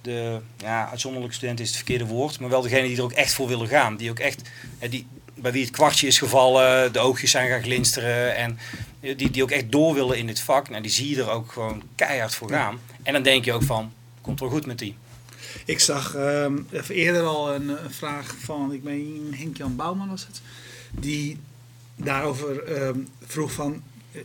de 0.02 0.40
ja, 0.56 0.88
uitzonderlijke 0.90 1.36
studenten 1.36 1.64
is 1.64 1.70
het 1.70 1.78
verkeerde 1.78 2.06
woord, 2.06 2.40
maar 2.40 2.50
wel 2.50 2.62
degene 2.62 2.86
die 2.86 2.96
er 2.96 3.02
ook 3.02 3.12
echt 3.12 3.32
voor 3.32 3.48
willen 3.48 3.68
gaan. 3.68 3.96
Die 3.96 4.10
ook 4.10 4.18
echt, 4.18 4.42
die, 4.90 5.06
bij 5.34 5.52
wie 5.52 5.64
het 5.64 5.72
kwartje 5.72 6.06
is 6.06 6.18
gevallen, 6.18 6.92
de 6.92 6.98
oogjes 6.98 7.30
zijn 7.30 7.48
gaan 7.48 7.62
glinsteren 7.62 8.36
en 8.36 8.58
die, 9.00 9.30
die 9.30 9.42
ook 9.42 9.50
echt 9.50 9.72
door 9.72 9.94
willen 9.94 10.18
in 10.18 10.26
dit 10.26 10.40
vak. 10.40 10.68
Nou, 10.68 10.82
die 10.82 10.90
zie 10.90 11.10
je 11.10 11.22
er 11.22 11.30
ook 11.30 11.52
gewoon 11.52 11.82
keihard 11.94 12.34
voor 12.34 12.50
gaan. 12.50 12.80
En 13.02 13.12
dan 13.12 13.22
denk 13.22 13.44
je 13.44 13.52
ook 13.52 13.62
van, 13.62 13.92
komt 14.20 14.40
wel 14.40 14.48
goed 14.48 14.66
met 14.66 14.78
die. 14.78 14.96
Ik 15.64 15.80
zag 15.80 16.14
um, 16.16 16.66
even 16.70 16.94
eerder 16.94 17.22
al 17.22 17.54
een, 17.54 17.76
vraag 17.88 18.34
van, 18.38 18.72
ik 18.72 18.82
meen 18.82 19.34
Henk-Jan 19.36 19.76
Bouwman 19.76 20.08
was 20.08 20.26
het, 20.26 20.40
die 20.90 21.38
daarover 21.96 22.82
um, 22.82 23.08
vroeg 23.26 23.52
van, 23.52 23.82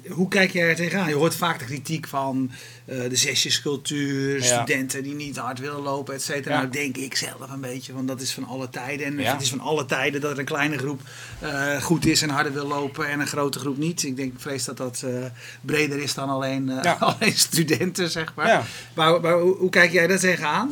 hoe 0.09 0.27
kijk 0.27 0.51
jij 0.51 0.69
er 0.69 0.75
tegenaan? 0.75 1.09
Je 1.09 1.15
hoort 1.15 1.35
vaak 1.35 1.59
de 1.59 1.65
kritiek 1.65 2.07
van 2.07 2.51
eh, 2.85 3.09
de 3.09 3.15
zesjescultuur, 3.15 4.43
studenten 4.43 5.03
die 5.03 5.13
niet 5.13 5.37
hard 5.37 5.59
willen 5.59 5.81
lopen, 5.81 6.13
et 6.13 6.21
cetera. 6.21 6.55
Nou 6.55 6.69
denk 6.69 6.97
ik 6.97 7.15
zelf 7.15 7.51
een 7.51 7.61
beetje, 7.61 7.93
want 7.93 8.07
dat 8.07 8.21
is 8.21 8.31
van 8.31 8.45
alle 8.45 8.69
tijden. 8.69 9.05
En 9.05 9.17
het 9.17 9.41
is 9.41 9.49
van 9.49 9.59
alle 9.59 9.85
tijden 9.85 10.21
dat 10.21 10.31
er 10.31 10.39
een 10.39 10.45
kleine 10.45 10.77
groep 10.77 11.01
eh, 11.39 11.81
goed 11.81 12.05
is 12.05 12.21
en 12.21 12.29
harder 12.29 12.53
wil 12.53 12.67
lopen 12.67 13.07
en 13.07 13.19
een 13.19 13.27
grote 13.27 13.59
groep 13.59 13.77
niet. 13.77 14.03
Ik 14.03 14.15
denk, 14.15 14.33
vrees 14.37 14.63
dat 14.63 14.77
dat 14.77 15.03
eh, 15.05 15.25
breder 15.61 16.01
is 16.01 16.13
dan 16.13 16.29
alleen, 16.29 16.69
alleen 16.99 17.37
studenten, 17.37 18.09
zeg 18.09 18.33
maar. 18.35 18.67
Maar, 18.95 19.21
maar 19.21 19.39
hoe, 19.39 19.55
hoe 19.55 19.69
kijk 19.69 19.91
jij 19.91 20.07
daar 20.07 20.19
tegenaan? 20.19 20.69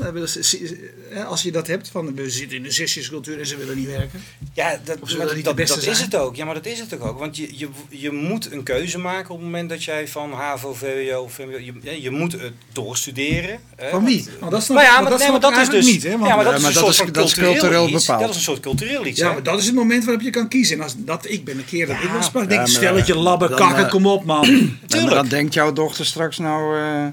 Als 1.27 1.41
je 1.41 1.51
dat 1.51 1.67
hebt, 1.67 1.89
van 1.89 2.15
we 2.15 2.29
zitten 2.29 2.57
in 2.57 2.63
de 2.63 2.71
zesjescultuur 2.71 3.39
en 3.39 3.47
ze 3.47 3.57
willen 3.57 3.77
niet 3.77 3.87
werken. 3.87 4.23
Ja, 4.53 4.79
dat, 4.83 4.99
dat, 5.43 5.59
is 5.83 5.99
het 5.99 6.15
ook. 6.15 6.35
Ja, 6.35 6.45
maar 6.45 6.53
dat 6.53 6.65
is 6.65 6.79
het 6.79 6.89
toch 6.89 6.99
ook. 6.99 7.19
Want 7.19 7.37
je, 7.37 7.57
je, 7.57 7.69
je 7.89 8.11
moet 8.11 8.51
een 8.51 8.63
keuze 8.63 8.99
maken 8.99 9.29
op 9.29 9.35
het 9.35 9.45
moment 9.45 9.69
dat 9.69 9.83
jij 9.83 10.07
van 10.07 10.33
HAVO, 10.33 10.73
VWO, 10.73 11.21
of. 11.21 11.37
Je, 11.37 12.00
je 12.01 12.09
moet 12.11 12.31
het 12.31 12.51
doorstuderen. 12.71 13.59
hè, 13.75 13.89
Van 13.89 14.05
wie? 14.05 14.27
Want 14.39 14.51
dat 14.51 14.63
snap, 14.63 14.77
Nou 14.77 14.89
ja, 14.89 15.01
maar, 15.01 15.09
dat 15.09 15.19
nee, 15.19 15.31
maar 15.31 15.39
dat 15.39 15.57
is 15.57 15.69
dus... 15.69 15.85
niet. 15.85 16.03
Hè? 16.03 16.09
Want, 16.17 16.25
ja, 16.25 16.35
maar 16.35 16.43
dat 16.43 16.53
Ja, 16.53 16.57
is 16.57 16.63
maar 16.63 16.71
een 16.71 16.77
dat 16.83 16.83
soort 16.95 17.07
is- 17.07 17.13
van 17.13 17.21
dat 17.21 17.25
is 17.25 17.33
cultureel, 17.33 17.87
iets. 17.89 18.05
bepaald. 18.05 18.21
Dat 18.21 18.29
is 18.29 18.35
een 18.35 18.41
soort 18.41 18.59
cultureel 18.59 19.05
iets. 19.05 19.19
Ja, 19.19 19.27
hè. 19.27 19.33
maar 19.33 19.43
dat 19.43 19.59
is 19.59 19.65
het 19.65 19.75
moment 19.75 20.03
waarop 20.05 20.23
je 20.23 20.29
kan 20.29 20.47
kiezen. 20.47 20.77
En 20.77 20.83
als, 20.83 20.93
dat, 20.97 21.25
ik 21.29 21.43
ben 21.45 21.57
een 21.57 21.65
keer 21.65 21.87
dat 21.87 21.95
ik 21.95 22.09
wel 22.09 22.21
sprak, 22.23 22.47
denk 22.49 22.51
Ja, 22.51 22.65
ik, 22.65 22.71
maar, 22.71 22.81
stelletje 22.81 23.15
labben, 23.15 23.49
dan, 23.49 23.57
kakken, 23.57 23.83
eh, 23.85 23.89
kom 23.91 24.05
op 24.05 24.25
man. 24.25 24.39
Maar 24.49 24.87
Tuurlijk. 24.87 25.15
dan 25.15 25.27
denkt 25.27 25.53
jouw 25.53 25.73
dochter 25.73 26.05
straks 26.05 26.37
nou, 26.37 26.77
eh, 26.79 27.05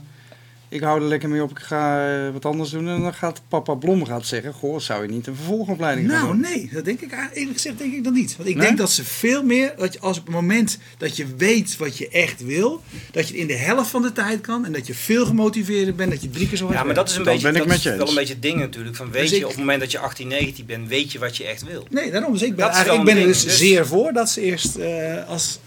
ik 0.68 0.80
hou 0.80 1.00
er 1.02 1.06
lekker 1.08 1.28
mee 1.28 1.42
op, 1.42 1.50
ik 1.50 1.58
ga 1.58 2.08
eh, 2.26 2.32
wat 2.32 2.44
anders 2.44 2.70
doen. 2.70 2.88
En 2.88 3.00
dan 3.00 3.14
gaat 3.14 3.40
papa 3.48 3.74
Blom 3.74 4.04
gaat 4.04 4.26
zeggen, 4.26 4.52
goh, 4.52 4.78
zou 4.80 5.02
je 5.02 5.08
niet 5.08 5.26
een 5.26 5.34
vervolgopleiding 5.34 6.10
gaan 6.10 6.18
nou 6.20 6.32
doen? 6.32 6.40
nee, 6.40 6.70
dat 6.72 6.84
denk 6.84 7.00
ik 7.00 7.10
eigenlijk- 7.10 7.36
eerlijk 7.38 7.56
gezegd 7.56 7.78
denk 7.78 7.92
ik 7.94 8.04
dat 8.04 8.12
niet. 8.12 8.36
Want 8.36 8.48
ik 8.48 8.54
Nee? 8.56 8.66
denk 8.66 8.78
dat 8.78 8.90
ze 8.90 9.04
veel 9.04 9.42
meer, 9.42 9.74
dat 9.76 9.92
je, 9.92 10.00
als 10.00 10.18
op 10.18 10.24
het 10.26 10.34
moment 10.34 10.78
dat 10.98 11.16
je 11.16 11.26
weet 11.36 11.76
wat 11.76 11.98
je 11.98 12.08
echt 12.08 12.44
wil, 12.44 12.82
dat 13.10 13.28
je 13.28 13.32
het 13.32 13.40
in 13.42 13.46
de 13.46 13.56
helft 13.56 13.90
van 13.90 14.02
de 14.02 14.12
tijd 14.12 14.40
kan 14.40 14.64
en 14.64 14.72
dat 14.72 14.86
je 14.86 14.94
veel 14.94 15.26
gemotiveerder 15.26 15.94
bent, 15.94 16.10
dat 16.10 16.22
je 16.22 16.30
drie 16.30 16.48
keer 16.48 16.56
zo 16.58 16.64
hard 16.64 16.76
Ja, 16.78 16.84
maar 16.84 16.94
dat 16.94 17.08
is 17.08 17.16
een 17.16 17.24
Dat 17.24 17.32
beetje, 17.32 17.42
ben 17.52 17.52
ik 17.52 17.58
dat 17.58 17.68
met 17.68 17.76
is 17.76 17.82
je 17.82 17.90
wel 17.90 18.00
eens. 18.00 18.08
een 18.10 18.16
beetje 18.16 18.32
het 18.32 18.42
ding 18.42 18.56
natuurlijk. 18.58 18.96
Van 18.96 19.10
weet 19.10 19.22
Dus 19.22 19.30
je, 19.30 19.36
ik- 19.36 19.42
op 19.42 19.48
het 19.50 19.58
moment 19.58 19.80
dat 19.80 19.90
je 19.92 19.98
18, 19.98 20.28
19 20.28 20.66
bent, 20.66 20.88
weet 20.88 21.12
je 21.12 21.18
wat 21.18 21.36
je 21.36 21.44
echt 21.46 21.64
wil. 21.64 21.86
Nee, 21.90 22.10
daarom. 22.10 22.32
Dus 22.32 22.42
ik 22.42 22.56
ben, 22.56 22.66
Dat 22.66 22.74
is 22.86 22.92
ik 22.92 23.04
ben 23.04 23.16
er 23.16 23.26
dus, 23.26 23.44
Dus- 23.44 23.58
zeer 23.58 23.86
voor 23.86 24.12
dat 24.12 24.30
ze 24.30 24.40
eerst, 24.40 24.76
eh, 24.76 25.28
als, 25.28 25.58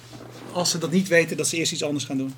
als 0.53 0.69
ze 0.69 0.77
dat 0.77 0.91
niet 0.91 1.07
weten, 1.07 1.37
dat 1.37 1.47
ze 1.47 1.57
eerst 1.57 1.71
iets 1.71 1.83
anders 1.83 2.05
gaan 2.05 2.17
doen. 2.17 2.33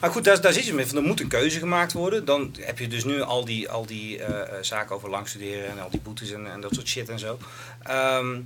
Maar 0.00 0.10
goed, 0.10 0.24
daar, 0.24 0.40
daar 0.40 0.52
zit 0.52 0.64
je 0.64 0.74
mee. 0.74 0.86
Van, 0.86 0.96
er 0.96 1.02
moet 1.02 1.20
een 1.20 1.28
keuze 1.28 1.58
gemaakt 1.58 1.92
worden. 1.92 2.24
Dan 2.24 2.54
heb 2.60 2.78
je 2.78 2.88
dus 2.88 3.04
nu 3.04 3.20
al 3.20 3.44
die, 3.44 3.68
al 3.68 3.86
die 3.86 4.18
eh, 4.18 4.40
eh, 4.40 4.62
zaken 4.62 4.94
over 4.94 5.10
lang 5.10 5.28
studeren 5.28 5.70
en 5.70 5.80
al 5.80 5.90
die 5.90 6.00
boetes 6.00 6.30
en, 6.30 6.52
en 6.52 6.60
dat 6.60 6.74
soort 6.74 6.88
shit 6.88 7.08
en 7.08 7.18
zo. 7.18 7.38
Ehm, 7.82 8.40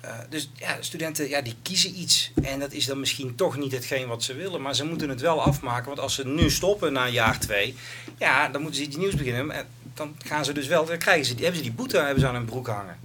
eh, 0.00 0.10
dus 0.28 0.50
ja, 0.54 0.76
studenten 0.80 1.28
ja, 1.28 1.40
die 1.40 1.56
kiezen 1.62 2.00
iets. 2.00 2.32
En 2.42 2.58
dat 2.60 2.72
is 2.72 2.86
dan 2.86 3.00
misschien 3.00 3.34
toch 3.34 3.56
niet 3.56 3.72
hetgeen 3.72 4.08
wat 4.08 4.22
ze 4.22 4.34
willen. 4.34 4.62
Maar 4.62 4.74
ze 4.74 4.84
moeten 4.84 5.08
het 5.08 5.20
wel 5.20 5.42
afmaken. 5.42 5.86
Want 5.86 6.00
als 6.00 6.14
ze 6.14 6.26
nu 6.26 6.50
stoppen 6.50 6.92
na 6.92 7.08
jaar 7.08 7.40
twee, 7.40 7.74
ja, 8.18 8.48
dan 8.48 8.60
moeten 8.60 8.80
ze 8.80 8.86
iets 8.86 8.96
nieuws 8.96 9.14
beginnen. 9.14 9.50
En 9.50 9.66
dan 9.94 10.16
gaan 10.24 10.44
ze 10.44 10.52
dus 10.52 10.66
wel, 10.66 10.84
dan 10.84 10.98
krijgen 10.98 11.26
ze, 11.26 11.34
hebben 11.34 11.56
ze 11.56 11.62
die 11.62 11.72
boete 11.72 11.96
hebben 11.96 12.20
ze 12.20 12.26
aan 12.28 12.34
hun 12.34 12.44
broek 12.44 12.66
hangen. 12.66 12.98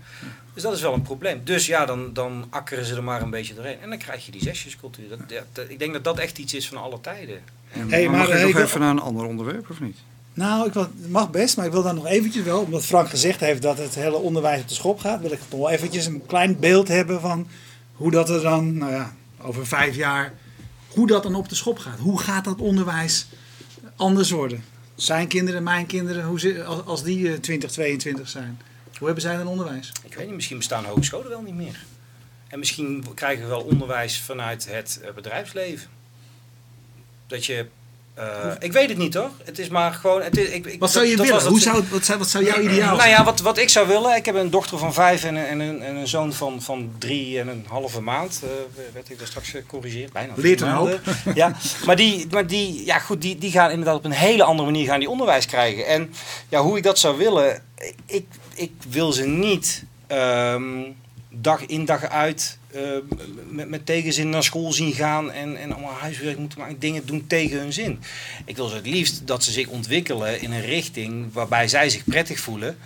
Dus 0.53 0.63
dat 0.63 0.73
is 0.73 0.81
wel 0.81 0.93
een 0.93 1.01
probleem. 1.01 1.41
Dus 1.43 1.65
ja, 1.65 1.85
dan, 1.85 2.13
dan 2.13 2.45
akkeren 2.49 2.85
ze 2.85 2.95
er 2.95 3.03
maar 3.03 3.21
een 3.21 3.29
beetje 3.29 3.53
doorheen. 3.53 3.79
En 3.81 3.89
dan 3.89 3.97
krijg 3.97 4.25
je 4.25 4.31
die 4.31 4.41
zesjescultuur. 4.43 5.09
Dat, 5.53 5.65
ik 5.69 5.79
denk 5.79 5.93
dat 5.93 6.03
dat 6.03 6.19
echt 6.19 6.37
iets 6.37 6.53
is 6.53 6.67
van 6.67 6.77
alle 6.77 7.01
tijden. 7.01 7.39
En 7.71 7.89
Hey, 7.89 8.07
maar 8.09 8.17
mag 8.17 8.27
ik 8.27 8.33
eh, 8.33 8.39
nog 8.39 8.49
ik 8.49 8.55
wil- 8.55 8.63
even 8.65 8.79
naar 8.79 8.89
een 8.89 8.99
ander 8.99 9.25
onderwerp, 9.25 9.69
of 9.69 9.79
niet? 9.79 9.97
Nou, 10.33 10.67
ik 10.67 10.73
wil, 10.73 10.87
mag 11.07 11.29
best, 11.31 11.57
maar 11.57 11.65
ik 11.65 11.71
wil 11.71 11.83
dan 11.83 11.95
nog 11.95 12.05
eventjes 12.07 12.43
wel, 12.43 12.61
omdat 12.61 12.85
Frank 12.85 13.09
gezegd 13.09 13.39
heeft 13.39 13.61
dat 13.61 13.77
het 13.77 13.95
hele 13.95 14.15
onderwijs 14.15 14.61
op 14.61 14.67
de 14.67 14.73
schop 14.73 14.99
gaat, 14.99 15.21
wil 15.21 15.31
ik 15.31 15.39
nog 15.49 15.59
wel 15.59 15.69
eventjes 15.69 16.05
een 16.05 16.25
klein 16.25 16.59
beeld 16.59 16.87
hebben 16.87 17.21
van 17.21 17.47
hoe 17.93 18.11
dat 18.11 18.29
er 18.29 18.41
dan, 18.41 18.77
nou 18.77 18.91
ja, 18.91 19.15
over 19.41 19.67
vijf 19.67 19.95
jaar, 19.95 20.33
hoe 20.87 21.07
dat 21.07 21.23
dan 21.23 21.35
op 21.35 21.49
de 21.49 21.55
schop 21.55 21.77
gaat. 21.79 21.99
Hoe 21.99 22.19
gaat 22.19 22.43
dat 22.45 22.59
onderwijs 22.59 23.27
anders 23.95 24.31
worden? 24.31 24.63
Zijn 24.95 25.27
kinderen, 25.27 25.63
mijn 25.63 25.85
kinderen, 25.85 26.25
hoe 26.25 26.39
ze, 26.39 26.63
als, 26.63 26.85
als 26.85 27.03
die 27.03 27.31
eh, 27.33 27.39
20, 27.39 27.71
22 27.71 28.29
zijn, 28.29 28.59
hoe 29.03 29.11
hebben 29.11 29.29
zij 29.31 29.37
dan 29.43 29.47
onderwijs? 29.47 29.91
Ik 30.03 30.13
weet 30.15 30.25
niet, 30.25 30.35
misschien 30.35 30.57
bestaan 30.57 30.85
hogescholen 30.85 31.29
wel 31.29 31.41
niet 31.41 31.55
meer. 31.55 31.83
En 32.47 32.59
misschien 32.59 33.05
krijgen 33.15 33.43
we 33.43 33.49
wel 33.49 33.61
onderwijs 33.61 34.19
vanuit 34.21 34.67
het 34.69 34.99
eh, 35.03 35.11
bedrijfsleven. 35.13 35.87
Dat 37.27 37.45
je. 37.45 37.65
eh, 38.13 38.51
ik 38.59 38.71
weet 38.71 38.89
het 38.89 38.97
niet 38.97 39.13
hoor. 39.13 39.29
Het 39.43 39.59
is 39.59 39.67
maar 39.69 39.93
gewoon. 39.93 40.21
Het 40.21 40.37
is, 40.37 40.49
ik, 40.49 40.65
ik, 40.65 40.79
Wat 40.79 40.91
zou 40.91 41.05
je 41.05 41.15
dat- 41.15 41.25
willen? 41.25 41.41
Hoe 41.43 41.53
het- 41.53 41.63
zou, 41.63 41.83
wat, 41.89 42.05
zou, 42.05 42.19
wat 42.19 42.29
zou 42.29 42.45
jouw 42.45 42.59
ideaal 42.59 42.85
Nou 42.87 42.97
zijn? 42.97 43.09
ja, 43.09 43.23
wat, 43.23 43.39
wat 43.39 43.57
ik 43.57 43.69
zou 43.69 43.87
willen. 43.87 44.15
Ik 44.15 44.25
heb 44.25 44.35
een 44.35 44.49
dochter 44.49 44.77
van 44.77 44.93
vijf 44.93 45.23
en 45.23 45.35
een, 45.35 45.45
en 45.45 45.59
een, 45.59 45.81
en 45.81 45.95
een 45.95 46.07
zoon 46.07 46.33
van, 46.33 46.61
van 46.61 46.95
drie 46.97 47.39
en 47.39 47.47
een 47.47 47.65
halve 47.67 48.01
maand. 48.01 48.41
eh, 48.43 48.49
werd 48.93 49.09
ik 49.09 49.17
daar 49.17 49.27
straks 49.27 49.49
gecorrigeerd. 49.49 50.13
Bijna. 50.13 50.33
Leert 50.35 50.61
een 50.61 50.67
maanden. 50.67 51.01
Ja, 51.35 51.55
maar, 51.85 51.95
die, 51.95 52.27
maar 52.31 52.47
die, 52.47 52.85
ja, 52.85 52.99
goed, 52.99 53.21
die, 53.21 53.37
die 53.37 53.51
gaan 53.51 53.69
inderdaad 53.69 53.95
op 53.95 54.05
een 54.05 54.11
hele 54.11 54.43
andere 54.43 54.71
manier 54.71 54.85
gaan 54.87 54.99
die 54.99 55.09
onderwijs 55.09 55.45
krijgen. 55.45 55.85
En 55.87 56.13
ja, 56.49 56.61
hoe 56.61 56.77
ik 56.77 56.83
dat 56.83 56.99
zou 56.99 57.17
willen. 57.17 57.63
Ik, 58.05 58.25
ik 58.55 58.71
wil 58.89 59.11
ze 59.11 59.25
niet 59.27 59.83
ehm, 60.07 60.81
dag 61.29 61.65
in 61.65 61.85
dag 61.85 62.03
uit 62.03 62.57
met, 63.49 63.69
met 63.69 63.85
tegenzin 63.85 64.29
naar 64.29 64.43
school 64.43 64.73
zien 64.73 64.93
gaan 64.93 65.31
en, 65.31 65.57
en 65.57 65.71
allemaal 65.71 65.93
huiswerk 65.93 66.37
moeten 66.37 66.59
maken, 66.59 66.79
dingen 66.79 67.05
doen 67.05 67.27
tegen 67.27 67.59
hun 67.59 67.73
zin. 67.73 67.99
Ik 68.45 68.55
wil 68.55 68.67
ze 68.67 68.75
het 68.75 68.85
liefst 68.85 69.27
dat 69.27 69.43
ze 69.43 69.51
zich 69.51 69.67
ontwikkelen 69.67 70.41
in 70.41 70.51
een 70.51 70.65
richting 70.65 71.33
waarbij 71.33 71.67
zij 71.67 71.89
zich 71.89 72.03
prettig 72.03 72.39
voelen. 72.39 72.77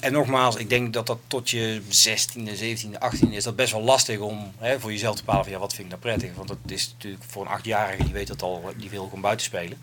En 0.00 0.12
nogmaals, 0.12 0.56
ik 0.56 0.68
denk 0.68 0.92
dat 0.92 1.06
dat 1.06 1.18
tot 1.26 1.50
je 1.50 1.80
16e, 1.82 2.58
17e, 2.58 2.98
18e 2.98 3.30
is 3.30 3.44
dat 3.44 3.56
best 3.56 3.72
wel 3.72 3.82
lastig 3.82 4.18
om 4.18 4.52
hè, 4.58 4.80
voor 4.80 4.90
jezelf 4.90 5.16
te 5.16 5.24
bepalen 5.24 5.44
van 5.44 5.52
ja, 5.52 5.58
wat 5.58 5.74
vind 5.74 5.92
ik 5.92 6.00
nou 6.00 6.16
prettig. 6.16 6.36
Want 6.36 6.48
dat 6.48 6.58
is 6.66 6.92
natuurlijk 6.92 7.24
voor 7.26 7.42
een 7.42 7.48
achtjarige, 7.48 8.04
die 8.04 8.12
weet 8.12 8.26
dat 8.26 8.42
al, 8.42 8.72
die 8.76 8.90
wil 8.90 9.04
gewoon 9.04 9.20
buiten 9.20 9.46
spelen. 9.46 9.78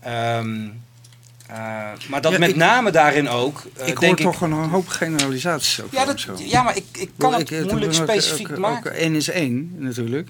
Ehm, 0.00 0.68
eh, 1.46 1.56
maar 2.08 2.20
dat 2.20 2.32
Ja, 2.32 2.38
met 2.38 2.48
ik- 2.48 2.56
name 2.56 2.90
daarin 2.90 3.28
ook, 3.28 3.62
eh, 3.76 3.88
ik 3.88 3.98
hoor 3.98 4.08
ik... 4.08 4.16
toch 4.16 4.40
een 4.40 4.52
hoop 4.52 4.88
generalisaties 4.88 5.82
over 5.82 5.96
Ja, 5.98 6.04
dat, 6.04 6.20
zo. 6.20 6.34
ja, 6.38 6.62
maar 6.62 6.76
ik, 6.76 6.84
ik 6.92 7.10
kan 7.16 7.32
het 7.34 7.50
moeilijk 7.50 7.84
ook- 7.84 7.92
specifiek 7.92 8.50
ook, 8.50 8.58
maken. 8.58 8.90
Ook 8.90 8.96
één 8.96 9.14
is 9.14 9.28
één, 9.28 9.74
natuurlijk. 9.78 10.28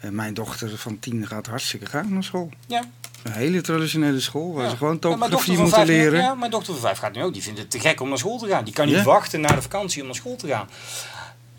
En 0.00 0.14
mijn 0.14 0.34
dochter 0.34 0.78
van 0.78 0.98
tien 0.98 1.26
gaat 1.26 1.46
hartstikke 1.46 1.86
graag 1.86 2.04
naar 2.08 2.24
school. 2.24 2.50
Ja. 2.66 2.82
Een 3.22 3.32
hele 3.32 3.60
traditionele 3.60 4.20
school, 4.20 4.52
waar 4.54 4.64
Ja. 4.64 4.70
ze 4.70 4.76
gewoon 4.76 4.92
Ja, 4.92 4.98
topografie 5.00 5.54
van 5.54 5.62
moeten 5.64 5.86
leren. 5.86 6.20
Ja, 6.20 6.34
mijn 6.34 6.50
dochter 6.50 6.72
van 6.72 6.82
vijf 6.82 6.98
gaat 6.98 7.14
nu 7.14 7.22
ook. 7.22 7.32
Die 7.32 7.42
vindt 7.42 7.58
het 7.58 7.70
te 7.70 7.80
gek 7.80 8.00
om 8.00 8.08
naar 8.08 8.18
school 8.18 8.38
te 8.38 8.46
gaan. 8.48 8.64
Die 8.64 8.74
kan 8.74 8.86
niet 8.86 8.94
Ja? 8.96 9.02
wachten 9.02 9.40
na 9.40 9.48
de 9.54 9.62
vakantie 9.62 10.00
om 10.00 10.06
naar 10.06 10.16
school 10.16 10.36
te 10.36 10.46
gaan. 10.46 10.68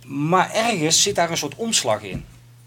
Maar 0.05 0.51
ergens 0.53 1.01
zit 1.01 1.15
daar 1.15 1.29
een 1.31 1.37
soort 1.37 1.55
omslag 1.55 2.01
in. 2.01 2.25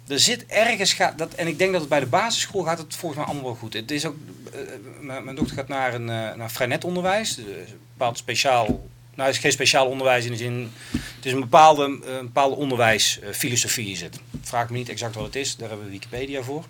Er 0.08 0.20
zit 0.20 0.46
ergens, 0.46 0.92
gaat 0.92 1.18
dat, 1.18 1.34
en 1.34 1.46
ik 1.46 1.58
denk 1.58 1.72
dat 1.72 1.80
het 1.80 1.90
bij 1.90 2.00
de 2.00 2.06
basisschool 2.06 2.62
gaat 2.62 2.78
het 2.78 2.96
volgens 2.96 3.20
mij 3.20 3.30
allemaal 3.30 3.50
wel 3.50 3.60
goed. 3.60 3.72
Het 3.72 3.90
is 3.90 4.04
ook, 4.06 4.16
eh, 4.52 4.58
mijn, 5.00 5.24
mijn 5.24 5.36
dochter 5.36 5.56
gaat 5.56 5.68
naar 5.68 5.94
een 5.94 6.08
eh, 6.10 6.34
naar 6.34 6.48
Freinet 6.48 6.84
onderwijs. 6.84 7.34
Dus 7.34 7.44
een 7.44 7.78
bepaald 7.92 8.18
speciaal, 8.18 8.66
nou 9.14 9.26
het 9.28 9.34
is 9.34 9.38
geen 9.38 9.52
speciaal 9.52 9.86
onderwijs 9.86 10.24
in 10.24 10.30
de 10.30 10.36
zin, 10.36 10.72
het 10.90 11.24
is 11.24 11.32
een 11.32 11.40
bepaalde, 11.40 11.82
eh, 12.06 12.14
een 12.14 12.24
bepaalde 12.24 12.56
onderwijsfilosofie 12.56 13.90
is 13.90 14.00
het. 14.00 14.18
Vraag 14.42 14.70
me 14.70 14.76
niet 14.76 14.88
exact 14.88 15.14
wat 15.14 15.24
het 15.24 15.36
is, 15.36 15.56
daar 15.56 15.68
hebben 15.68 15.86
we 15.86 15.92
Wikipedia 15.92 16.42
voor. 16.42 16.64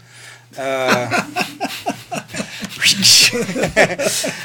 Eh, 0.50 1.12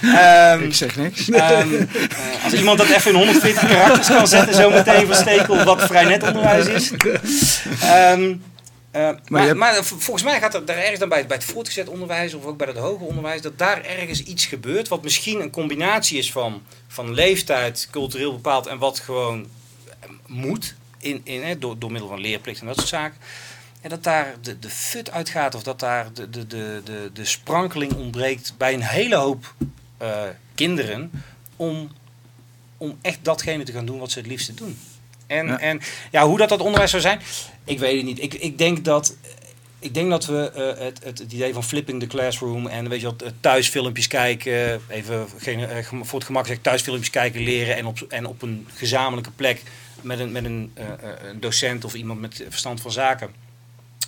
Ehm, 0.02 0.63
Ik 0.63 0.73
zeg 0.73 0.95
niks. 0.95 1.30
Ehm, 1.30 1.73
eh, 1.73 2.43
als 2.43 2.54
iemand 2.54 2.78
dat 2.78 2.88
even 2.89 3.12
in 3.12 3.17
140 3.17 3.67
karakters 3.69 4.08
kan 4.08 4.28
zetten, 4.28 4.56
zo 4.56 4.69
meteen 4.69 5.08
van 5.08 5.15
Stekel, 5.15 5.63
wat 5.63 5.84
vrij 5.84 6.04
net 6.04 6.23
onderwijs 6.23 6.65
is. 6.65 6.91
Ehm, 7.82 8.34
eh, 8.91 9.10
maar, 9.28 9.73
hebt- 9.73 9.88
volgens 9.88 10.23
mij 10.23 10.39
gaat 10.39 10.54
er 10.54 10.65
daar 10.65 10.78
ergens 10.78 10.99
dan 10.99 11.10
bij, 11.10 11.17
het- 11.17 11.28
bij 11.28 11.38
het 11.38 11.45
voortgezet 11.45 11.88
onderwijs 11.89 12.34
of 12.34 12.45
ook 12.45 12.58
bij 12.58 12.67
het 12.67 12.78
hoger 12.78 13.06
onderwijs, 13.08 13.41
dat 13.41 13.58
daar 13.58 13.84
ergens 13.84 14.23
iets 14.23 14.45
gebeurt 14.45 14.88
wat 14.88 15.04
misschien 15.04 15.41
een 15.41 15.49
combinatie 15.52 16.17
is 16.17 16.32
van, 16.32 16.63
van 16.88 17.13
leeftijd, 17.13 17.88
cultureel 17.91 18.32
bepaald 18.32 18.67
en 18.67 18.78
wat 18.78 18.99
gewoon 18.99 19.47
eh, 19.99 20.10
moet 20.28 20.75
in, 20.99 21.21
in, 21.23 21.43
hè, 21.43 21.58
door, 21.58 21.80
door 21.80 21.91
middel 21.91 22.10
van 22.10 22.19
leerplicht 22.19 22.60
en 22.62 22.65
dat 22.67 22.75
soort 22.75 22.88
zaken. 22.88 23.17
En 23.82 23.89
dat 23.89 24.04
daar 24.04 24.36
de, 24.41 24.60
de 24.60 24.69
fut 24.69 25.12
uitgaat 25.12 25.56
of 25.56 25.63
dat 25.63 25.80
daar 25.80 26.13
de, 26.13 26.30
de, 26.30 26.47
de, 26.47 26.82
de, 26.84 27.10
de 27.13 27.25
sprankeling 27.25 27.93
ontbreekt 27.93 28.54
bij 28.58 28.73
een 28.73 28.82
hele 28.84 29.15
hoop 29.15 29.54
eh, 29.97 30.21
kinderen 30.56 31.12
om, 31.56 31.91
om 32.78 32.97
echt 33.02 33.19
datgene 33.21 33.63
te 33.63 33.71
gaan 33.71 33.86
doen 33.86 33.99
wat 33.99 34.12
ze 34.12 34.19
het 34.19 34.28
liefste 34.28 34.54
doen. 34.54 34.80
En 35.30 35.48
Ja. 35.48 35.60
en 35.60 35.82
ja, 36.12 36.26
hoe 36.26 36.38
dat 36.38 36.50
dat 36.50 36.60
onderwijs 36.60 36.89
zou 36.89 37.02
zijn, 37.02 37.20
ik 37.63 37.80
weet 37.80 37.96
het 37.96 38.06
niet. 38.06 38.22
Ik, 38.22 38.34
ik 38.34 38.58
denk 38.58 38.86
dat. 38.86 39.18
Ik 39.82 39.93
denk 39.93 40.10
dat 40.10 40.26
we 40.26 40.51
eh, 40.51 40.86
het, 40.86 41.03
het, 41.03 41.20
het 41.20 41.32
idee 41.32 41.53
van 41.53 41.64
flipping 41.64 41.99
the 41.99 42.08
classroom 42.08 42.68
en 42.68 42.89
weet 42.89 42.99
je 43.01 43.06
wat, 43.06 43.24
thuisfilmpjes 43.39 44.08
kijken, 44.08 44.82
even 44.88 45.28
geen, 45.38 45.60
eh, 45.60 45.86
voor 46.01 46.20
het 46.20 46.28
gemak 46.28 46.47
zeg 46.47 46.58
thuisfilmpjes 46.62 47.10
kijken, 47.10 47.41
leren 47.41 47.76
en 47.76 47.86
op, 47.86 48.01
en 48.01 48.26
op 48.26 48.41
een 48.41 48.68
gezamenlijke 48.74 49.32
plek 49.32 49.64
met 50.01 50.20
een, 50.20 50.32
met 50.32 50.45
een, 50.45 50.72
eh, 50.74 50.86
een 51.30 51.39
docent 51.39 51.86
of 51.86 51.93
iemand 51.93 52.20
met 52.20 52.43
verstand 52.49 52.82
van 52.82 52.91
zaken 52.91 53.30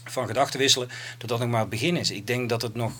van 0.04 0.28
gedachten 0.28 0.60
wisselen, 0.60 0.90
dat 1.18 1.30
dat 1.30 1.40
nog 1.40 1.50
maar 1.50 1.60
het 1.60 1.70
begin 1.70 1.98
is. 1.98 2.12
Ik 2.12 2.28
denk 2.28 2.50
dat 2.50 2.62
het 2.62 2.76
nog, 2.76 2.92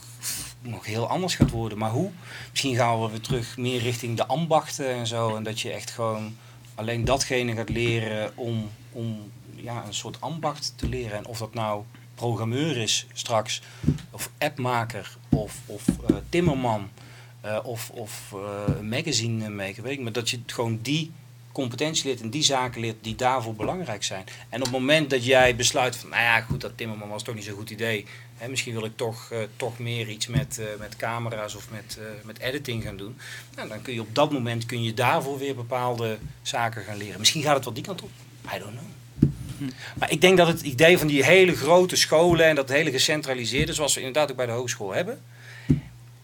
nog 0.62 0.86
heel 0.86 1.08
anders 1.08 1.36
gaat 1.36 1.50
worden. 1.50 1.78
Maar 1.78 1.92
hoe? 1.92 2.12
Misschien 2.50 2.76
gaan 2.76 3.02
we 3.02 3.10
weer 3.10 3.22
terug 3.22 3.58
meer 3.58 3.82
richting 3.82 4.18
de 4.18 4.26
ambachten 4.26 4.88
en 4.90 5.08
zo. 5.08 5.36
En 5.36 5.44
dat 5.44 5.60
je 5.62 5.72
echt 5.72 5.92
gewoon 5.92 6.36
alleen 6.76 7.06
datgene 7.06 7.56
gaat 7.56 7.70
leren 7.70 8.38
om, 8.38 8.70
om 8.92 9.32
ja, 9.56 9.86
een 9.86 9.94
soort 9.94 10.22
ambacht 10.22 10.74
te 10.76 10.90
leren. 10.90 11.18
En 11.18 11.26
of 11.26 11.38
dat 11.38 11.54
nou 11.54 11.84
programmeur 12.16 12.78
is 12.78 13.08
straks, 13.14 13.62
of 14.12 14.30
appmaker, 14.38 15.18
of, 15.30 15.58
of 15.66 15.88
eh, 15.88 16.16
timmerman, 16.30 16.90
eh, 17.42 17.60
of, 17.64 17.90
of 17.90 18.36
een 18.78 18.90
magazine 18.90 19.50
maker, 19.50 19.84
weet 19.84 19.94
ik, 19.94 20.00
maar 20.00 20.12
dat 20.12 20.30
je 20.30 20.40
gewoon 20.46 20.80
die 20.82 21.12
competentie 21.52 22.06
leert 22.06 22.22
en 22.22 22.30
die 22.30 22.44
zaken 22.44 22.82
leert 22.82 23.04
die 23.04 23.16
daarvoor 23.16 23.56
belangrijk 23.56 24.04
zijn. 24.04 24.24
En 24.50 24.58
op 24.60 24.64
het 24.64 24.72
moment 24.72 25.10
dat 25.10 25.26
jij 25.26 25.56
besluit 25.56 25.96
van, 25.96 26.10
nou 26.10 26.22
ja, 26.22 26.42
goed, 26.42 26.62
dat 26.62 26.78
timmerman 26.78 27.10
was 27.10 27.24
toch 27.24 27.36
niet 27.36 27.44
zo'n 27.44 27.56
goed 27.56 27.70
idee. 27.70 28.06
Hè, 28.42 28.48
misschien 28.48 28.74
wil 28.74 28.86
ik 28.86 28.96
toch, 28.96 29.32
eh, 29.32 29.40
toch 29.56 29.80
meer 29.80 30.10
iets 30.10 30.28
met, 30.28 30.60
eh, 30.60 30.66
met 30.80 30.96
camera's 30.96 31.56
of 31.56 31.68
met, 31.72 31.98
eh, 32.00 32.06
met 32.24 32.40
editing 32.40 32.84
gaan 32.84 32.98
doen. 32.98 33.18
Nou, 33.56 33.68
dan 33.68 33.82
kun 33.82 33.94
je 33.94 34.02
op 34.02 34.16
dat 34.16 34.32
moment 34.32 34.66
kun 34.66 34.84
je 34.84 34.94
daarvoor 34.94 35.38
weer 35.38 35.56
bepaalde 35.56 36.18
zaken 36.42 36.84
gaan 36.84 36.98
leren. 36.98 37.20
Misschien 37.20 37.42
gaat 37.42 37.56
het 37.56 37.64
wel 37.64 37.74
die 37.74 37.84
kant 37.84 38.02
op. 38.02 38.10
I 38.56 38.60
don't 38.60 38.72
know. 38.72 39.70
Maar 40.00 40.12
ik 40.12 40.22
denk 40.22 40.38
dat 40.38 40.48
het 40.48 40.62
idee 40.62 40.98
van 40.98 41.08
die 41.08 41.24
hele 41.24 41.56
grote 41.56 41.96
scholen 41.96 42.46
en 42.46 42.56
dat 42.56 42.70
hele 42.70 42.92
gecentraliseerde, 42.92 43.74
zoals 43.74 43.94
we 43.94 44.00
inderdaad 44.00 44.32
ook 44.32 44.38
bij 44.38 44.46
de 44.46 44.52
hogeschool 44.52 44.94
hebben. 44.94 45.22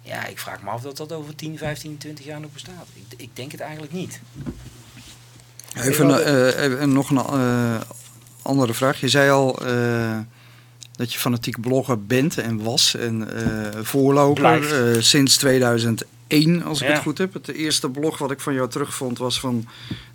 Ja, 0.02 0.26
ik 0.26 0.40
vraag 0.40 0.62
me 0.62 0.70
af 0.70 0.82
dat 0.82 0.98
dat 0.98 1.12
over 1.12 1.36
10, 1.36 1.58
15, 1.58 1.98
20 1.98 2.26
jaar 2.26 2.40
nog 2.40 2.54
bestaat. 2.54 2.88
Ik, 2.94 3.20
ik 3.20 3.30
denk 3.34 3.52
het 3.52 3.62
eigenlijk 3.62 3.94
niet. 3.94 4.20
Even, 5.76 6.94
nog 6.94 7.10
een 7.10 7.82
andere 8.42 8.74
vraag. 8.74 9.00
Je 9.00 9.10
zei 9.10 9.30
al 9.32 9.60
dat 10.98 11.14
je 11.14 11.20
fanatiek 11.20 11.62
blogger 11.62 12.06
bent 12.06 12.38
en 12.38 12.64
was 12.64 12.96
en 12.96 13.36
eh, 13.36 13.84
voorloper 13.84 14.94
eh, 14.96 15.02
sinds 15.02 15.38
2001, 15.38 16.64
als 16.64 16.82
ik 16.82 16.88
Ja. 16.88 16.94
het 16.94 17.02
goed 17.02 17.18
heb. 17.18 17.34
Het 17.34 17.48
eerste 17.48 17.90
blog 17.90 18.18
wat 18.18 18.32
ik 18.32 18.40
van 18.40 18.54
jou 18.54 18.70
terugvond 18.70 19.18
was 19.18 19.40
van 19.40 19.68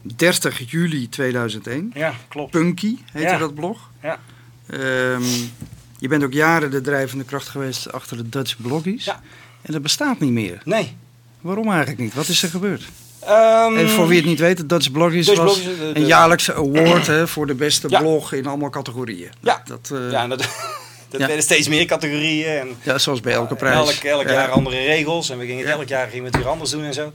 30 0.02 0.70
juli 0.70 1.08
2001. 1.08 1.90
Ja, 1.94 2.12
klopt. 2.28 2.50
Punky 2.50 2.96
heette 3.12 3.28
Ja. 3.32 3.38
dat 3.38 3.54
blog. 3.54 3.90
Ja. 4.02 4.18
Ehm, 4.66 5.22
je 5.98 6.08
bent 6.08 6.24
ook 6.24 6.32
jaren 6.32 6.70
de 6.70 6.80
drijvende 6.80 7.24
kracht 7.24 7.48
geweest 7.48 7.92
achter 7.92 8.16
de 8.16 8.28
Dutch 8.28 8.56
Bloggies. 8.62 9.04
Ja. 9.04 9.20
En 9.62 9.72
dat 9.72 9.82
bestaat 9.82 10.20
niet 10.20 10.32
meer. 10.32 10.60
Nee. 10.64 10.96
Waarom 11.40 11.68
eigenlijk 11.68 11.98
niet? 12.00 12.14
Wat 12.14 12.28
is 12.28 12.42
er 12.42 12.48
gebeurd? 12.48 12.82
Ehm, 13.26 13.76
En 13.76 13.88
voor 13.88 14.06
wie 14.06 14.16
het 14.16 14.26
niet 14.26 14.38
weet, 14.38 14.68
Dutch 14.68 14.90
Bloggies 14.90 15.26
Dutch 15.26 15.38
was 15.40 15.60
Bloggies, 15.60 15.78
de- 15.78 15.92
de- 15.92 16.00
een 16.00 16.06
jaarlijkse 16.06 16.54
award 16.54 17.06
hè, 17.16 17.28
voor 17.28 17.46
de 17.46 17.54
beste 17.54 17.88
Ja. 17.90 17.98
blog 18.00 18.32
in 18.32 18.46
allemaal 18.46 18.70
categorieën. 18.70 19.30
Ja. 19.40 19.62
Dat, 19.64 19.90
eh, 19.92 20.10
Ja, 20.10 20.26
dat, 20.26 20.38
dat 21.10 21.20
Ja. 21.20 21.26
werden 21.26 21.42
steeds 21.42 21.68
meer 21.68 21.84
categorieën. 21.84 22.46
En 22.58 22.76
ja, 22.82 22.98
zoals 22.98 23.20
bij 23.20 23.32
elke 23.32 23.48
elk, 23.48 23.58
prijs. 23.58 24.00
elk 24.02 24.26
Ja. 24.26 24.32
jaar 24.32 24.50
andere 24.50 24.76
regels. 24.84 25.30
En 25.30 25.38
we 25.38 25.46
gingen 25.46 25.66
het 25.66 25.74
elk 25.76 25.88
jaar 25.88 26.06
gingen 26.08 26.22
we 26.24 26.28
het 26.30 26.36
weer 26.36 26.48
anders 26.48 26.70
doen 26.70 26.84
en 26.84 26.94
zo. 26.94 27.12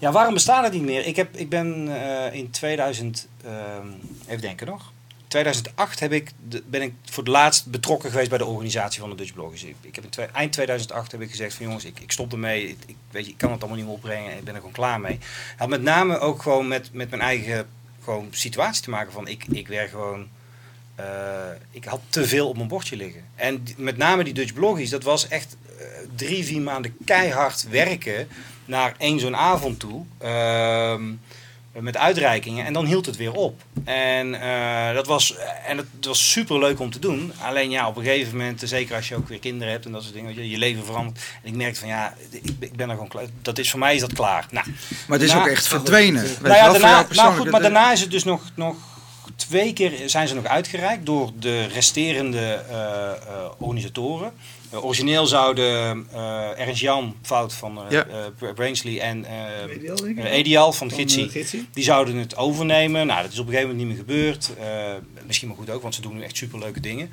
Ja, 0.00 0.12
waarom 0.12 0.34
bestaat 0.34 0.64
het 0.64 0.72
niet 0.72 0.82
meer? 0.82 1.06
Ik, 1.06 1.16
heb, 1.16 1.36
ik 1.36 1.48
ben 1.48 1.88
eh, 2.30 2.38
in 2.38 2.50
2000, 2.50 3.28
ehm, 3.44 3.86
even 4.28 4.40
denken 4.40 4.66
nog. 4.66 4.92
2008 5.30 6.00
heb 6.00 6.12
ik, 6.12 6.30
ben 6.66 6.82
ik 6.82 6.92
voor 7.04 7.22
het 7.22 7.32
laatst 7.32 7.66
betrokken 7.66 8.10
geweest 8.10 8.28
bij 8.28 8.38
de 8.38 8.44
organisatie 8.44 9.00
van 9.00 9.10
de 9.10 9.16
Dutch 9.16 9.32
Bloggers. 9.32 9.64
Ik, 9.64 9.94
heb 9.94 10.04
in 10.04 10.10
twee- 10.10 10.26
eind 10.26 10.52
2008 10.52 11.12
heb 11.12 11.20
ik 11.20 11.30
gezegd 11.30 11.54
van 11.54 11.66
jongens, 11.66 11.84
ik, 11.84 12.00
ik 12.00 12.12
stop 12.12 12.32
ermee. 12.32 12.68
Ik, 12.68 12.76
ik, 12.86 12.96
weet 13.10 13.24
je, 13.24 13.30
ik 13.30 13.38
kan 13.38 13.50
het 13.50 13.58
allemaal 13.60 13.76
niet 13.78 13.86
meer 13.86 13.94
opbrengen. 13.96 14.36
Ik 14.36 14.44
ben 14.44 14.54
er 14.54 14.60
gewoon 14.60 14.74
klaar 14.74 15.00
mee. 15.00 15.18
Had 15.56 15.68
met 15.68 15.82
name 15.82 16.18
ook 16.18 16.42
gewoon 16.42 16.68
met, 16.68 16.92
met 16.92 17.10
mijn 17.10 17.22
eigen 17.22 17.68
gewoon, 18.04 18.28
situatie 18.30 18.82
te 18.82 18.90
maken 18.90 19.12
van 19.12 19.28
ik, 19.28 19.44
ik 19.50 19.68
werk 19.68 19.90
gewoon... 19.90 20.28
eh, 20.94 21.04
ik 21.70 21.84
had 21.84 22.00
te 22.08 22.26
veel 22.26 22.48
op 22.48 22.56
mijn 22.56 22.68
bordje 22.68 22.96
liggen. 22.96 23.24
En 23.34 23.66
met 23.76 23.96
name 23.96 24.24
die 24.24 24.34
Dutch 24.34 24.52
Bloggies, 24.52 24.90
dat 24.90 25.02
was 25.02 25.28
echt 25.28 25.56
eh, 25.78 25.84
drie, 26.16 26.44
vier 26.44 26.60
maanden 26.60 26.96
keihard 27.04 27.68
werken 27.68 28.28
naar 28.64 28.94
één 28.98 29.20
zo'n 29.20 29.36
avond 29.36 29.78
toe. 29.80 30.04
Ehm, 30.18 31.02
met 31.72 31.96
uitreikingen 31.96 32.66
en 32.66 32.72
dan 32.72 32.86
hield 32.86 33.06
het 33.06 33.16
weer 33.16 33.32
op. 33.32 33.62
En, 33.84 34.40
eh, 34.40 34.94
dat 34.94 35.06
was, 35.06 35.34
en 35.66 35.76
het 35.76 35.86
was 36.02 36.30
super 36.30 36.58
leuk 36.58 36.80
om 36.80 36.90
te 36.90 36.98
doen. 36.98 37.32
Alleen 37.42 37.70
ja, 37.70 37.88
op 37.88 37.96
een 37.96 38.04
gegeven 38.04 38.36
moment, 38.36 38.62
zeker 38.64 38.96
als 38.96 39.08
je 39.08 39.16
ook 39.16 39.28
weer 39.28 39.38
kinderen 39.38 39.72
hebt 39.72 39.84
en 39.86 39.92
dat 39.92 40.02
soort 40.02 40.14
dingen, 40.14 40.34
je, 40.34 40.50
je 40.50 40.58
leven 40.58 40.84
verandert. 40.84 41.18
En 41.42 41.48
ik 41.48 41.56
merkte 41.56 41.80
van 41.80 41.88
ja, 41.88 42.14
ik, 42.30 42.42
ik 42.58 42.76
ben 42.76 42.88
er 42.88 42.94
gewoon 42.94 43.08
klaar. 43.08 43.24
Dat 43.42 43.58
is, 43.58 43.70
voor 43.70 43.78
mij 43.78 43.94
is 43.94 44.00
dat 44.00 44.12
klaar. 44.12 44.46
Nou, 44.50 44.66
Maar 44.66 45.18
het 45.18 45.22
is 45.22 45.28
daarna- 45.28 45.44
ook 45.44 45.50
echt 45.50 45.66
verdwenen. 45.68 46.24
Nou 46.42 46.54
ja, 46.54 46.70
daarna, 46.70 47.06
nou 47.10 47.36
goed, 47.36 47.50
maar 47.50 47.62
daarna 47.62 47.92
is 47.92 48.00
het 48.00 48.10
dus 48.10 48.24
nog, 48.24 48.42
nog 48.54 48.76
twee 49.36 49.72
keer 49.72 49.92
zijn 50.06 50.28
ze 50.28 50.34
nog 50.34 50.44
uitgereikt 50.44 51.06
door 51.06 51.30
de 51.38 51.66
resterende 51.66 52.64
eh, 52.68 52.76
eh, 53.10 53.14
organisatoren. 53.58 54.32
Eh, 54.70 54.84
origineel 54.84 55.26
zouden 55.26 56.06
eh 56.12 56.60
Ernst 56.60 56.80
Jan 56.80 57.16
Fout 57.22 57.52
van 57.54 57.78
eh 57.78 57.90
Ja. 57.90 58.06
eh, 58.06 58.52
Brainsley 58.54 59.00
en 59.00 59.24
eh 59.24 60.32
Edial, 60.32 60.72
van 60.72 60.88
Van, 60.88 60.98
Gitsi, 60.98 61.28
die 61.72 61.84
zouden 61.84 62.16
het 62.16 62.36
overnemen. 62.36 63.06
Nou, 63.06 63.22
dat 63.22 63.32
is 63.32 63.38
op 63.38 63.46
een 63.46 63.52
gegeven 63.52 63.76
moment 63.76 63.88
niet 63.88 63.96
meer 64.06 64.06
gebeurd. 64.06 64.50
Eh, 64.60 64.66
misschien 65.26 65.48
maar 65.48 65.56
goed 65.56 65.70
ook, 65.70 65.82
want 65.82 65.94
ze 65.94 66.00
doen 66.00 66.14
nu 66.16 66.22
echt 66.22 66.36
superleuke 66.36 66.80
dingen. 66.80 67.10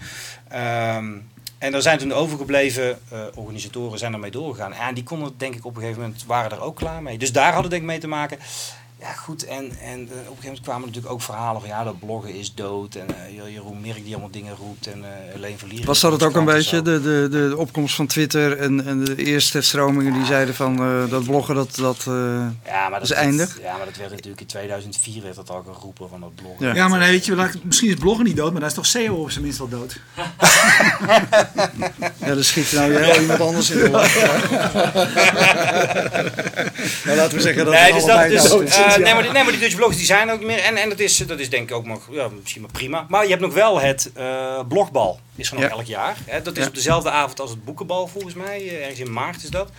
Ehm, 0.50 1.14
en 1.58 1.74
er 1.74 1.82
zijn 1.82 1.98
toen 1.98 2.08
de 2.08 2.14
overgebleven 2.14 3.00
eh, 3.10 3.20
organisatoren 3.36 4.00
zijn 4.00 4.14
ermee 4.14 4.32
doorgegaan. 4.32 4.74
En 4.74 4.94
die 4.94 5.04
konden 5.04 5.34
denk 5.38 5.56
ik 5.56 5.66
op 5.66 5.76
een 5.76 5.82
gegeven 5.82 6.02
moment, 6.02 6.26
waren 6.26 6.52
er 6.52 6.62
ook 6.62 6.76
klaar 6.76 7.02
mee. 7.04 7.18
Dus 7.18 7.32
daar 7.32 7.54
hadden 7.54 7.70
denk 7.70 7.82
ik 7.82 7.88
mee 7.88 8.00
te 8.00 8.08
maken. 8.08 8.38
Ja 9.00 9.14
goed, 9.14 9.46
en, 9.46 9.72
en 9.82 10.00
eh, 10.00 10.00
op 10.00 10.10
een 10.10 10.18
gegeven 10.18 10.44
moment 10.44 10.62
kwamen 10.62 10.88
natuurlijk 10.88 11.14
ook 11.14 11.22
verhalen 11.22 11.62
van 11.62 11.70
ja, 11.70 11.84
dat 11.84 12.00
bloggen 12.00 12.34
is 12.34 12.54
dood. 12.54 12.96
En 12.96 13.08
eh, 13.10 13.54
Jeroen 13.54 13.82
Merk 13.82 14.04
die 14.04 14.12
allemaal 14.12 14.32
dingen 14.32 14.56
roept 14.56 14.88
en 14.88 15.04
eh 15.04 15.10
Helene 15.34 15.58
Verlier. 15.58 15.86
Was 15.86 16.00
dat 16.00 16.12
het 16.12 16.24
ook 16.24 16.34
een 16.34 16.40
en 16.40 16.46
beetje, 16.46 16.82
de, 16.82 17.02
de, 17.02 17.28
de 17.30 17.58
opkomst 17.58 17.96
van 17.96 18.08
Twitter 18.08 18.58
en, 18.58 18.86
en 18.86 19.04
de 19.04 19.16
eerste 19.16 19.62
stromingen 19.62 20.14
die 20.14 20.26
zeiden 20.26 20.56
van 20.56 20.78
eh, 20.80 21.10
dat 21.10 21.24
bloggen, 21.24 21.56
dat... 21.56 21.76
dat 21.76 21.98
eh, 22.08 22.14
Ja, 22.66 22.90
maar 22.90 23.00
dat 23.00 23.10
is 23.10 23.12
eindig? 23.12 23.60
Ja, 23.62 23.78
maar 23.78 23.86
dat 23.86 23.98
werd 23.98 24.12
natuurlijk 24.12 24.42
in 24.42 24.48
2004 24.48 25.24
werd 25.24 25.36
dat 25.36 25.50
al 25.50 25.64
geroepen 25.74 26.10
van 26.10 26.20
dat 26.20 26.36
bloggen. 26.36 26.68
Ja. 26.68 26.74
Ja, 26.74 26.88
maar 26.88 27.00
nee, 27.00 27.12
weet 27.12 27.26
je, 27.26 27.50
misschien 27.64 27.90
is 27.90 27.96
bloggen 27.96 28.26
niet 28.26 28.36
dood, 28.36 28.52
maar 28.52 28.60
dan 28.60 28.70
is 28.70 28.76
toch 28.76 28.86
SEO 28.86 29.16
op 29.16 29.32
zijn 29.32 29.44
minst 29.44 29.60
wel 29.60 29.70
dood. 29.70 30.00
ja, 32.26 32.34
dan 32.34 32.44
schiet 32.44 32.72
nou 32.72 32.94
heel 32.94 33.22
iemand 33.22 33.40
anders 33.40 33.70
in 33.70 33.80
de 33.80 33.90
lach. 33.90 34.16
nou, 37.06 37.18
laten 37.18 37.36
we 37.36 37.42
zeggen 37.42 37.66
dat 37.66 37.74
nee, 37.74 37.84
het 37.84 37.94
dus 37.94 38.06
dat, 38.06 38.30
dus, 38.30 38.50
dood 38.50 38.62
is. 38.64 38.87
Eh, 38.96 39.04
nee, 39.04 39.14
maar 39.14 39.24
die, 39.24 39.32
nee, 39.32 39.44
maar 39.44 39.52
die 39.52 39.62
Dutch 39.62 39.76
blogs 39.76 39.96
die 39.98 40.06
zijn 40.06 40.30
ook 40.30 40.38
niet 40.40 40.48
meer. 40.48 40.60
En, 40.60 40.76
en 40.78 40.90
dat, 40.90 41.00
is, 41.00 41.18
dat 41.18 41.40
is 41.40 41.50
denk 41.50 41.70
ik 41.70 41.76
ook 41.76 41.86
nog 41.86 42.08
ja, 42.12 42.28
misschien 42.42 42.62
maar 42.62 42.72
prima. 42.72 43.06
Maar 43.10 43.24
je 43.24 43.30
hebt 43.30 43.42
nog 43.42 43.54
wel 43.54 43.80
het 43.82 44.12
eh, 44.14 44.60
blogbal. 44.68 45.20
Is 45.36 45.52
er 45.52 45.60
nog 45.60 45.64
elk 45.70 45.86
jaar. 45.86 46.18
Hè? 46.26 46.42
Dat 46.42 46.58
is 46.58 46.68
op 46.68 46.76
dezelfde 46.76 47.10
avond 47.12 47.40
als 47.40 47.50
het 47.50 47.66
boekenbal 47.66 48.08
volgens 48.08 48.34
mij. 48.34 48.58
eh, 48.68 48.82
ergens 48.82 49.00
in 49.00 49.14
maart 49.14 49.44
is 49.44 49.50
dat. 49.50 49.72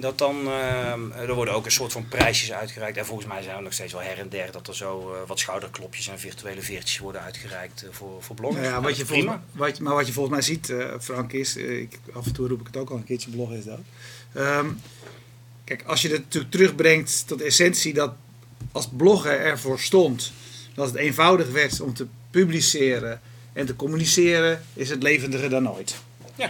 Dat 0.00 0.18
dan, 0.18 0.46
eh, 0.46 1.20
er 1.28 1.34
worden 1.34 1.54
ook 1.54 1.64
een 1.64 1.70
soort 1.70 1.92
van 1.92 2.08
prijsjes 2.08 2.52
uitgereikt. 2.52 2.96
En 2.96 3.06
volgens 3.06 3.28
mij 3.28 3.42
zijn 3.42 3.56
er 3.56 3.62
nog 3.62 3.72
steeds 3.72 3.92
wel 3.92 4.02
her 4.02 4.18
en 4.18 4.28
der 4.28 4.52
dat 4.52 4.68
er 4.68 4.76
zo 4.76 5.16
wat 5.26 5.38
schouderklopjes 5.38 6.08
en 6.08 6.18
virtuele 6.18 6.62
veertjes 6.62 6.98
worden 6.98 7.22
uitgereikt 7.22 7.84
voor, 7.90 8.22
voor 8.22 8.36
bloggers. 8.36 8.62
Nou 8.62 8.74
ja, 8.74 8.80
wat 8.82 8.96
je 8.96 9.06
volgens, 9.06 9.36
wat, 9.52 9.76
je- 9.76 9.82
maar 9.82 9.94
wat 9.94 10.06
je 10.06 10.12
volgens 10.12 10.34
mij 10.34 10.44
ziet, 10.44 10.72
Frank, 11.00 11.32
is, 11.32 11.56
ik, 11.56 11.98
af 12.14 12.26
en 12.26 12.32
toe 12.32 12.48
roep 12.48 12.60
ik 12.60 12.66
het 12.66 12.76
ook 12.76 12.90
al 12.90 12.96
een 12.96 13.04
keertje, 13.04 13.30
bloggen 13.30 13.56
is 13.58 13.64
dat. 13.64 13.78
Ehm, 14.34 14.66
kijk, 15.64 15.82
als 15.86 16.02
je 16.02 16.08
het 16.08 16.22
natuurlijk 16.22 16.52
terugbrengt 16.52 17.26
tot 17.26 17.38
de 17.38 17.44
essentie 17.44 17.94
dat 17.94 18.12
als 18.72 18.88
bloggen 18.96 19.38
ervoor 19.38 19.80
stond, 19.80 20.32
dat 20.74 20.86
het 20.86 20.96
eenvoudig 20.96 21.50
werd 21.50 21.80
om 21.80 21.94
te 21.94 22.06
publiceren 22.30 23.20
en 23.52 23.66
te 23.66 23.76
communiceren, 23.76 24.62
is 24.74 24.90
het 24.90 25.02
levendiger 25.02 25.50
dan 25.50 25.70
ooit. 25.70 25.94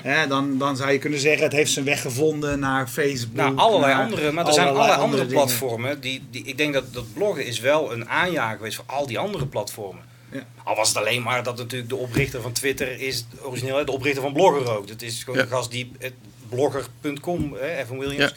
Ja. 0.04 0.26
Dan, 0.26 0.58
dan 0.58 0.76
zou 0.76 0.90
je 0.92 0.98
kunnen 0.98 1.18
zeggen, 1.18 1.42
het 1.42 1.52
heeft 1.52 1.72
zijn 1.72 1.84
weg 1.84 2.00
gevonden 2.00 2.58
naar 2.58 2.88
Facebook. 2.88 3.34
Nou, 3.36 3.56
allerlei 3.56 3.94
naar 3.94 4.02
andere, 4.04 4.32
maar 4.32 4.46
er 4.46 4.52
zijn 4.52 4.68
allerlei 4.68 5.00
andere 5.00 5.26
platformen. 5.26 6.00
Die, 6.00 6.22
die, 6.30 6.44
ik 6.44 6.56
denk 6.56 6.74
dat, 6.74 6.94
dat 6.94 7.12
bloggen 7.12 7.46
is 7.46 7.60
wel 7.60 7.92
een 7.92 8.08
aanjager 8.08 8.56
geweest 8.56 8.76
voor 8.76 8.84
al 8.86 9.06
die 9.06 9.18
andere 9.18 9.46
platformen. 9.46 10.02
Ja. 10.32 10.46
Al 10.64 10.76
was 10.76 10.88
het 10.88 10.96
alleen 10.96 11.22
maar 11.22 11.42
dat 11.42 11.56
natuurlijk 11.56 11.90
de 11.90 11.96
oprichter 11.96 12.42
van 12.42 12.52
Twitter 12.52 13.00
is 13.00 13.24
origineel 13.42 13.84
de 13.84 13.92
oprichter 13.92 14.22
van 14.22 14.32
Blogger 14.32 14.76
ook. 14.76 14.88
Dat 14.88 15.02
is 15.02 15.22
gewoon 15.24 15.38
Ja. 15.38 15.44
een 15.44 15.50
gast 15.50 15.70
die 15.70 15.92
het 15.98 16.12
blogger.com, 16.48 17.54
hè, 17.60 17.76
Evan 17.76 17.98
Williams. 17.98 18.34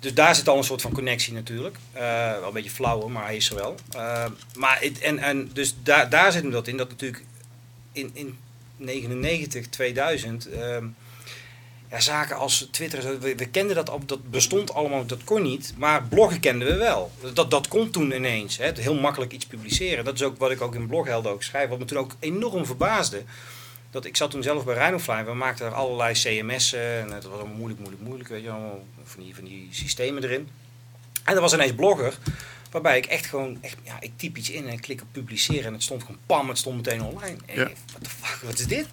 Dus 0.00 0.14
daar 0.14 0.34
zit 0.34 0.48
al 0.48 0.56
een 0.56 0.64
soort 0.64 0.82
van 0.82 0.92
connectie 0.92 1.32
natuurlijk. 1.32 1.76
Eh, 1.92 2.02
wel 2.38 2.46
een 2.46 2.52
beetje 2.52 2.70
flauw, 2.70 3.08
maar 3.08 3.24
hij 3.24 3.36
is 3.36 3.50
er 3.50 3.56
wel. 3.56 3.74
Eh, 3.90 4.24
maar 4.56 4.82
en, 5.00 5.18
en 5.18 5.50
dus 5.52 5.74
daar, 5.82 6.10
daar 6.10 6.32
zit 6.32 6.42
hem 6.42 6.50
dat 6.50 6.66
in. 6.66 6.76
Dat 6.76 6.88
natuurlijk 6.88 7.24
in, 7.92 8.10
in 8.12 8.38
99, 8.76 9.68
2000. 9.68 10.48
ehm, 10.48 10.86
ja, 11.90 12.00
zaken 12.00 12.36
als 12.36 12.68
Twitter, 12.70 13.20
we, 13.20 13.46
kenden 13.50 13.76
dat 13.76 13.90
al, 13.90 14.00
dat 14.06 14.30
bestond 14.30 14.74
allemaal, 14.74 15.06
dat 15.06 15.24
kon 15.24 15.42
niet. 15.42 15.74
Maar 15.76 16.02
bloggen 16.02 16.40
kenden 16.40 16.68
we 16.68 16.74
wel. 16.74 17.10
Dat, 17.34 17.50
dat 17.50 17.68
kon 17.68 17.90
toen 17.90 18.12
ineens. 18.12 18.56
Hè, 18.56 18.70
heel 18.74 18.94
makkelijk 18.94 19.32
iets 19.32 19.46
publiceren. 19.46 20.04
Dat 20.04 20.14
is 20.14 20.22
ook 20.22 20.38
wat 20.38 20.50
ik 20.50 20.60
ook 20.60 20.74
in 20.74 20.86
Bloghelden 20.86 21.32
ook 21.32 21.42
schrijf. 21.42 21.68
Wat 21.68 21.78
me 21.78 21.84
toen 21.84 21.98
ook 21.98 22.16
enorm 22.18 22.66
verbaasde. 22.66 23.22
Dat 23.90 24.04
ik 24.04 24.16
zat 24.16 24.30
toen 24.30 24.42
zelf 24.42 24.64
bij 24.64 24.74
Rhinofly. 24.74 25.24
We 25.24 25.34
maakten 25.34 25.66
er 25.66 25.72
allerlei 25.74 26.12
CMS'en. 26.14 27.00
En 27.00 27.08
dat 27.10 27.24
was 27.24 27.32
allemaal 27.38 27.56
moeilijk, 27.56 27.80
moeilijk, 27.80 28.02
moeilijk. 28.02 28.28
Weet 28.28 28.42
je, 28.42 28.50
allemaal 28.50 28.86
van 29.04 29.22
die, 29.22 29.34
van 29.34 29.44
die 29.44 29.68
systemen 29.70 30.22
erin. 30.24 30.48
En 31.24 31.34
er 31.34 31.40
was 31.40 31.52
ineens 31.52 31.74
blogger. 31.74 32.18
Waarbij 32.70 32.96
ik 32.96 33.06
echt 33.06 33.26
gewoon, 33.26 33.58
echt, 33.60 33.76
ja, 33.82 34.00
ik 34.00 34.12
typ 34.16 34.36
iets 34.36 34.50
in 34.50 34.66
en 34.66 34.72
ik 34.72 34.80
klik 34.80 35.00
op 35.02 35.06
publiceren. 35.12 35.64
En 35.64 35.72
het 35.72 35.82
stond 35.82 36.00
gewoon 36.02 36.18
pam, 36.26 36.48
het 36.48 36.58
stond 36.58 36.76
meteen 36.76 37.02
online. 37.02 37.36
En 37.46 37.58
Ja. 37.58 37.64
what 37.64 38.02
the 38.04 38.10
fuck, 38.10 38.40
wat 38.42 38.58
is 38.58 38.66
dit? 38.66 38.86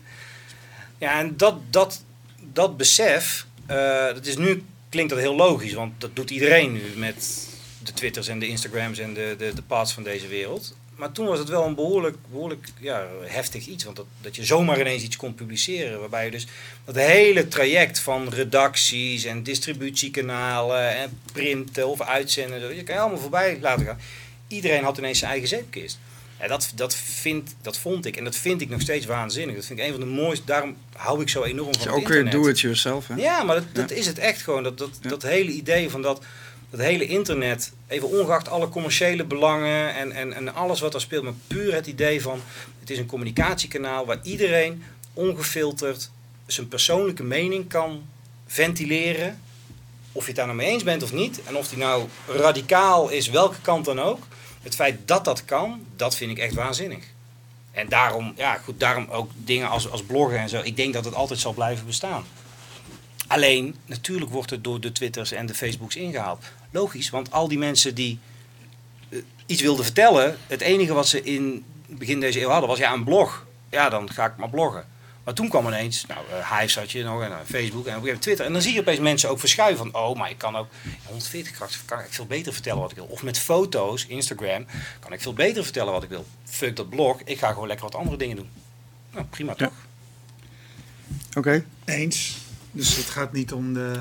Ja, 0.97 1.19
en 1.19 1.37
dat, 1.37 1.55
dat, 1.69 2.03
dat 2.53 2.77
besef, 2.77 3.45
eh, 3.65 3.77
dat 4.05 4.25
is 4.25 4.37
nu 4.37 4.63
klinkt 4.89 5.11
dat 5.11 5.19
heel 5.19 5.35
logisch, 5.35 5.73
want 5.73 6.01
dat 6.01 6.15
doet 6.15 6.29
iedereen 6.29 6.71
nu 6.71 6.81
met 6.95 7.47
de 7.83 7.93
Twitters 7.93 8.27
en 8.27 8.39
de 8.39 8.47
Instagrams 8.47 8.97
en 8.97 9.13
de, 9.13 9.35
de, 9.37 9.53
de 9.53 9.61
paths 9.61 9.93
van 9.93 10.03
deze 10.03 10.27
wereld. 10.27 10.75
Maar 10.95 11.11
toen 11.11 11.25
was 11.25 11.39
het 11.39 11.49
wel 11.49 11.65
een 11.65 11.75
behoorlijk, 11.75 12.17
behoorlijk 12.31 12.67
ja, 12.79 13.07
heftig 13.21 13.65
iets. 13.65 13.83
Want 13.83 13.95
dat, 13.95 14.05
dat 14.21 14.35
je 14.35 14.45
zomaar 14.45 14.79
ineens 14.79 15.03
iets 15.03 15.15
kon 15.15 15.35
publiceren. 15.35 15.99
Waarbij 15.99 16.25
je 16.25 16.31
dus 16.31 16.47
dat 16.85 16.95
hele 16.95 17.47
traject 17.47 17.99
van 17.99 18.29
redacties 18.29 19.23
en 19.23 19.43
distributiekanalen 19.43 20.95
en 20.95 21.19
printen 21.33 21.87
of 21.87 22.01
uitzenden. 22.01 22.75
Je 22.75 22.83
kan 22.83 22.95
je 22.95 23.01
allemaal 23.01 23.19
voorbij 23.19 23.57
laten 23.61 23.85
gaan. 23.85 23.99
Iedereen 24.47 24.83
had 24.83 24.97
ineens 24.97 25.19
zijn 25.19 25.31
eigen 25.31 25.47
zeepkist. 25.49 25.99
Ja, 26.39 26.47
dat, 26.47 26.71
dat, 26.75 26.95
vind, 26.95 27.55
dat 27.61 27.77
vond 27.77 28.05
ik 28.05 28.17
en 28.17 28.23
dat 28.23 28.35
vind 28.35 28.61
ik 28.61 28.69
nog 28.69 28.81
steeds 28.81 29.05
waanzinnig. 29.05 29.55
Dat 29.55 29.65
vind 29.65 29.79
ik 29.79 29.85
een 29.85 29.91
van 29.91 29.99
de 29.99 30.05
mooiste. 30.05 30.45
Daarom 30.45 30.75
hou 30.95 31.21
ik 31.21 31.29
zo 31.29 31.43
enorm 31.43 31.67
Het 31.67 31.77
van 31.77 31.85
is 31.87 31.91
het 31.93 32.01
ook 32.03 32.07
weer 32.07 32.17
internet. 32.17 32.43
do 32.45 32.49
it 32.49 32.59
yourself. 32.59 33.07
Hè? 33.07 33.15
Ja, 33.15 33.43
maar 33.43 33.55
dat, 33.55 33.65
dat 33.73 33.91
is 33.91 34.05
het 34.05 34.19
echt 34.19 34.41
gewoon. 34.41 34.63
Dat, 34.63 34.77
dat, 34.77 34.89
Ja. 35.01 35.09
dat 35.09 35.21
hele 35.23 35.51
idee 35.51 35.89
van 35.89 36.01
dat, 36.01 36.23
dat 36.69 36.79
hele 36.79 37.05
internet, 37.05 37.71
even 37.87 38.09
ongeacht 38.09 38.49
alle 38.49 38.69
commerciële 38.69 39.23
belangen 39.23 39.93
en, 39.95 40.11
en, 40.11 40.33
en 40.33 40.53
alles 40.53 40.79
wat 40.79 40.93
er 40.93 41.01
speelt, 41.01 41.23
maar 41.23 41.33
puur 41.47 41.73
het 41.73 41.87
idee 41.87 42.21
van 42.21 42.41
het 42.79 42.89
is 42.89 42.97
een 42.97 43.05
communicatiekanaal 43.05 44.05
waar 44.05 44.19
iedereen 44.23 44.83
ongefilterd 45.13 46.09
zijn 46.45 46.67
persoonlijke 46.67 47.23
mening 47.23 47.67
kan 47.67 48.03
ventileren. 48.47 49.41
Of 50.11 50.21
je 50.21 50.27
het 50.27 50.35
daar 50.35 50.45
nou 50.45 50.57
mee 50.57 50.67
eens 50.67 50.83
bent 50.83 51.03
of 51.03 51.13
niet. 51.13 51.43
En 51.43 51.55
of 51.55 51.67
die 51.67 51.77
nou 51.77 52.07
radicaal 52.27 53.09
is, 53.09 53.29
welke 53.29 53.61
kant 53.61 53.85
dan 53.85 54.01
ook. 54.01 54.27
Het 54.61 54.75
feit 54.75 54.97
dat 55.05 55.25
dat 55.25 55.45
kan, 55.45 55.85
dat 55.95 56.15
vind 56.15 56.31
ik 56.31 56.37
echt 56.37 56.53
waanzinnig. 56.53 57.03
En 57.71 57.89
daarom, 57.89 58.33
ja 58.35 58.57
goed, 58.63 58.79
daarom 58.79 59.07
ook 59.09 59.31
dingen 59.35 59.69
als, 59.69 59.91
als 59.91 60.03
bloggen 60.03 60.39
en 60.39 60.49
zo. 60.49 60.61
Ik 60.63 60.75
denk 60.75 60.93
dat 60.93 61.05
het 61.05 61.13
altijd 61.13 61.39
zal 61.39 61.53
blijven 61.53 61.85
bestaan. 61.85 62.25
Alleen, 63.27 63.75
natuurlijk 63.85 64.31
wordt 64.31 64.49
het 64.49 64.63
door 64.63 64.79
de 64.79 64.91
Twitters 64.91 65.31
en 65.31 65.45
de 65.45 65.53
Facebooks 65.53 65.95
ingehaald. 65.95 66.45
Logisch, 66.71 67.09
want 67.09 67.31
al 67.31 67.47
die 67.47 67.57
mensen 67.57 67.95
die 67.95 68.19
eh, 69.09 69.19
iets 69.45 69.61
wilden 69.61 69.85
vertellen, 69.85 70.37
het 70.47 70.61
enige 70.61 70.93
wat 70.93 71.07
ze 71.07 71.23
in 71.23 71.65
begin 71.87 72.19
deze 72.19 72.41
eeuw 72.41 72.49
hadden 72.49 72.69
was 72.69 72.77
ja, 72.77 72.93
een 72.93 73.03
blog. 73.03 73.45
Ja, 73.69 73.89
dan 73.89 74.11
ga 74.11 74.25
ik 74.25 74.37
maar 74.37 74.49
bloggen. 74.49 74.85
Maar 75.23 75.33
toen 75.33 75.49
kwam 75.49 75.67
ineens, 75.67 76.05
nou, 76.05 76.19
eh, 76.31 76.51
Hives 76.51 76.75
had 76.75 76.91
je 76.91 77.03
nog 77.03 77.21
en 77.21 77.31
eh, 77.31 77.37
Facebook 77.45 77.55
en 77.55 77.71
op 77.71 77.75
een 77.75 77.83
gegeven 77.85 78.01
moment 78.01 78.21
Twitter. 78.21 78.45
En 78.45 78.53
dan 78.53 78.61
zie 78.61 78.73
je 78.73 78.79
opeens 78.79 78.99
mensen 78.99 79.29
ook 79.29 79.39
verschuiven 79.39 79.91
van, 79.91 80.01
oh, 80.01 80.17
maar 80.17 80.29
ik 80.29 80.37
kan 80.37 80.55
ook 80.55 80.67
in 80.83 80.97
140 81.05 81.51
krachten 81.51 81.79
kan 81.85 81.99
ik 81.99 82.05
veel 82.09 82.25
beter 82.25 82.53
vertellen 82.53 82.81
wat 82.81 82.91
ik 82.91 82.97
wil. 82.97 83.05
Of 83.05 83.23
met 83.23 83.39
foto's, 83.39 84.05
Instagram, 84.05 84.65
kan 84.99 85.13
ik 85.13 85.21
veel 85.21 85.33
beter 85.33 85.63
vertellen 85.63 85.93
wat 85.93 86.03
ik 86.03 86.09
wil. 86.09 86.25
Fuck 86.43 86.75
dat 86.75 86.89
blog, 86.89 87.21
ik 87.23 87.39
ga 87.39 87.51
gewoon 87.51 87.67
lekker 87.67 87.85
wat 87.85 87.95
andere 87.95 88.17
dingen 88.17 88.35
doen. 88.35 88.49
Nou, 89.11 89.25
prima 89.25 89.53
Ja. 89.57 89.65
toch? 89.65 89.73
Oké. 91.37 91.65
Eens. 91.85 92.37
Dus 92.75 92.95
het 92.95 93.05
gaat 93.05 93.33
niet 93.33 93.53
om 93.53 93.73
de. 93.73 93.91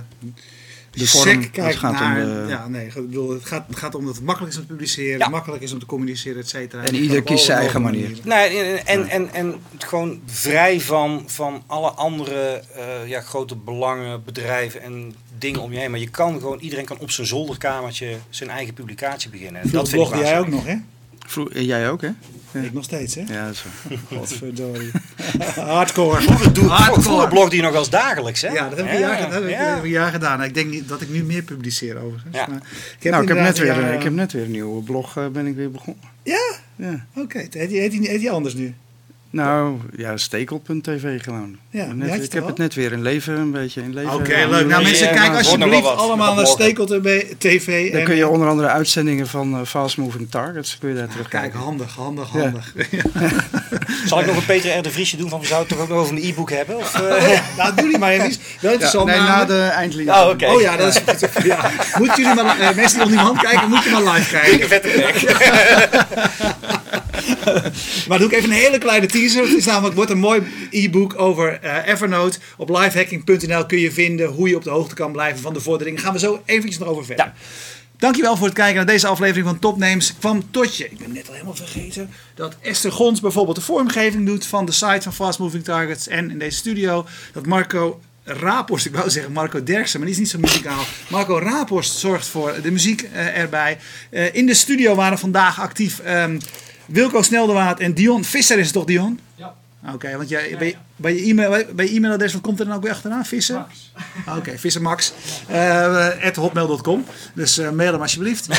De 0.90 1.06
vorm, 1.08 1.50
kijkt 1.50 1.78
gaat 1.78 1.90
om 1.92 1.96
naar, 1.98 2.14
de- 2.24 2.46
Ja, 2.48 2.68
nee, 2.68 2.86
ik 2.86 2.94
bedoel, 2.94 3.30
het, 3.30 3.44
gaat, 3.44 3.64
het 3.68 3.76
gaat 3.76 3.94
om 3.94 4.04
dat 4.06 4.14
het 4.14 4.24
makkelijk 4.24 4.52
is 4.52 4.58
om 4.58 4.66
te 4.66 4.72
publiceren, 4.72 5.18
Ja. 5.18 5.28
makkelijk 5.28 5.62
is 5.62 5.72
om 5.72 5.78
te 5.78 5.86
communiceren, 5.86 6.40
et 6.40 6.48
cetera. 6.48 6.82
En 6.82 6.94
ieder 6.94 7.22
kiest 7.22 7.44
zijn 7.44 7.58
eigen 7.58 7.82
manier. 7.82 8.18
Nee, 8.24 8.58
en, 8.58 8.86
en, 8.86 9.08
en, 9.08 9.32
en 9.32 9.54
gewoon 9.78 10.20
vrij 10.26 10.80
van, 10.80 11.22
van 11.26 11.62
alle 11.66 11.90
andere 11.90 12.62
eh, 12.74 13.08
ja, 13.08 13.20
grote 13.20 13.56
belangen, 13.56 14.24
bedrijven 14.24 14.82
en 14.82 15.14
dingen 15.38 15.60
om 15.60 15.72
je 15.72 15.78
heen. 15.78 15.90
Maar 15.90 16.00
je 16.00 16.08
kan 16.10 16.32
gewoon, 16.40 16.58
iedereen 16.60 16.84
kan 16.84 16.98
op 16.98 17.10
zijn 17.10 17.26
zolderkamertje 17.26 18.16
zijn 18.30 18.50
eigen 18.50 18.74
publicatie 18.74 19.30
beginnen. 19.30 19.60
En 19.62 19.68
Dat 19.70 19.72
dat 19.72 19.88
vind 19.88 20.02
ik 20.02 20.08
blogde 20.08 20.26
jij 20.28 20.38
ook 20.40 20.48
nog, 20.48 20.66
hè? 20.66 20.76
Vroeg, 21.26 21.50
eh, 21.50 21.62
jij 21.66 21.90
ook, 21.90 22.00
hè? 22.02 22.10
Ja. 22.54 22.60
Ik 22.60 22.72
nog 22.72 22.84
steeds, 22.84 23.14
hè? 23.14 23.22
Ja, 23.26 23.44
dat 23.46 23.54
is 23.54 23.60
zo. 23.60 23.96
Godverdorie. 24.16 24.90
Hardcore. 25.74 26.20
Vroeger, 26.22 26.52
doe, 26.52 26.68
Hardcore. 26.68 27.02
vroeger 27.02 27.28
blogde 27.28 27.56
je 27.56 27.62
nog 27.62 27.70
wel 27.70 27.80
eens 27.80 27.90
dagelijks, 27.90 28.40
hè? 28.42 28.48
Ja, 28.48 28.68
dat 28.68 28.78
heb 28.78 28.86
ik, 28.86 28.92
een 28.92 28.98
jaar, 28.98 29.20
dat 29.20 29.32
heb 29.32 29.42
ik 29.42 29.50
ja. 29.50 29.78
een 29.82 29.88
jaar 29.88 30.10
gedaan. 30.10 30.42
Ik 30.42 30.54
denk 30.54 30.70
niet 30.70 30.88
dat 30.88 31.00
ik 31.00 31.08
nu 31.10 31.24
meer 31.24 31.42
publiceer 31.42 31.96
overigens. 31.96 32.36
Ja. 32.36 32.46
Maar 32.48 32.60
nou, 33.00 33.22
ik 33.22 33.28
heb, 33.28 33.38
net 33.38 33.58
weer, 33.58 33.70
een 33.70 33.80
jaar- 33.80 33.94
ik 33.94 34.02
heb 34.02 34.12
net 34.12 34.32
weer 34.32 34.44
een 34.44 34.50
nieuwe 34.50 34.82
blog 34.82 35.16
eh, 35.16 35.26
ben 35.28 35.46
ik 35.46 35.56
weer 35.56 35.70
begonnen. 35.70 36.02
Ja? 36.22 36.54
Ja. 36.76 37.06
Oké, 37.16 37.38
heet, 37.38 37.52
die- 37.68 37.78
heet, 37.80 37.90
die- 37.90 38.08
heet 38.08 38.20
die 38.20 38.30
anders 38.30 38.54
nu? 38.54 38.74
Nou, 39.34 39.76
ja, 39.96 40.16
stekel.tv 40.16 41.22
gewoon. 41.22 41.56
Ja, 41.70 41.86
Net- 41.92 42.14
je 42.14 42.22
ik 42.22 42.32
heb 42.32 42.42
al? 42.42 42.48
het 42.48 42.58
net 42.58 42.74
weer 42.74 42.92
in 42.92 43.02
leven, 43.02 43.34
een 43.38 43.50
beetje 43.50 43.82
in 43.82 43.94
leven. 43.94 44.12
Oké, 44.14 44.46
leuk. 44.48 44.66
Nou 44.66 44.82
mensen, 44.82 45.10
kijk 45.10 45.28
nog 45.28 45.36
alsjeblieft 45.36 45.84
allemaal 45.86 46.34
naar 46.34 46.44
Bloggen. 46.44 46.64
Stekel 46.64 46.86
TV. 47.38 47.90
Dan 47.90 48.00
en, 48.00 48.06
kun 48.06 48.16
je 48.16 48.28
onder 48.28 48.48
andere 48.48 48.68
uitzendingen 48.68 49.26
van 49.26 49.54
eh, 49.54 49.60
Fast 49.66 49.96
Moving 49.96 50.30
Targets 50.30 50.78
kun 50.78 50.88
je 50.88 50.94
daar 50.94 51.04
Kijk, 51.04 51.12
terugkijken. 51.16 51.58
handig, 51.58 51.94
handig, 51.94 52.28
Ja. 52.32 52.40
handig. 52.40 52.72
Zal 54.08 54.20
ik 54.20 54.26
nog 54.26 54.36
een 54.36 54.44
Peter 54.44 54.78
R. 54.78 54.82
de 54.82 54.90
Vriesje 54.90 55.16
doen 55.16 55.28
van 55.28 55.40
we 55.40 55.46
zouden 55.46 55.68
het 55.68 55.76
toch 55.78 55.86
ook 55.86 55.92
nog 55.94 56.02
over 56.04 56.16
een 56.16 56.22
e-book 56.30 56.50
hebben? 56.50 56.76
Of, 56.76 56.94
eh? 56.94 57.40
nou, 57.56 57.74
doe 57.74 57.88
die 57.88 57.98
maar 57.98 58.10
even. 58.12 58.28
Wel 58.28 58.38
Ja, 58.60 58.70
interessant. 58.70 59.06
nee, 59.06 59.18
na 59.18 59.44
de 59.44 59.60
eindlinie. 59.60 60.12
Oh, 60.12 60.28
oké. 60.28 60.46
Oh 60.46 60.60
ja, 60.60 60.76
dat 60.76 60.88
is 60.94 61.00
ja. 61.44 61.70
Moeten 61.98 62.22
jullie 62.22 62.42
maar, 62.42 62.72
mensen 62.76 62.94
die 62.98 63.02
op 63.02 63.08
die 63.08 63.18
hand 63.18 63.40
kijken, 63.40 63.68
moeten 63.68 63.90
maar 63.92 64.02
live 64.14 64.30
kijken. 64.30 64.68
Vette 64.68 64.88
bek. 64.96 65.22
Maar 68.08 68.18
doe 68.18 68.26
ik 68.28 68.32
even 68.34 68.50
een 68.50 68.56
hele 68.56 68.78
kleine 68.78 69.06
teaser. 69.24 69.42
Het 69.48 69.58
is 69.58 69.66
namelijk, 69.66 69.94
wordt 69.94 70.10
een 70.10 70.18
mooi 70.18 70.42
e-book 70.70 71.18
over 71.18 71.60
eh, 71.60 71.86
Evernote. 71.86 72.38
Op 72.56 72.68
livehacking.nl 72.68 73.66
kun 73.66 73.78
je 73.78 73.92
vinden 73.92 74.28
hoe 74.28 74.48
je 74.48 74.56
op 74.56 74.64
de 74.64 74.70
hoogte 74.70 74.94
kan 74.94 75.12
blijven 75.12 75.40
van 75.40 75.52
de 75.52 75.60
vorderingen. 75.60 76.00
Gaan 76.00 76.12
we 76.12 76.18
zo 76.18 76.42
eventjes 76.44 76.78
nog 76.78 76.88
over 76.88 77.04
verder. 77.04 77.24
Ja. 77.24 77.34
Dankjewel 77.96 78.36
voor 78.36 78.46
het 78.46 78.54
kijken 78.54 78.76
naar 78.76 78.86
deze 78.86 79.06
aflevering 79.06 79.46
van 79.46 79.58
Topnames. 79.58 80.14
Kwam 80.18 80.50
tot 80.50 80.76
je. 80.76 80.84
Ik 80.84 80.98
ben 80.98 81.12
net 81.12 81.26
al 81.26 81.32
helemaal 81.32 81.54
vergeten 81.54 82.10
dat 82.34 82.56
Esther 82.60 82.92
Gons 82.92 83.20
bijvoorbeeld 83.20 83.56
de 83.56 83.62
vormgeving 83.62 84.26
doet 84.26 84.46
van 84.46 84.64
de 84.64 84.72
site 84.72 85.02
van 85.02 85.14
Fast 85.14 85.38
Moving 85.38 85.64
Targets. 85.64 86.08
En 86.08 86.30
in 86.30 86.38
deze 86.38 86.56
studio 86.56 87.06
dat 87.32 87.46
Marco 87.46 88.00
Raporst, 88.24 88.86
ik 88.86 88.94
wou 88.94 89.10
zeggen 89.10 89.32
Marco 89.32 89.62
Derksen, 89.62 89.98
maar 89.98 90.08
die 90.08 90.16
is 90.16 90.22
niet 90.22 90.30
zo 90.30 90.38
muzikaal. 90.38 90.84
Marco 91.08 91.38
Raporst 91.38 91.98
zorgt 91.98 92.26
voor 92.26 92.54
de 92.62 92.70
muziek 92.70 93.02
eh, 93.02 93.38
erbij. 93.38 93.78
Eh, 94.10 94.34
in 94.34 94.46
de 94.46 94.54
studio 94.54 94.94
waren 94.94 95.18
vandaag 95.18 95.60
actief 95.60 95.98
ehm, 95.98 96.38
Wilco 96.86 97.22
Sneldewaard 97.22 97.80
en 97.80 97.94
Dion 97.94 98.24
Visser 98.24 98.58
is 98.58 98.64
het 98.64 98.74
toch 98.74 98.84
Dion? 98.84 99.20
Ja. 99.34 99.54
Oké, 99.92 100.16
want 100.16 100.28
jij, 100.28 100.56
bij, 100.58 100.78
bij, 100.96 101.14
je 101.14 101.30
e-mail, 101.30 101.64
bij 101.74 101.88
je 101.88 101.96
e-mailadres, 101.96 102.32
wat 102.32 102.42
komt 102.42 102.60
er 102.60 102.66
dan 102.66 102.74
ook 102.74 102.82
weer 102.82 102.92
achteraan? 102.92 103.24
Visser? 103.24 103.56
Max. 103.56 103.92
Oké, 104.38 104.58
vissermax. 104.58 105.12
eh 105.48 106.08
at 106.22 106.36
hotmail.com. 106.36 107.04
Dus 107.34 107.58
eh, 107.58 107.70
mail 107.70 107.92
hem 107.92 108.00
alsjeblieft. 108.00 108.48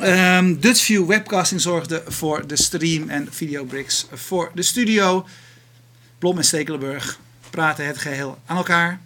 Ehm 0.00 0.54
Dutchview 0.60 1.06
Webcasting 1.06 1.60
zorgde 1.60 2.02
voor 2.06 2.46
de 2.46 2.56
stream 2.56 3.08
en 3.08 3.28
videobricks 3.30 4.06
voor 4.12 4.50
de 4.54 4.62
studio. 4.62 5.26
Blom 6.18 6.36
en 6.36 6.44
Stekelenburg 6.44 7.18
praten 7.50 7.86
het 7.86 7.98
geheel 7.98 8.38
aan 8.46 8.56
elkaar. 8.56 9.00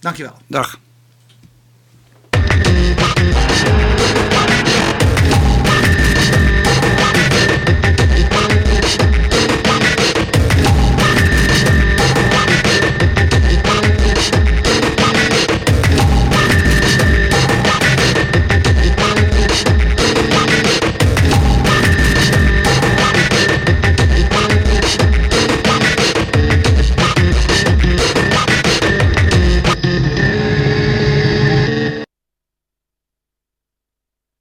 Dankjewel. 0.00 0.36
Dag. 0.46 0.78